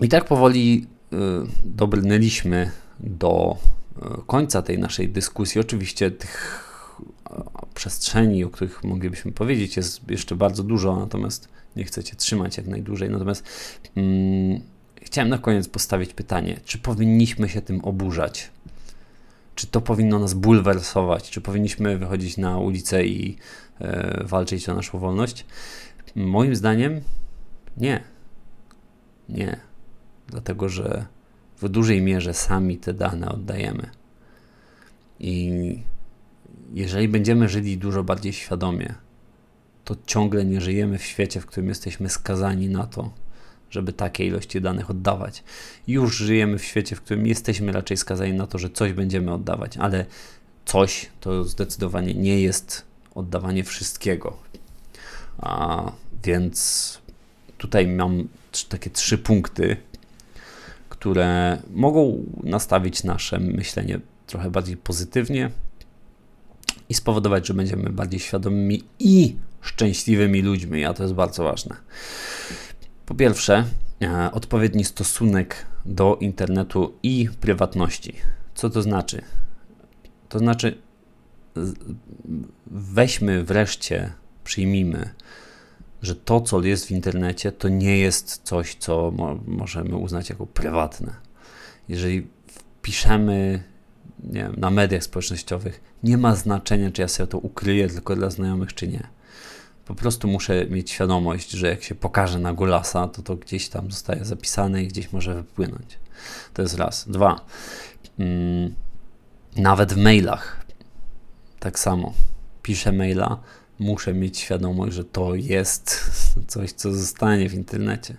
I 0.00 0.08
tak 0.08 0.24
powoli 0.24 0.86
y, 1.12 1.16
dobrnęliśmy 1.64 2.70
do 3.00 3.56
y, 3.96 4.00
końca 4.26 4.62
tej 4.62 4.78
naszej 4.78 5.08
dyskusji. 5.08 5.60
Oczywiście 5.60 6.10
tych 6.10 6.60
przestrzeni, 7.74 8.44
o 8.44 8.50
których 8.50 8.84
moglibyśmy 8.84 9.32
powiedzieć, 9.32 9.76
jest 9.76 10.10
jeszcze 10.10 10.36
bardzo 10.36 10.62
dużo, 10.62 10.96
natomiast 10.96 11.48
nie 11.76 11.84
chcecie 11.84 12.16
trzymać 12.16 12.56
jak 12.56 12.66
najdłużej. 12.66 13.10
Natomiast 13.10 13.44
mm, 13.96 14.60
chciałem 15.02 15.28
na 15.28 15.38
koniec 15.38 15.68
postawić 15.68 16.14
pytanie, 16.14 16.60
czy 16.64 16.78
powinniśmy 16.78 17.48
się 17.48 17.62
tym 17.62 17.84
oburzać? 17.84 18.50
czy 19.54 19.66
to 19.66 19.80
powinno 19.80 20.18
nas 20.18 20.34
bulwersować, 20.34 21.30
czy 21.30 21.40
powinniśmy 21.40 21.98
wychodzić 21.98 22.36
na 22.36 22.58
ulicę 22.58 23.06
i 23.06 23.36
e, 23.80 24.24
walczyć 24.24 24.68
o 24.68 24.74
naszą 24.74 24.98
wolność? 24.98 25.46
Moim 26.14 26.56
zdaniem 26.56 27.00
nie. 27.76 28.04
Nie. 29.28 29.60
Dlatego, 30.28 30.68
że 30.68 31.06
w 31.60 31.68
dużej 31.68 32.02
mierze 32.02 32.34
sami 32.34 32.78
te 32.78 32.94
dane 32.94 33.28
oddajemy. 33.28 33.90
I 35.20 35.50
jeżeli 36.72 37.08
będziemy 37.08 37.48
żyli 37.48 37.78
dużo 37.78 38.04
bardziej 38.04 38.32
świadomie, 38.32 38.94
to 39.84 39.96
ciągle 40.06 40.44
nie 40.44 40.60
żyjemy 40.60 40.98
w 40.98 41.04
świecie, 41.04 41.40
w 41.40 41.46
którym 41.46 41.68
jesteśmy 41.68 42.08
skazani 42.08 42.68
na 42.68 42.86
to, 42.86 43.10
żeby 43.70 43.92
takie 43.92 44.26
ilości 44.26 44.60
danych 44.60 44.90
oddawać. 44.90 45.44
Już 45.86 46.16
żyjemy 46.16 46.58
w 46.58 46.64
świecie, 46.64 46.96
w 46.96 47.00
którym 47.00 47.26
jesteśmy 47.26 47.72
raczej 47.72 47.96
skazani 47.96 48.32
na 48.32 48.46
to, 48.46 48.58
że 48.58 48.70
coś 48.70 48.92
będziemy 48.92 49.32
oddawać, 49.32 49.76
ale 49.76 50.06
coś 50.64 51.08
to 51.20 51.44
zdecydowanie 51.44 52.14
nie 52.14 52.40
jest 52.40 52.84
oddawanie 53.14 53.64
wszystkiego. 53.64 54.36
A 55.38 55.92
więc 56.24 56.98
tutaj 57.58 57.86
mam 57.86 58.28
takie 58.68 58.90
trzy 58.90 59.18
punkty, 59.18 59.76
które 60.88 61.58
mogą 61.74 62.24
nastawić 62.42 63.04
nasze 63.04 63.38
myślenie 63.40 64.00
trochę 64.26 64.50
bardziej 64.50 64.76
pozytywnie 64.76 65.50
i 66.88 66.94
spowodować, 66.94 67.46
że 67.46 67.54
będziemy 67.54 67.90
bardziej 67.90 68.20
świadomymi 68.20 68.82
i 68.98 69.36
szczęśliwymi 69.64 70.42
ludźmi, 70.42 70.84
a 70.84 70.94
to 70.94 71.02
jest 71.02 71.14
bardzo 71.14 71.44
ważne. 71.44 71.76
Po 73.06 73.14
pierwsze, 73.14 73.64
e, 74.02 74.30
odpowiedni 74.32 74.84
stosunek 74.84 75.66
do 75.84 76.16
internetu 76.20 76.94
i 77.02 77.28
prywatności. 77.40 78.16
Co 78.54 78.70
to 78.70 78.82
znaczy? 78.82 79.22
To 80.28 80.38
znaczy, 80.38 80.78
weźmy 82.66 83.44
wreszcie, 83.44 84.12
przyjmijmy, 84.44 85.10
że 86.02 86.16
to, 86.16 86.40
co 86.40 86.62
jest 86.62 86.86
w 86.86 86.90
internecie, 86.90 87.52
to 87.52 87.68
nie 87.68 87.98
jest 87.98 88.40
coś, 88.44 88.74
co 88.74 89.10
mo 89.10 89.38
możemy 89.46 89.96
uznać 89.96 90.30
jako 90.30 90.46
prywatne. 90.46 91.14
Jeżeli 91.88 92.26
wpiszemy 92.46 93.64
nie 94.24 94.42
wiem, 94.42 94.54
na 94.56 94.70
mediach 94.70 95.04
społecznościowych, 95.04 95.80
nie 96.02 96.18
ma 96.18 96.34
znaczenia, 96.34 96.90
czy 96.90 97.02
ja 97.02 97.08
sobie 97.08 97.26
to 97.26 97.38
ukryję 97.38 97.88
tylko 97.88 98.16
dla 98.16 98.30
znajomych, 98.30 98.74
czy 98.74 98.88
nie. 98.88 99.06
Po 99.86 99.94
prostu 99.94 100.28
muszę 100.28 100.66
mieć 100.66 100.90
świadomość, 100.90 101.50
że 101.50 101.68
jak 101.68 101.82
się 101.82 101.94
pokaże 101.94 102.38
na 102.38 102.52
golasa, 102.52 103.08
to 103.08 103.22
to 103.22 103.36
gdzieś 103.36 103.68
tam 103.68 103.90
zostaje 103.90 104.24
zapisane 104.24 104.82
i 104.82 104.88
gdzieś 104.88 105.12
może 105.12 105.34
wypłynąć. 105.34 105.98
To 106.54 106.62
jest 106.62 106.74
raz. 106.74 107.08
Dwa. 107.08 107.40
Mm, 108.18 108.74
nawet 109.56 109.92
w 109.92 109.96
mailach 109.96 110.64
tak 111.64 111.78
samo. 111.78 112.12
Piszę 112.62 112.92
maila, 112.92 113.40
muszę 113.78 114.14
mieć 114.14 114.38
świadomość, 114.38 114.94
że 114.94 115.04
to 115.04 115.34
jest 115.34 116.10
coś, 116.52 116.72
co 116.72 116.92
zostanie 116.92 117.48
w 117.48 117.54
internecie. 117.54 118.16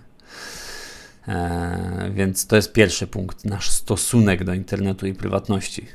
Eee, 1.28 2.12
więc 2.12 2.46
to 2.46 2.56
jest 2.56 2.72
pierwszy 2.72 3.06
punkt, 3.06 3.44
nasz 3.44 3.70
stosunek 3.70 4.44
do 4.44 4.54
internetu 4.54 5.06
i 5.06 5.14
prywatności. 5.14 5.86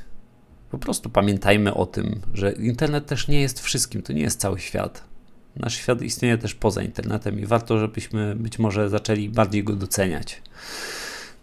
Po 0.70 0.78
prostu 0.78 1.10
pamiętajmy 1.10 1.74
o 1.74 1.86
tym, 1.86 2.20
że 2.34 2.52
internet 2.52 3.06
też 3.06 3.28
nie 3.28 3.40
jest 3.40 3.60
wszystkim, 3.60 4.02
to 4.02 4.12
nie 4.12 4.22
jest 4.22 4.40
cały 4.40 4.60
świat. 4.60 5.11
Nasz 5.56 5.74
świat 5.74 6.02
istnieje 6.02 6.38
też 6.38 6.54
poza 6.54 6.82
internetem 6.82 7.40
i 7.40 7.46
warto, 7.46 7.78
żebyśmy 7.78 8.36
być 8.36 8.58
może 8.58 8.88
zaczęli 8.88 9.28
bardziej 9.28 9.64
go 9.64 9.76
doceniać. 9.76 10.42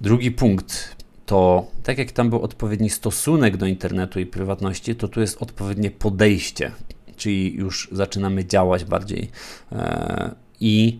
Drugi 0.01 0.31
punkt 0.31 0.95
to, 1.25 1.67
tak 1.83 1.97
jak 1.97 2.11
tam 2.11 2.29
był 2.29 2.41
odpowiedni 2.41 2.89
stosunek 2.89 3.57
do 3.57 3.65
internetu 3.65 4.19
i 4.19 4.25
prywatności, 4.25 4.95
to 4.95 5.07
tu 5.07 5.21
jest 5.21 5.41
odpowiednie 5.41 5.91
podejście, 5.91 6.71
czyli 7.15 7.55
już 7.55 7.89
zaczynamy 7.91 8.45
działać 8.45 8.85
bardziej. 8.85 9.29
E, 9.71 10.35
I 10.59 10.99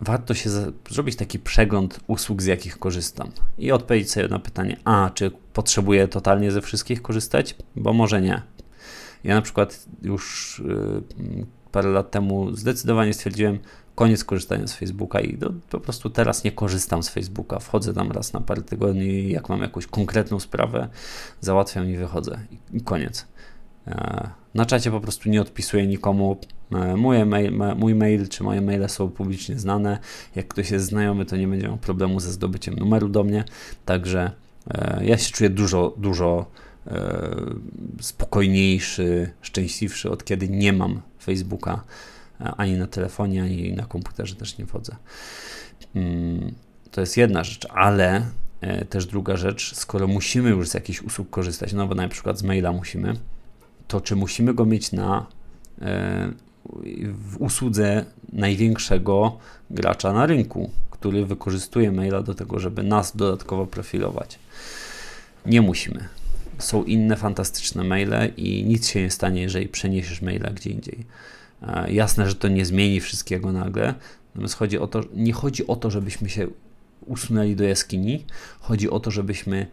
warto 0.00 0.34
się 0.34 0.50
zrobić 0.90 1.16
taki 1.16 1.38
przegląd 1.38 2.00
usług, 2.06 2.42
z 2.42 2.46
jakich 2.46 2.78
korzystam 2.78 3.30
i 3.58 3.72
odpowiedzieć 3.72 4.10
sobie 4.10 4.28
na 4.28 4.38
pytanie, 4.38 4.76
a 4.84 5.10
czy 5.14 5.30
potrzebuję 5.52 6.08
totalnie 6.08 6.52
ze 6.52 6.62
wszystkich 6.62 7.02
korzystać? 7.02 7.54
Bo 7.76 7.92
może 7.92 8.22
nie. 8.22 8.42
Ja 9.24 9.34
na 9.34 9.42
przykład 9.42 9.86
już 10.02 10.58
y, 10.58 11.02
parę 11.74 11.90
lat 11.90 12.10
temu 12.10 12.56
zdecydowanie 12.56 13.14
stwierdziłem, 13.14 13.58
koniec 13.94 14.24
korzystania 14.24 14.66
z 14.66 14.74
Facebooka 14.74 15.20
i 15.20 15.38
do, 15.38 15.52
po 15.70 15.80
prostu 15.80 16.10
teraz 16.10 16.44
nie 16.44 16.52
korzystam 16.52 17.02
z 17.02 17.08
Facebooka. 17.08 17.58
Wchodzę 17.58 17.94
tam 17.94 18.12
raz 18.12 18.32
na 18.32 18.40
parę 18.40 18.62
tygodni 18.62 19.06
i 19.06 19.30
jak 19.30 19.48
mam 19.48 19.62
jakąś 19.62 19.86
konkretną 19.86 20.40
sprawę, 20.40 20.88
załatwiam 21.40 21.90
i 21.90 21.96
wychodzę. 21.96 22.38
I 22.72 22.80
koniec. 22.80 23.26
E, 23.86 24.30
na 24.54 24.66
czacie 24.66 24.90
po 24.90 25.00
prostu 25.00 25.28
nie 25.28 25.40
odpisuję 25.40 25.86
nikomu. 25.86 26.36
E, 26.72 26.96
moje 26.96 27.24
mail, 27.24 27.52
mój 27.76 27.94
mail 27.94 28.28
czy 28.28 28.42
moje 28.42 28.60
maile 28.60 28.88
są 28.88 29.08
publicznie 29.08 29.58
znane. 29.58 29.98
Jak 30.34 30.48
ktoś 30.48 30.70
jest 30.70 30.86
znajomy, 30.86 31.24
to 31.24 31.36
nie 31.36 31.48
będzie 31.48 31.68
miał 31.68 31.76
problemu 31.76 32.20
ze 32.20 32.32
zdobyciem 32.32 32.74
numeru 32.74 33.08
do 33.08 33.24
mnie. 33.24 33.44
Także 33.84 34.30
e, 34.70 35.00
ja 35.04 35.18
się 35.18 35.32
czuję 35.32 35.50
dużo, 35.50 35.94
dużo 35.96 36.46
spokojniejszy, 38.00 39.30
szczęśliwszy 39.42 40.10
od 40.10 40.24
kiedy 40.24 40.48
nie 40.48 40.72
mam 40.72 41.00
Facebooka 41.24 41.84
ani 42.38 42.72
na 42.72 42.86
telefonie, 42.86 43.42
ani 43.42 43.72
na 43.72 43.86
komputerze 43.86 44.34
też 44.34 44.58
nie 44.58 44.66
wchodzę. 44.66 44.96
Mm, 45.94 46.54
to 46.90 47.00
jest 47.00 47.16
jedna 47.16 47.44
rzecz, 47.44 47.66
ale 47.70 48.26
też 48.88 49.06
druga 49.06 49.36
rzecz, 49.36 49.74
skoro 49.74 50.06
musimy 50.06 50.50
już 50.50 50.68
z 50.68 50.74
jakichś 50.74 51.02
usług 51.02 51.30
korzystać, 51.30 51.72
no 51.72 51.86
bo 51.86 51.94
na 51.94 52.08
przykład 52.08 52.38
z 52.38 52.42
maila 52.42 52.72
musimy, 52.72 53.14
to 53.88 54.00
czy 54.00 54.16
musimy 54.16 54.54
go 54.54 54.66
mieć 54.66 54.92
na 54.92 55.26
e, 55.82 56.32
w 57.12 57.36
usłudze 57.38 58.04
największego 58.32 59.38
gracza 59.70 60.12
na 60.12 60.26
rynku, 60.26 60.70
który 60.90 61.26
wykorzystuje 61.26 61.92
maila 61.92 62.22
do 62.22 62.34
tego, 62.34 62.58
żeby 62.58 62.82
nas 62.82 63.16
dodatkowo 63.16 63.66
profilować. 63.66 64.38
Nie 65.46 65.62
musimy. 65.62 66.08
Są 66.58 66.84
inne 66.84 67.16
fantastyczne 67.16 67.84
maile 67.84 68.32
i 68.36 68.64
nic 68.64 68.88
się 68.88 69.02
nie 69.02 69.10
stanie, 69.10 69.42
jeżeli 69.42 69.68
przeniesiesz 69.68 70.22
maila 70.22 70.50
gdzie 70.50 70.70
indziej. 70.70 71.06
E, 71.62 71.92
jasne, 71.92 72.28
że 72.28 72.34
to 72.34 72.48
nie 72.48 72.64
zmieni 72.64 73.00
wszystkiego 73.00 73.52
nagle, 73.52 73.94
natomiast 74.34 74.54
chodzi 74.54 74.78
o 74.78 74.86
to, 74.86 75.00
nie 75.14 75.32
chodzi 75.32 75.66
o 75.66 75.76
to, 75.76 75.90
żebyśmy 75.90 76.28
się 76.28 76.48
usunęli 77.06 77.56
do 77.56 77.64
jaskini, 77.64 78.24
chodzi 78.60 78.90
o 78.90 79.00
to, 79.00 79.10
żebyśmy 79.10 79.66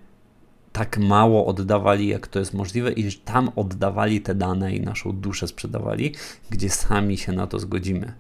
tak 0.72 0.98
mało 0.98 1.46
oddawali, 1.46 2.08
jak 2.08 2.28
to 2.28 2.40
jest 2.40 2.54
możliwe, 2.54 2.92
i 2.92 3.14
tam 3.14 3.52
oddawali 3.56 4.22
te 4.22 4.36
dane 4.36 4.76
i 4.76 4.82
naszą 4.82 5.12
duszę 5.12 5.48
sprzedawali, 5.48 6.16
gdzie 6.50 6.70
sami 6.70 7.18
się 7.18 7.32
na 7.32 7.48
to 7.48 7.60
zgodzimy. 7.60 8.14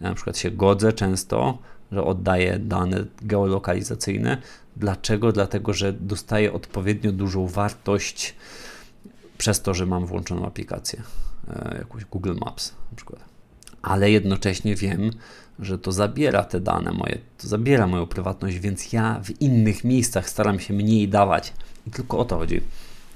Ja 0.00 0.08
na 0.08 0.14
przykład 0.14 0.38
się 0.38 0.50
godzę 0.50 0.92
często, 0.92 1.58
że 1.94 2.04
oddaję 2.04 2.58
dane 2.58 3.04
geolokalizacyjne. 3.22 4.42
Dlaczego? 4.76 5.32
Dlatego, 5.32 5.72
że 5.72 5.92
dostaję 5.92 6.52
odpowiednio 6.52 7.12
dużą 7.12 7.46
wartość 7.46 8.34
przez 9.38 9.62
to, 9.62 9.74
że 9.74 9.86
mam 9.86 10.06
włączoną 10.06 10.46
aplikację, 10.46 11.02
e, 11.48 11.76
jakąś 11.78 12.04
Google 12.04 12.34
Maps 12.40 12.72
na 12.90 12.96
przykład. 12.96 13.24
Ale 13.82 14.10
jednocześnie 14.10 14.76
wiem, 14.76 15.10
że 15.58 15.78
to 15.78 15.92
zabiera 15.92 16.44
te 16.44 16.60
dane 16.60 16.92
moje, 16.92 17.18
to 17.38 17.48
zabiera 17.48 17.86
moją 17.86 18.06
prywatność, 18.06 18.58
więc 18.58 18.92
ja 18.92 19.20
w 19.24 19.40
innych 19.40 19.84
miejscach 19.84 20.28
staram 20.28 20.60
się 20.60 20.74
mniej 20.74 21.08
dawać. 21.08 21.52
I 21.86 21.90
tylko 21.90 22.18
o 22.18 22.24
to 22.24 22.38
chodzi. 22.38 22.60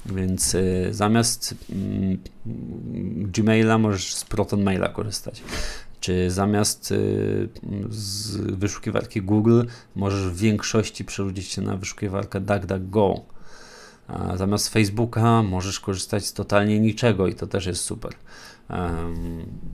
Więc 0.07 0.55
y, 0.55 0.89
zamiast 0.91 1.53
y, 1.53 2.19
Gmaila 3.23 3.79
możesz 3.79 4.15
z 4.15 4.25
Proton 4.25 4.63
Maila 4.63 4.89
korzystać. 4.89 5.43
Czy 6.01 6.31
zamiast 6.31 6.93
y, 6.93 7.49
z 7.91 8.37
wyszukiwarki 8.37 9.23
Google 9.23 9.63
możesz 9.97 10.29
w 10.29 10.37
większości 10.37 11.05
przerzucić 11.05 11.47
się 11.49 11.63
na 11.63 11.77
wyszukiwarkę 11.77 12.41
DuckDuckGo. 12.41 13.21
A 14.09 14.37
zamiast 14.37 14.69
Facebooka 14.69 15.43
możesz 15.43 15.81
korzystać 15.81 16.27
z 16.27 16.33
totalnie 16.33 16.81
niczego 16.81 17.27
i 17.27 17.35
to 17.35 17.47
też 17.47 17.67
jest 17.67 17.85
super. 17.85 18.13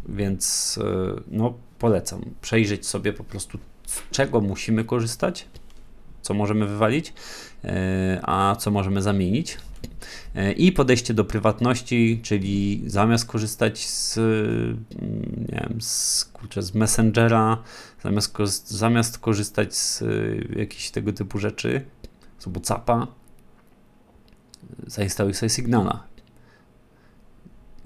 Więc 0.08 0.76
y, 0.78 1.22
no, 1.28 1.54
polecam 1.78 2.20
przejrzeć 2.40 2.86
sobie 2.86 3.12
po 3.12 3.24
prostu, 3.24 3.58
z 3.86 4.02
czego 4.10 4.40
musimy 4.40 4.84
korzystać, 4.84 5.46
co 6.22 6.34
możemy 6.34 6.66
wywalić, 6.66 7.12
e, 7.64 8.20
a 8.22 8.56
co 8.58 8.70
możemy 8.70 9.02
zamienić. 9.02 9.58
E, 10.34 10.52
I 10.52 10.72
podejście 10.72 11.14
do 11.14 11.24
prywatności, 11.24 12.20
czyli 12.22 12.82
zamiast 12.86 13.26
korzystać 13.26 13.86
z, 13.86 14.18
mm, 14.18 14.84
nie 15.52 15.66
wiem, 15.68 15.80
z, 15.80 16.24
kurczę, 16.24 16.62
z 16.62 16.74
Messengera, 16.74 17.62
zamiast, 18.02 18.70
zamiast 18.70 19.18
korzystać 19.18 19.76
z 19.76 20.02
y, 20.02 20.54
jakichś 20.56 20.90
tego 20.90 21.12
typu 21.12 21.38
rzeczy, 21.38 21.84
z 22.38 22.44
WhatsAppa, 22.44 23.06
zainstaluj 24.86 25.34
sobie 25.34 25.50
Signala. 25.50 26.04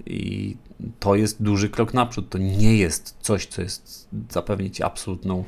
I 0.05 0.57
to 0.99 1.15
jest 1.15 1.43
duży 1.43 1.69
krok 1.69 1.93
naprzód. 1.93 2.29
To 2.29 2.37
nie 2.37 2.77
jest 2.77 3.15
coś, 3.21 3.45
co 3.45 3.61
jest 3.61 4.07
zapewni 4.29 4.71
ci 4.71 4.83
absolutną 4.83 5.39
e, 5.39 5.43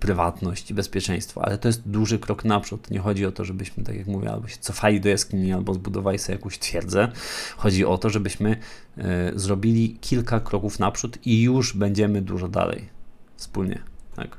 prywatność 0.00 0.70
i 0.70 0.74
bezpieczeństwo, 0.74 1.44
ale 1.44 1.58
to 1.58 1.68
jest 1.68 1.88
duży 1.88 2.18
krok 2.18 2.44
naprzód. 2.44 2.90
Nie 2.90 2.98
chodzi 2.98 3.26
o 3.26 3.32
to, 3.32 3.44
żebyśmy, 3.44 3.84
tak 3.84 3.96
jak 3.96 4.06
mówię, 4.06 4.30
albo 4.30 4.48
się 4.48 4.56
cofali 4.60 5.00
do 5.00 5.08
jaskini, 5.08 5.52
albo 5.52 5.74
zbudowali 5.74 6.18
sobie 6.18 6.36
jakąś 6.36 6.58
twierdzę. 6.58 7.08
Chodzi 7.56 7.84
o 7.84 7.98
to, 7.98 8.10
żebyśmy 8.10 8.56
e, 8.98 9.32
zrobili 9.34 9.96
kilka 10.00 10.40
kroków 10.40 10.78
naprzód 10.78 11.18
i 11.26 11.42
już 11.42 11.76
będziemy 11.76 12.22
dużo 12.22 12.48
dalej 12.48 12.88
wspólnie. 13.36 13.82
Tak. 14.16 14.38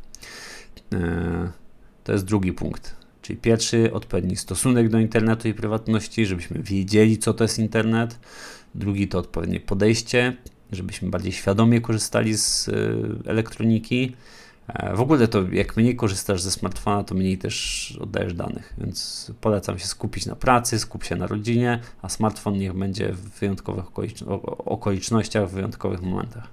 E, 0.93 1.51
to 2.03 2.11
jest 2.11 2.25
drugi 2.25 2.53
punkt. 2.53 2.95
Czyli 3.21 3.39
pierwszy, 3.39 3.93
odpowiedni 3.93 4.35
stosunek 4.35 4.89
do 4.89 4.99
internetu 4.99 5.47
i 5.47 5.53
prywatności, 5.53 6.25
żebyśmy 6.25 6.63
wiedzieli, 6.63 7.17
co 7.17 7.33
to 7.33 7.43
jest 7.43 7.59
internet 7.59 8.19
drugi 8.75 9.07
to 9.07 9.19
odpowiednie 9.19 9.59
podejście 9.59 10.37
żebyśmy 10.71 11.09
bardziej 11.09 11.31
świadomie 11.31 11.81
korzystali 11.81 12.37
z 12.37 12.69
elektroniki. 13.25 14.15
E, 14.73 14.95
w 14.95 15.01
ogóle 15.01 15.27
to 15.27 15.43
jak 15.51 15.77
mniej 15.77 15.95
korzystasz 15.95 16.41
ze 16.41 16.51
smartfona, 16.51 17.03
to 17.03 17.15
mniej 17.15 17.37
też 17.37 17.97
oddajesz 18.01 18.33
danych, 18.33 18.73
więc 18.77 19.31
polecam 19.41 19.79
się 19.79 19.87
skupić 19.87 20.25
na 20.25 20.35
pracy, 20.35 20.79
skup 20.79 21.03
się 21.03 21.15
na 21.15 21.27
rodzinie, 21.27 21.79
a 22.01 22.09
smartfon 22.09 22.57
niech 22.57 22.73
będzie 22.73 23.13
w 23.13 23.39
wyjątkowych 23.39 23.85
okolicznościach, 24.65 25.49
w 25.49 25.53
wyjątkowych 25.53 26.01
momentach. 26.01 26.47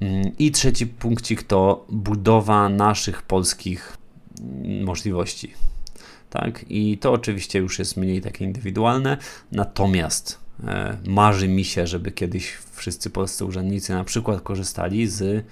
Mm, 0.00 0.32
I 0.38 0.50
trzeci 0.50 0.86
punkcik 0.86 1.42
to 1.42 1.86
budowa 1.88 2.68
naszych 2.68 3.22
polskich 3.22 3.96
mm, 4.40 4.84
możliwości. 4.84 5.52
Tak? 6.30 6.64
I 6.68 6.98
to 6.98 7.12
oczywiście 7.12 7.58
już 7.58 7.78
jest 7.78 7.96
mniej 7.96 8.20
takie 8.20 8.44
indywidualne, 8.44 9.16
natomiast 9.52 10.38
e, 10.64 10.96
marzy 11.06 11.48
mi 11.48 11.64
się, 11.64 11.86
żeby 11.86 12.12
kiedyś 12.12 12.52
wszyscy 12.72 13.10
polscy 13.10 13.44
urzędnicy 13.44 13.92
na 13.92 14.04
przykład 14.04 14.40
korzystali 14.40 15.06
z 15.06 15.44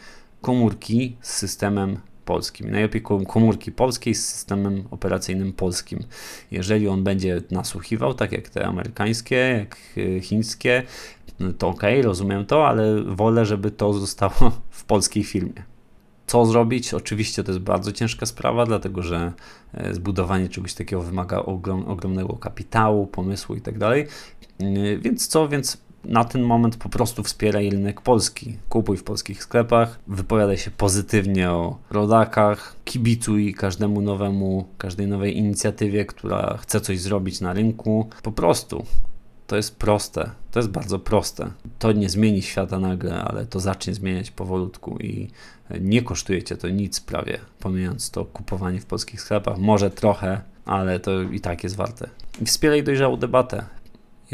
komórki 0.45 1.17
z 1.21 1.31
systemem 1.31 1.99
polskim. 2.25 2.71
Najlepiej 2.71 3.03
komórki 3.03 3.73
polskiej 3.73 4.15
z 4.15 4.29
systemem 4.29 4.85
operacyjnym 4.91 5.53
polskim. 5.53 6.05
Jeżeli 6.51 6.89
on 6.89 7.05
będzie 7.05 7.43
nasłuchiwał, 7.51 8.15
tak 8.15 8.33
jak 8.33 8.49
te 8.49 8.67
amerykańskie, 8.67 9.37
jak 9.37 9.77
e, 9.97 10.21
chińskie, 10.21 10.83
no 11.41 11.53
to 11.53 11.69
ok, 11.69 11.83
rozumiem 12.03 12.47
to, 12.47 12.69
ale 12.69 13.03
wolę, 13.03 13.47
żeby 13.47 13.71
to 13.71 13.93
zostało 13.93 14.53
w 14.71 14.85
polskiej 14.85 15.25
firmie. 15.25 15.63
Co 16.27 16.47
zrobić? 16.47 16.95
Oczywiście 16.95 17.45
to 17.45 17.53
jest 17.53 17.65
bardzo 17.65 17.93
ciężka 17.93 18.27
sprawa, 18.27 18.67
dlatego 18.67 19.03
że 19.03 19.33
e, 19.75 19.95
zbudowanie 19.95 20.49
czegoś 20.49 20.75
takiego 20.75 21.03
wymaga 21.03 21.39
ogrom, 21.39 21.89
ogromnego 21.89 22.33
kapitału, 22.33 23.07
pomysłu 23.07 23.55
itd. 23.55 23.79
Tak 23.79 23.99
e, 24.67 24.99
więc 24.99 25.29
co? 25.29 25.49
Więc 25.49 25.84
na 26.05 26.25
ten 26.25 26.43
moment 26.43 26.77
po 26.77 26.89
prostu 26.89 27.23
wspieraj 27.23 27.71
rynek 27.71 28.01
polski. 28.01 28.57
Kupuj 28.69 28.97
w 28.97 29.05
polskich 29.05 29.43
sklepach, 29.43 29.99
wypowiadaj 30.07 30.59
się 30.59 30.71
pozytywnie 30.71 31.51
o 31.51 31.79
rodakach, 31.91 32.77
kibicuj 32.85 33.55
każdemu 33.55 34.01
nowemu, 34.01 34.69
każdej 34.79 35.07
nowej 35.07 35.37
inicjatywie, 35.37 36.05
która 36.05 36.57
chce 36.57 36.81
coś 36.81 37.01
zrobić 37.01 37.41
na 37.41 37.53
rynku. 37.53 38.09
Po 38.23 38.33
prostu. 38.33 38.85
To 39.47 39.57
jest 39.57 39.77
proste, 39.77 40.31
to 40.51 40.59
jest 40.59 40.71
bardzo 40.71 40.99
proste. 40.99 41.51
To 41.79 41.93
nie 41.93 42.09
zmieni 42.09 42.43
świata 42.43 42.79
nagle, 42.79 43.23
ale 43.23 43.47
to 43.47 43.61
zacznie 43.61 43.95
zmieniać 43.95 44.31
powolutku 44.31 44.99
i 44.99 45.31
nie 45.81 46.03
kosztuje 46.03 46.43
cię 46.43 46.57
to 46.57 46.69
nic 46.69 47.01
prawie, 47.01 47.39
pomijając 47.61 48.11
to 48.11 48.25
kupowanie 48.25 48.81
w 48.81 48.87
polskich 48.87 49.21
sklepach. 49.21 49.59
Może 49.59 49.91
trochę, 49.91 50.41
ale 50.65 51.01
to 51.01 51.23
i 51.23 51.41
tak 51.41 51.65
jest 51.65 51.77
warte. 51.77 52.09
Wspieraj 52.45 52.83
dojrzałą 52.83 53.17
debatę 53.17 53.65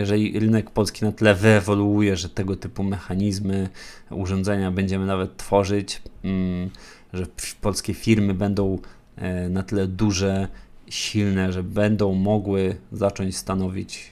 jeżeli 0.01 0.39
rynek 0.39 0.71
polski 0.71 1.05
na 1.05 1.13
tyle 1.13 1.35
wyewoluuje, 1.35 2.17
że 2.17 2.29
tego 2.29 2.57
typu 2.57 2.83
mechanizmy, 2.83 3.69
urządzenia 4.11 4.71
będziemy 4.71 5.07
nawet 5.07 5.37
tworzyć, 5.37 6.03
mm, 6.25 6.71
że 7.13 7.27
polskie 7.61 7.95
firmy 7.95 8.35
będą 8.35 8.79
e, 9.17 9.49
na 9.49 9.63
tyle 9.63 9.87
duże, 9.87 10.49
silne, 10.91 11.53
że 11.53 11.63
będą 11.63 12.15
mogły 12.15 12.77
zacząć 12.93 13.37
stanowić 13.37 14.11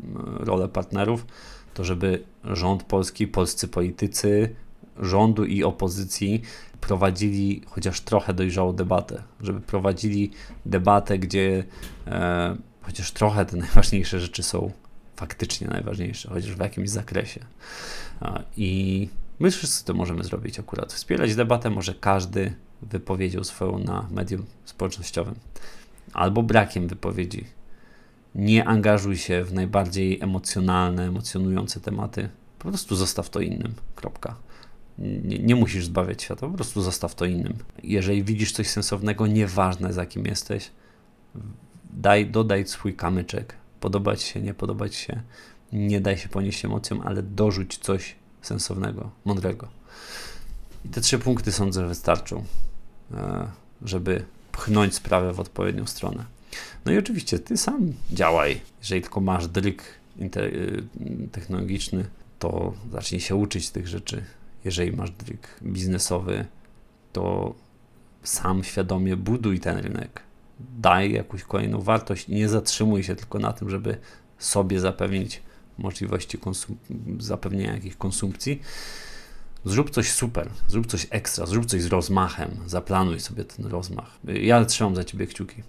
mm, 0.00 0.36
rolę 0.36 0.68
partnerów, 0.68 1.26
to 1.74 1.84
żeby 1.84 2.22
rząd 2.44 2.82
polski, 2.82 3.26
polscy 3.26 3.68
politycy, 3.68 4.54
rządu 5.00 5.44
i 5.44 5.64
opozycji 5.64 6.42
prowadzili 6.80 7.62
chociaż 7.66 8.00
trochę 8.00 8.34
dojrzałą 8.34 8.72
debatę, 8.72 9.22
żeby 9.40 9.60
prowadzili 9.60 10.30
debatę, 10.66 11.18
gdzie 11.18 11.64
e, 12.06 12.56
chociaż 12.82 13.12
trochę 13.12 13.46
te 13.46 13.56
najważniejsze 13.66 14.20
rzeczy 14.20 14.42
są 14.42 14.70
faktycznie 15.16 15.68
najważniejsze, 15.68 16.28
chociaż 16.28 16.54
w 16.54 16.60
jakimś 16.60 16.90
zakresie. 16.90 17.40
I 18.56 19.08
my 19.38 19.50
wszyscy 19.50 19.84
to 19.84 19.94
możemy 19.94 20.24
zrobić 20.24 20.58
akurat. 20.58 20.92
Wspierać 20.92 21.34
debatę 21.34 21.70
może 21.70 21.94
każdy 21.94 22.54
wypowiedział 22.82 23.44
swoją 23.44 23.78
na 23.78 24.08
medium 24.10 24.44
społecznościowym 24.64 25.34
albo 26.12 26.42
brakiem 26.42 26.88
wypowiedzi. 26.88 27.44
Nie 28.34 28.64
angażuj 28.64 29.16
się 29.16 29.44
w 29.44 29.52
najbardziej 29.52 30.20
emocjonalne, 30.20 31.06
emocjonujące 31.06 31.80
tematy. 31.80 32.28
Po 32.58 32.68
prostu 32.68 32.96
zostaw 32.96 33.30
to 33.30 33.40
innym. 33.40 33.74
Kropka. 33.94 34.36
Nie, 34.98 35.38
nie, 35.38 35.56
musisz 35.56 35.84
zbawiać 35.84 36.22
świata, 36.22 36.46
po 36.46 36.52
prostu 36.52 36.82
zostaw 36.82 37.14
to 37.14 37.24
innym. 37.24 37.54
Jeżeli 37.82 38.24
widzisz 38.24 38.52
coś 38.52 38.68
sensownego, 38.68 39.26
nieważne 39.26 39.92
za 39.92 40.06
kim 40.06 40.26
jesteś, 40.26 40.70
daj, 41.92 42.26
dodaj 42.26 42.66
swój 42.66 42.94
kamyczek, 42.94 43.54
podobać 43.82 44.22
się, 44.22 44.40
nie 44.40 44.54
podobać 44.54 44.94
się, 44.94 45.22
nie 45.72 46.00
daj 46.00 46.18
się 46.18 46.28
ponieść 46.28 46.64
emocjom, 46.64 47.00
ale 47.04 47.22
dorzuć 47.22 47.78
coś 47.78 48.14
sensownego, 48.42 49.10
mądrego. 49.24 49.68
I 50.84 50.88
te 50.88 51.00
trzy 51.00 51.18
punkty 51.18 51.52
sądzę 51.52 51.88
wystarczą, 51.88 52.44
e, 53.14 53.48
żeby 53.82 54.24
pchnąć 54.52 54.94
sprawę 54.94 55.32
w 55.32 55.40
odpowiednią 55.40 55.86
stronę. 55.86 56.24
No 56.84 56.92
i 56.92 56.98
oczywiście 56.98 57.38
ty 57.38 57.56
sam 57.56 57.92
działaj. 58.12 58.60
Jeżeli 58.80 59.02
tylko 59.02 59.20
masz 59.20 59.48
dryk 59.48 59.82
e, 60.20 60.28
technologiczny, 61.32 62.04
to 62.38 62.74
zacznij 62.92 63.20
się 63.20 63.34
uczyć 63.34 63.70
tych 63.70 63.88
rzeczy. 63.88 64.24
Jeżeli 64.64 64.92
masz 64.92 65.10
dryk 65.10 65.48
biznesowy, 65.62 66.44
to 67.12 67.54
sam 68.22 68.64
świadomie 68.64 69.16
buduj 69.16 69.60
ten 69.60 69.78
rynek 69.78 70.22
daj 70.78 71.12
jakąś 71.12 71.42
kolejną 71.42 71.80
wartość 71.80 72.28
i 72.28 72.34
nie 72.34 72.48
zatrzymuj 72.48 73.02
się 73.02 73.16
tylko 73.16 73.38
na 73.38 73.52
tym, 73.52 73.70
żeby 73.70 73.98
sobie 74.38 74.80
zapewnić 74.80 75.42
możliwości 75.78 76.38
zapewnienia 77.18 77.74
jakiejś 77.74 77.96
konsumpcji. 77.96 78.62
Zrób 79.64 79.90
coś 79.90 80.12
super, 80.12 80.50
zrób 80.68 80.86
coś 80.86 81.06
ekstra, 81.10 81.46
zrób 81.46 81.66
coś 81.66 81.82
z 81.82 81.86
rozmachem, 81.86 82.50
zaplanuj 82.66 83.20
sobie 83.20 83.44
ten 83.44 83.66
rozmach. 83.66 84.18
Ja 84.24 84.64
trzymam 84.64 84.96
za 84.96 85.04
ciebie 85.04 85.26
kciuki. 85.26 85.62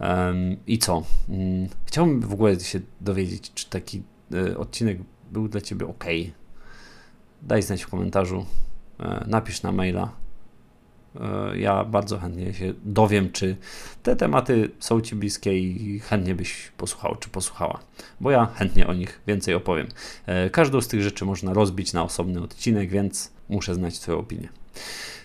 Um, 0.00 0.56
I 0.66 0.78
co? 0.78 1.04
Um, 1.28 1.68
chciałbym 1.86 2.20
w 2.20 2.32
ogóle 2.32 2.60
się 2.60 2.80
dowiedzieć, 3.00 3.52
czy 3.54 3.70
taki 3.70 4.02
y, 4.34 4.58
odcinek 4.58 4.98
był 5.32 5.48
dla 5.48 5.60
ciebie 5.60 5.86
ok. 5.86 6.04
Daj 7.42 7.62
znać 7.62 7.82
w 7.82 7.88
komentarzu, 7.88 8.46
y, 9.00 9.04
napisz 9.26 9.62
na 9.62 9.72
maila 9.72 10.12
ja 11.54 11.84
bardzo 11.84 12.18
chętnie 12.18 12.54
się 12.54 12.74
dowiem, 12.84 13.32
czy 13.32 13.56
te 14.02 14.16
tematy 14.16 14.70
są 14.78 15.00
Ci 15.00 15.16
bliskie 15.16 15.58
i 15.58 16.00
chętnie 16.00 16.34
byś 16.34 16.72
posłuchał, 16.76 17.16
czy 17.20 17.28
posłuchała, 17.28 17.80
bo 18.20 18.30
ja 18.30 18.46
chętnie 18.54 18.86
o 18.86 18.94
nich 18.94 19.20
więcej 19.26 19.54
opowiem. 19.54 19.86
E, 20.26 20.50
każdą 20.50 20.80
z 20.80 20.88
tych 20.88 21.02
rzeczy 21.02 21.24
można 21.24 21.52
rozbić 21.52 21.92
na 21.92 22.02
osobny 22.02 22.42
odcinek, 22.42 22.90
więc 22.90 23.32
muszę 23.48 23.74
znać 23.74 23.98
Twoją 23.98 24.18
opinię. 24.18 24.48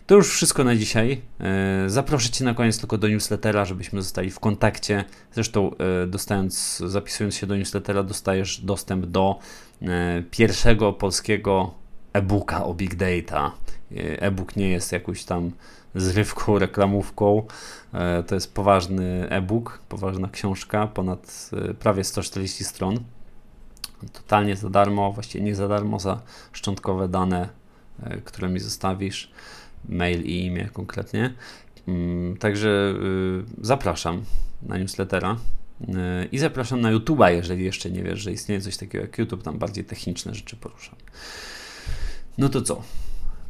To 0.08 0.16
już 0.16 0.30
wszystko 0.30 0.64
na 0.64 0.76
dzisiaj. 0.76 1.22
E, 1.40 1.90
zaproszę 1.90 2.30
Cię 2.30 2.46
na 2.46 2.54
koniec 2.54 2.80
tylko 2.80 2.98
do 2.98 3.08
newslettera, 3.08 3.66
żebyśmy 3.66 4.02
zostali 4.02 4.32
w 4.32 4.40
kontakcie. 4.40 5.04
Zresztą 5.34 5.72
dostając, 6.08 6.78
zapisując 6.86 7.36
się 7.36 7.48
do 7.48 7.56
newslettera, 7.56 8.04
dostajesz 8.04 8.62
dostęp 8.62 9.06
do 9.06 9.40
pierwszego 10.32 10.94
polskiego 10.94 11.74
e-booka 12.14 12.66
o 12.66 12.74
Big 12.74 12.96
Data. 12.96 13.52
E-book 13.96 14.56
nie 14.56 14.70
jest 14.70 14.92
jakąś 14.92 15.24
tam 15.24 15.52
zrywką, 15.96 16.60
reklamówką. 16.60 17.44
E, 17.94 18.24
to 18.24 18.36
jest 18.36 18.54
poważny 18.54 19.30
e-book, 19.30 19.82
poważna 19.90 20.30
książka, 20.30 20.88
ponad 20.88 21.50
e, 21.70 21.74
prawie 21.74 22.04
140 22.04 22.64
stron. 22.64 23.00
Totalnie 24.14 24.56
za 24.56 24.70
darmo, 24.70 25.12
właściwie 25.12 25.46
nie 25.46 25.56
za 25.56 25.68
darmo, 25.68 26.00
za 26.00 26.22
szczątkowe 26.52 27.08
dane, 27.08 27.50
e, 28.04 28.18
które 28.18 28.50
mi 28.50 28.60
zostawisz, 28.60 29.32
mail 29.90 30.22
i 30.22 30.46
imię 30.46 30.70
konkretnie. 30.74 31.34
Mm, 31.88 32.38
także 32.38 32.94
zapraszam 33.62 34.24
na 34.62 34.78
newslettera. 34.78 35.38
I 36.32 36.40
zapraszam 36.40 36.82
na 36.82 36.94
YouTube'a, 36.94 37.32
jeżeli 37.32 37.64
jeszcze 37.64 37.92
nie 37.92 38.04
wiesz, 38.04 38.20
że 38.20 38.32
istnieje 38.32 38.62
coś 38.62 38.78
takiego 38.78 39.04
jak 39.04 39.18
YouTube, 39.18 39.44
tam 39.44 39.60
bardziej 39.60 39.86
techniczne 39.86 40.36
rzeczy 40.36 40.56
poruszam. 40.56 40.96
No 42.38 42.50
to 42.50 42.62
co? 42.62 42.82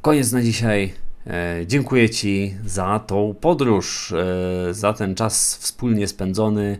Koniec 0.01 0.31
na 0.31 0.41
dzisiaj. 0.41 0.93
E, 1.27 1.67
dziękuję 1.67 2.09
Ci 2.09 2.55
za 2.65 2.99
tą 2.99 3.35
podróż, 3.41 4.11
e, 4.11 4.73
za 4.73 4.93
ten 4.93 5.15
czas 5.15 5.57
wspólnie 5.57 6.07
spędzony. 6.07 6.79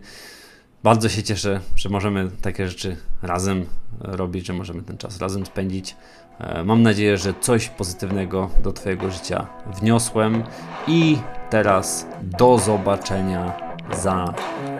Bardzo 0.84 1.10
się 1.10 1.24
cieszę, 1.24 1.60
że 1.76 1.89
możemy 1.89 2.30
takie 2.41 2.68
rzeczy 2.68 2.98
razem 3.22 3.66
robić, 4.00 4.46
że 4.46 4.54
możemy 4.54 4.82
ten 4.82 4.98
czas 4.98 5.20
razem 5.22 5.46
spędzić. 5.46 5.96
E, 6.39 6.64
mam 6.64 6.82
nadzieję, 6.82 7.18
że 7.18 7.34
coś 7.41 7.70
pozytywnego 7.70 8.50
do 8.64 8.74
Twojego 8.74 9.12
życia 9.12 9.48
wniosłem 9.80 10.44
i 10.88 11.18
teraz 11.50 12.08
do 12.22 12.58
zobaczenia 12.58 13.54
za 14.02 14.34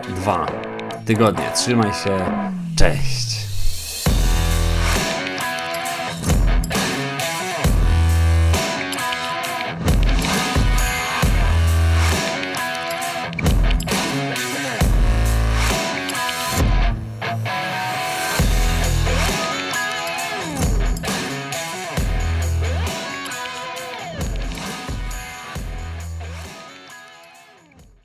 dwa 0.08 0.46
tygodnie. 1.06 1.50
Trzymaj 1.54 1.92
się, 1.92 2.18
cześć! 2.76 3.43